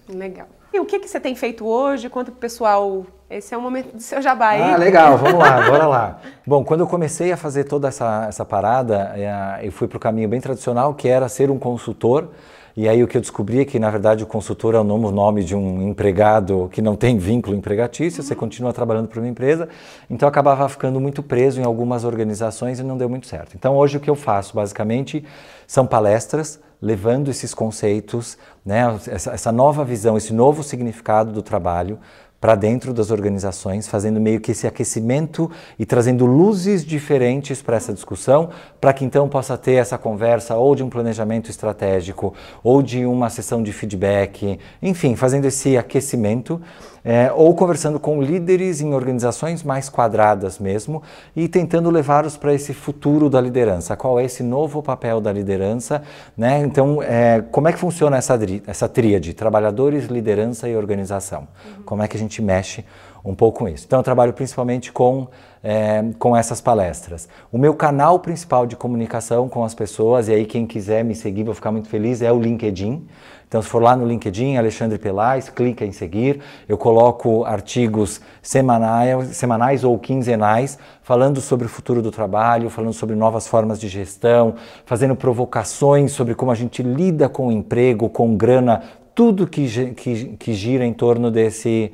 Legal. 0.08 0.48
E 0.74 0.80
o 0.80 0.86
que, 0.86 1.00
que 1.00 1.08
você 1.08 1.20
tem 1.20 1.36
feito 1.36 1.66
hoje? 1.66 2.10
Conta 2.10 2.32
pro 2.32 2.40
pessoal. 2.40 3.06
Esse 3.32 3.54
é 3.54 3.58
o 3.58 3.62
momento 3.62 3.94
do 3.96 4.02
seu 4.02 4.22
jabá 4.22 4.50
aí. 4.50 4.62
Ah, 4.62 4.76
legal, 4.76 5.18
vamos 5.18 5.40
lá, 5.40 5.62
bora 5.66 5.88
lá. 5.88 6.20
Bom, 6.46 6.66
quando 6.66 6.82
eu 6.82 6.88
comecei 6.88 7.32
a 7.32 7.38
fazer 7.38 7.64
toda 7.64 7.88
essa, 7.88 8.26
essa 8.28 8.44
parada, 8.44 9.14
eh, 9.16 9.68
eu 9.68 9.72
fui 9.72 9.88
para 9.88 9.96
o 9.96 10.00
caminho 10.02 10.28
bem 10.28 10.42
tradicional, 10.42 10.94
que 10.94 11.08
era 11.08 11.30
ser 11.30 11.50
um 11.50 11.58
consultor. 11.58 12.28
E 12.76 12.90
aí 12.90 13.02
o 13.02 13.08
que 13.08 13.16
eu 13.16 13.22
descobri 13.22 13.62
é 13.62 13.66
que, 13.66 13.80
na 13.80 13.90
verdade, 13.90 14.24
o 14.24 14.28
consultor 14.28 14.76
é 14.76 14.80
o 14.80 14.84
nome 14.84 15.46
de 15.46 15.56
um 15.56 15.88
empregado 15.88 16.70
que 16.74 16.82
não 16.82 16.98
tem 16.98 17.18
vínculo 17.18 17.56
empregatício, 17.56 18.22
você 18.22 18.36
continua 18.36 18.74
trabalhando 18.74 19.08
para 19.08 19.20
uma 19.20 19.28
empresa, 19.28 19.68
então 20.10 20.26
eu 20.26 20.30
acabava 20.30 20.68
ficando 20.68 21.00
muito 21.00 21.22
preso 21.22 21.60
em 21.60 21.66
algumas 21.66 22.04
organizações 22.04 22.80
e 22.80 22.84
não 22.84 22.98
deu 22.98 23.10
muito 23.10 23.28
certo. 23.28 23.56
Então 23.56 23.76
hoje 23.76 23.98
o 23.98 24.00
que 24.00 24.10
eu 24.10 24.16
faço, 24.16 24.56
basicamente, 24.56 25.24
são 25.68 25.86
palestras 25.86 26.60
levando 26.82 27.30
esses 27.30 27.54
conceitos, 27.54 28.38
né, 28.66 28.98
essa, 29.08 29.32
essa 29.32 29.52
nova 29.52 29.84
visão, 29.84 30.18
esse 30.18 30.34
novo 30.34 30.64
significado 30.64 31.32
do 31.32 31.42
trabalho 31.42 32.00
para 32.42 32.56
dentro 32.56 32.92
das 32.92 33.12
organizações, 33.12 33.88
fazendo 33.88 34.20
meio 34.20 34.42
que 34.42 34.52
esse 34.52 34.66
aquecimento 34.66 35.50
e 35.78 35.86
trazendo 35.86 36.26
luzes 36.26 36.84
diferentes 36.84 37.62
para 37.62 37.78
essa 37.78 37.94
discussão, 37.94 38.50
para 38.82 38.92
que 38.92 39.06
então 39.06 39.30
possa 39.30 39.56
ter 39.56 39.74
essa 39.74 39.96
conversa 39.96 40.56
ou 40.56 40.76
de 40.76 40.82
um 40.82 40.90
planejamento 40.90 41.52
estratégico 41.52 42.34
ou 42.64 42.82
de 42.82 43.06
uma 43.06 43.30
sessão 43.30 43.62
de 43.62 43.72
feedback, 43.72 44.60
enfim, 44.82 45.16
fazendo 45.16 45.46
esse 45.46 45.78
aquecimento 45.78 46.60
é, 47.04 47.32
ou 47.34 47.54
conversando 47.56 48.00
com 48.00 48.22
líderes 48.22 48.82
em 48.82 48.94
organizações 48.94 49.64
mais 49.64 49.90
quadradas 49.90 50.60
mesmo 50.60 51.02
e 51.36 51.48
tentando 51.48 51.90
levá-los 51.90 52.38
para 52.38 52.54
esse 52.54 52.74
futuro 52.74 53.30
da 53.30 53.42
liderança. 53.42 53.96
Qual 53.96 54.20
é 54.20 54.26
esse 54.26 54.44
novo 54.44 54.82
papel 54.82 55.20
da 55.20 55.32
liderança? 55.32 56.04
Né? 56.38 56.60
Então, 56.60 57.02
é, 57.02 57.44
como 57.52 57.68
é 57.68 57.74
que 57.74 57.80
funciona 57.80 58.18
essa, 58.18 58.40
essa 58.68 58.88
tríade? 58.88 59.34
Trabalhadores, 59.34 60.06
liderança 60.06 60.70
e 60.70 60.76
organização. 60.76 61.48
Uhum. 61.66 61.84
Como 61.84 62.04
é 62.04 62.08
que 62.08 62.16
a 62.16 62.20
gente 62.20 62.42
mexe 62.42 62.86
um 63.24 63.36
pouco 63.36 63.60
com 63.60 63.68
isso? 63.70 63.86
Então, 63.86 64.00
eu 64.00 64.04
trabalho 64.04 64.34
principalmente 64.34 64.92
com 64.92 65.28
é, 65.64 66.04
com 66.18 66.36
essas 66.36 66.60
palestras. 66.60 67.28
O 67.52 67.58
meu 67.58 67.74
canal 67.74 68.20
principal 68.20 68.66
de 68.66 68.76
comunicação 68.76 69.48
com 69.48 69.64
as 69.64 69.74
pessoas, 69.74 70.28
e 70.28 70.34
aí 70.34 70.46
quem 70.46 70.66
quiser 70.66 71.04
me 71.04 71.16
seguir, 71.16 71.44
vou 71.44 71.54
ficar 71.54 71.72
muito 71.72 71.88
feliz, 71.88 72.22
é 72.22 72.32
o 72.32 72.40
LinkedIn. 72.40 73.08
Então, 73.52 73.62
se 73.62 73.68
for 73.68 73.84
lá 73.84 73.98
no 73.98 74.08
LinkedIn, 74.08 74.56
Alexandre 74.56 74.98
Pelais, 74.98 75.50
clica 75.50 75.84
em 75.84 75.92
seguir. 75.92 76.40
Eu 76.70 76.78
coloco 76.78 77.44
artigos 77.44 78.22
semanais, 78.42 79.36
semanais 79.36 79.84
ou 79.84 80.00
quinzenais 80.00 80.80
falando 81.04 81.42
sobre 81.42 81.66
o 81.66 81.70
futuro 81.70 82.02
do 82.02 82.12
trabalho, 82.12 82.70
falando 82.70 82.94
sobre 82.94 83.14
novas 83.14 83.50
formas 83.50 83.78
de 83.78 83.90
gestão, 83.90 84.56
fazendo 84.86 85.18
provocações 85.18 86.14
sobre 86.14 86.34
como 86.34 86.50
a 86.50 86.56
gente 86.56 86.82
lida 86.82 87.28
com 87.28 87.48
o 87.48 87.52
emprego, 87.52 88.08
com 88.08 88.38
grana, 88.38 88.84
tudo 89.14 89.46
que, 89.46 89.68
que, 89.96 90.38
que 90.40 90.54
gira 90.54 90.86
em 90.86 90.94
torno 90.94 91.30
desse 91.30 91.92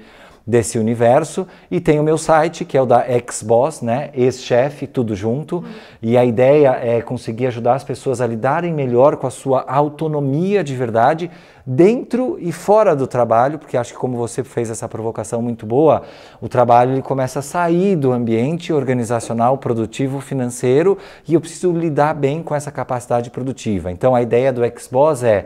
desse 0.48 0.80
universo 0.80 1.46
e 1.70 1.82
tem 1.82 2.00
o 2.00 2.04
meu 2.04 2.18
site 2.18 2.64
que 2.64 2.78
é 2.78 2.82
o 2.82 2.86
da 2.86 3.06
ex-boss, 3.06 3.82
né, 3.82 4.12
ex-chefe, 4.14 4.88
tudo 4.88 5.14
junto. 5.14 5.58
Uhum. 5.58 5.66
E 6.02 6.18
a 6.18 6.24
ideia 6.24 6.80
é 6.82 7.02
conseguir 7.02 7.48
ajudar 7.48 7.76
as 7.76 7.84
pessoas 7.84 8.22
a 8.22 8.28
lidarem 8.28 8.74
melhor 8.74 9.18
com 9.18 9.28
a 9.28 9.30
sua 9.30 9.66
autonomia 9.68 10.64
de 10.64 10.74
verdade 10.74 11.30
dentro 11.66 12.38
e 12.40 12.54
fora 12.54 12.96
do 12.96 13.06
trabalho, 13.06 13.60
porque 13.60 13.76
acho 13.76 13.92
que 13.92 14.00
como 14.00 14.16
você 14.16 14.42
fez 14.42 14.70
essa 14.70 14.88
provocação 14.88 15.42
muito 15.42 15.66
boa, 15.66 16.04
o 16.40 16.48
trabalho 16.48 16.94
ele 16.94 17.02
começa 17.02 17.40
a 17.40 17.42
sair 17.42 17.98
do 17.98 18.14
ambiente 18.14 18.72
organizacional, 18.72 19.58
produtivo, 19.58 20.22
financeiro, 20.22 20.98
e 21.28 21.34
eu 21.34 21.42
preciso 21.42 21.74
lidar 21.74 22.14
bem 22.14 22.42
com 22.42 22.56
essa 22.56 22.72
capacidade 22.72 23.30
produtiva. 23.30 23.92
Então 23.92 24.16
a 24.16 24.22
ideia 24.22 24.54
do 24.54 24.64
ex-boss 24.64 25.24
é 25.24 25.46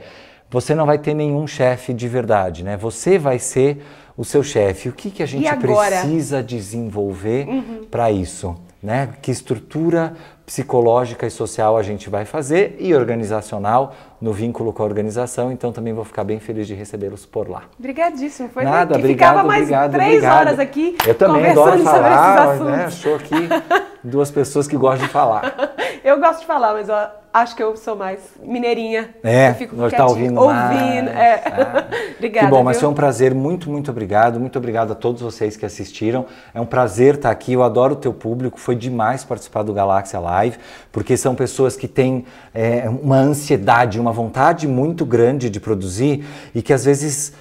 você 0.52 0.76
não 0.76 0.86
vai 0.86 1.00
ter 1.00 1.14
nenhum 1.14 1.48
chefe 1.48 1.94
de 1.94 2.10
verdade, 2.10 2.62
né? 2.62 2.76
Você 2.76 3.18
vai 3.18 3.40
ser 3.40 3.82
o 4.22 4.24
seu 4.24 4.44
chefe. 4.44 4.88
O 4.88 4.94
que, 4.94 5.10
que 5.10 5.24
a 5.24 5.26
gente 5.26 5.50
precisa 5.58 6.44
desenvolver 6.44 7.48
uhum. 7.48 7.88
para 7.90 8.12
isso? 8.12 8.56
Né? 8.82 9.10
Que 9.20 9.32
estrutura 9.32 10.14
psicológica 10.46 11.26
e 11.26 11.32
social 11.32 11.76
a 11.76 11.82
gente 11.82 12.08
vai 12.08 12.24
fazer 12.24 12.76
e 12.80 12.94
organizacional 12.94 13.96
no 14.22 14.32
vínculo 14.32 14.72
com 14.72 14.84
a 14.84 14.86
organização. 14.86 15.52
Então 15.52 15.72
também 15.72 15.92
vou 15.92 16.06
ficar 16.06 16.24
bem 16.24 16.40
feliz 16.40 16.68
de 16.68 16.76
recebê-los 16.76 17.26
por 17.26 17.50
lá. 17.50 17.64
Obrigadíssimo. 17.80 18.48
Foi 18.50 18.64
Nada, 18.64 18.94
que 18.94 19.00
obrigado, 19.00 19.30
ficava 19.30 19.48
mais 19.48 19.64
obrigado, 19.64 19.92
três 19.92 20.10
obrigado. 20.10 20.38
horas 20.38 20.60
aqui 20.60 20.96
Eu 21.08 21.16
também 21.16 21.48
adoro 21.48 21.84
falar, 21.84 22.60
né? 22.60 22.88
Estou 22.90 23.16
aqui 23.16 23.50
duas 24.04 24.32
pessoas 24.32 24.68
que 24.68 24.78
gostam 24.78 25.08
de 25.08 25.14
falar. 25.14 25.54
Eu 26.04 26.20
gosto 26.20 26.40
de 26.40 26.46
falar, 26.48 26.74
mas 26.74 26.90
eu 26.90 26.96
acho 27.32 27.56
que 27.56 27.62
eu 27.62 27.78
sou 27.78 27.96
mais 27.96 28.20
mineirinha. 28.42 29.12
É, 29.24 29.52
eu 29.52 29.54
fico 29.54 29.76
nós 29.76 29.94
tá 29.94 30.04
ouvindo 30.04 30.40
Ouvindo, 30.40 31.10
é. 31.10 31.44
Ah. 31.46 31.88
Obrigada. 32.18 32.48
Que 32.48 32.52
bom, 32.52 32.64
mas 32.64 32.78
viu? 32.78 32.82
foi 32.82 32.90
um 32.90 32.94
prazer, 32.96 33.36
muito, 33.36 33.70
muito 33.70 33.92
obrigado. 33.92 34.40
Muito 34.40 34.58
obrigado 34.58 34.94
a 34.94 34.96
todos 34.96 35.22
vocês 35.22 35.56
que 35.56 35.64
assistiram. 35.64 36.26
É 36.56 36.60
um 36.60 36.66
prazer 36.66 37.16
estar 37.16 37.30
aqui, 37.30 37.54
eu 37.54 37.62
adoro 37.62 37.94
o 37.94 37.96
teu 37.96 38.14
público, 38.14 38.60
foi 38.60 38.76
demais 38.76 39.24
participar 39.24 39.62
do 39.62 39.74
Galáxia 39.74 40.20
Live, 40.20 40.58
porque 40.92 41.16
são 41.16 41.36
pessoas 41.36 41.76
que 41.76 41.88
têm 41.88 42.26
é, 42.52 42.90
uma 42.90 43.18
ansiedade, 43.18 44.00
uma 44.00 44.12
vontade 44.12 44.68
muito 44.68 45.06
grande 45.06 45.52
de 45.52 45.60
produzir 45.60 46.26
e 46.56 46.64
que 46.64 46.74
às 46.74 46.84
vezes 46.84 47.34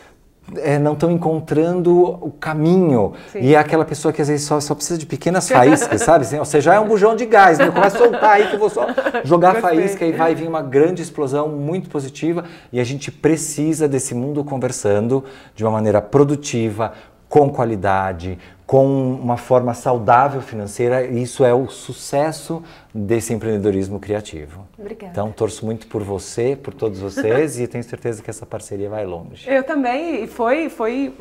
é, 0.57 0.79
não 0.79 0.95
estão 0.95 1.11
encontrando 1.11 2.01
o 2.01 2.31
caminho. 2.31 3.13
Sim. 3.33 3.41
E 3.41 3.55
é 3.55 3.59
aquela 3.59 3.85
pessoa 3.85 4.13
que 4.13 4.21
às 4.21 4.29
vezes 4.29 4.47
só, 4.47 4.61
só 4.61 4.75
precisa 4.75 4.99
de 4.99 5.07
pequenas 5.07 5.49
faíscas, 5.51 6.03
sabe? 6.03 6.25
Assim, 6.25 6.39
você 6.39 6.61
já 6.61 6.75
é 6.75 6.81
um 6.81 6.87
bujão 6.87 7.15
de 7.15 7.27
gás, 7.27 7.59
né? 7.59 7.71
Começa 7.71 7.97
a 7.97 7.99
soltar 7.99 8.31
aí 8.33 8.49
que 8.49 8.55
eu 8.55 8.59
vou 8.59 8.71
só 8.71 8.87
jogar 9.25 9.55
Gostei. 9.55 9.79
faísca 9.79 10.05
e 10.05 10.13
vai 10.13 10.35
vir 10.35 10.49
uma 10.49 10.63
grande 10.63 11.03
explosão 11.03 11.49
muito 11.49 11.89
positiva. 11.89 12.45
E 12.73 12.81
a 12.81 12.85
gente 12.85 13.11
precisa 13.11 13.89
desse 13.89 14.15
mundo 14.15 14.45
conversando 14.45 15.25
de 15.55 15.65
uma 15.65 15.71
maneira 15.71 16.01
produtiva, 16.01 16.93
com 17.31 17.49
qualidade, 17.49 18.37
com 18.67 19.15
uma 19.15 19.37
forma 19.37 19.73
saudável 19.73 20.43
financeira, 20.43 21.05
isso 21.05 21.45
é 21.45 21.55
o 21.55 21.69
sucesso 21.69 22.63
desse 22.93 23.33
empreendedorismo 23.33 24.01
criativo. 24.01 24.67
Obrigada. 24.77 25.13
Então, 25.13 25.31
torço 25.31 25.65
muito 25.65 25.87
por 25.87 26.03
você, 26.03 26.59
por 26.61 26.75
todos 26.75 26.99
vocês 26.99 27.59
e 27.61 27.69
tenho 27.69 27.85
certeza 27.85 28.21
que 28.21 28.29
essa 28.29 28.45
parceria 28.45 28.91
vai 28.91 29.07
longe. 29.07 29.49
Eu 29.49 29.63
também, 29.63 30.25
e 30.25 30.27
foi, 30.27 30.69
foi 30.69 31.15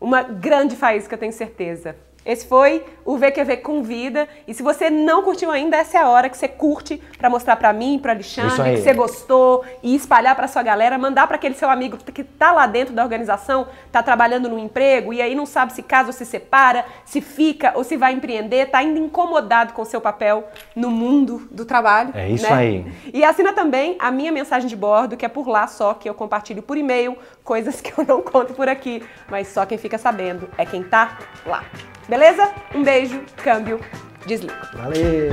uma 0.00 0.22
grande 0.22 0.74
faísca, 0.74 1.16
tenho 1.16 1.32
certeza. 1.32 1.94
Esse 2.24 2.46
foi 2.46 2.84
o 3.04 3.16
VQV 3.18 3.58
Convida. 3.58 4.26
E 4.48 4.54
se 4.54 4.62
você 4.62 4.88
não 4.88 5.22
curtiu 5.22 5.50
ainda, 5.50 5.76
essa 5.76 5.98
é 5.98 6.00
a 6.00 6.08
hora 6.08 6.28
que 6.28 6.36
você 6.36 6.48
curte 6.48 7.00
para 7.18 7.28
mostrar 7.28 7.56
para 7.56 7.72
mim, 7.72 7.98
para 7.98 8.12
Alexandre, 8.12 8.76
que 8.76 8.82
você 8.82 8.94
gostou 8.94 9.64
e 9.82 9.94
espalhar 9.94 10.34
para 10.34 10.48
sua 10.48 10.62
galera, 10.62 10.96
mandar 10.96 11.26
para 11.26 11.36
aquele 11.36 11.54
seu 11.54 11.68
amigo 11.68 11.98
que 11.98 12.22
está 12.22 12.52
lá 12.52 12.66
dentro 12.66 12.94
da 12.94 13.02
organização, 13.02 13.66
está 13.86 14.02
trabalhando 14.02 14.48
no 14.48 14.58
emprego 14.58 15.12
e 15.12 15.20
aí 15.20 15.34
não 15.34 15.44
sabe 15.44 15.72
se 15.72 15.82
casa 15.82 16.08
ou 16.08 16.12
se 16.12 16.24
separa, 16.24 16.84
se 17.04 17.20
fica 17.20 17.72
ou 17.74 17.84
se 17.84 17.96
vai 17.96 18.12
empreender, 18.12 18.66
está 18.66 18.78
ainda 18.78 18.98
incomodado 18.98 19.72
com 19.74 19.82
o 19.82 19.86
seu 19.86 20.00
papel 20.00 20.48
no 20.74 20.90
mundo 20.90 21.46
do 21.50 21.64
trabalho. 21.64 22.10
É 22.14 22.28
isso 22.28 22.44
né? 22.44 22.52
aí. 22.52 22.92
E 23.12 23.24
assina 23.24 23.52
também 23.52 23.96
a 23.98 24.10
minha 24.10 24.32
mensagem 24.32 24.68
de 24.68 24.76
bordo, 24.76 25.16
que 25.16 25.26
é 25.26 25.28
por 25.28 25.46
lá 25.46 25.66
só 25.66 25.94
que 25.94 26.08
eu 26.08 26.14
compartilho 26.14 26.62
por 26.62 26.76
e-mail, 26.76 27.16
coisas 27.44 27.80
que 27.80 27.92
eu 27.96 28.04
não 28.04 28.20
conto 28.22 28.54
por 28.54 28.68
aqui, 28.68 29.06
mas 29.28 29.46
só 29.48 29.66
quem 29.66 29.78
fica 29.78 29.98
sabendo 29.98 30.48
é 30.58 30.64
quem 30.64 30.82
tá 30.82 31.18
lá. 31.46 31.62
Beleza? 32.08 32.50
Um 32.74 32.82
beijo, 32.82 33.22
câmbio, 33.36 33.78
desligo. 34.26 34.54
Valeu! 34.72 35.30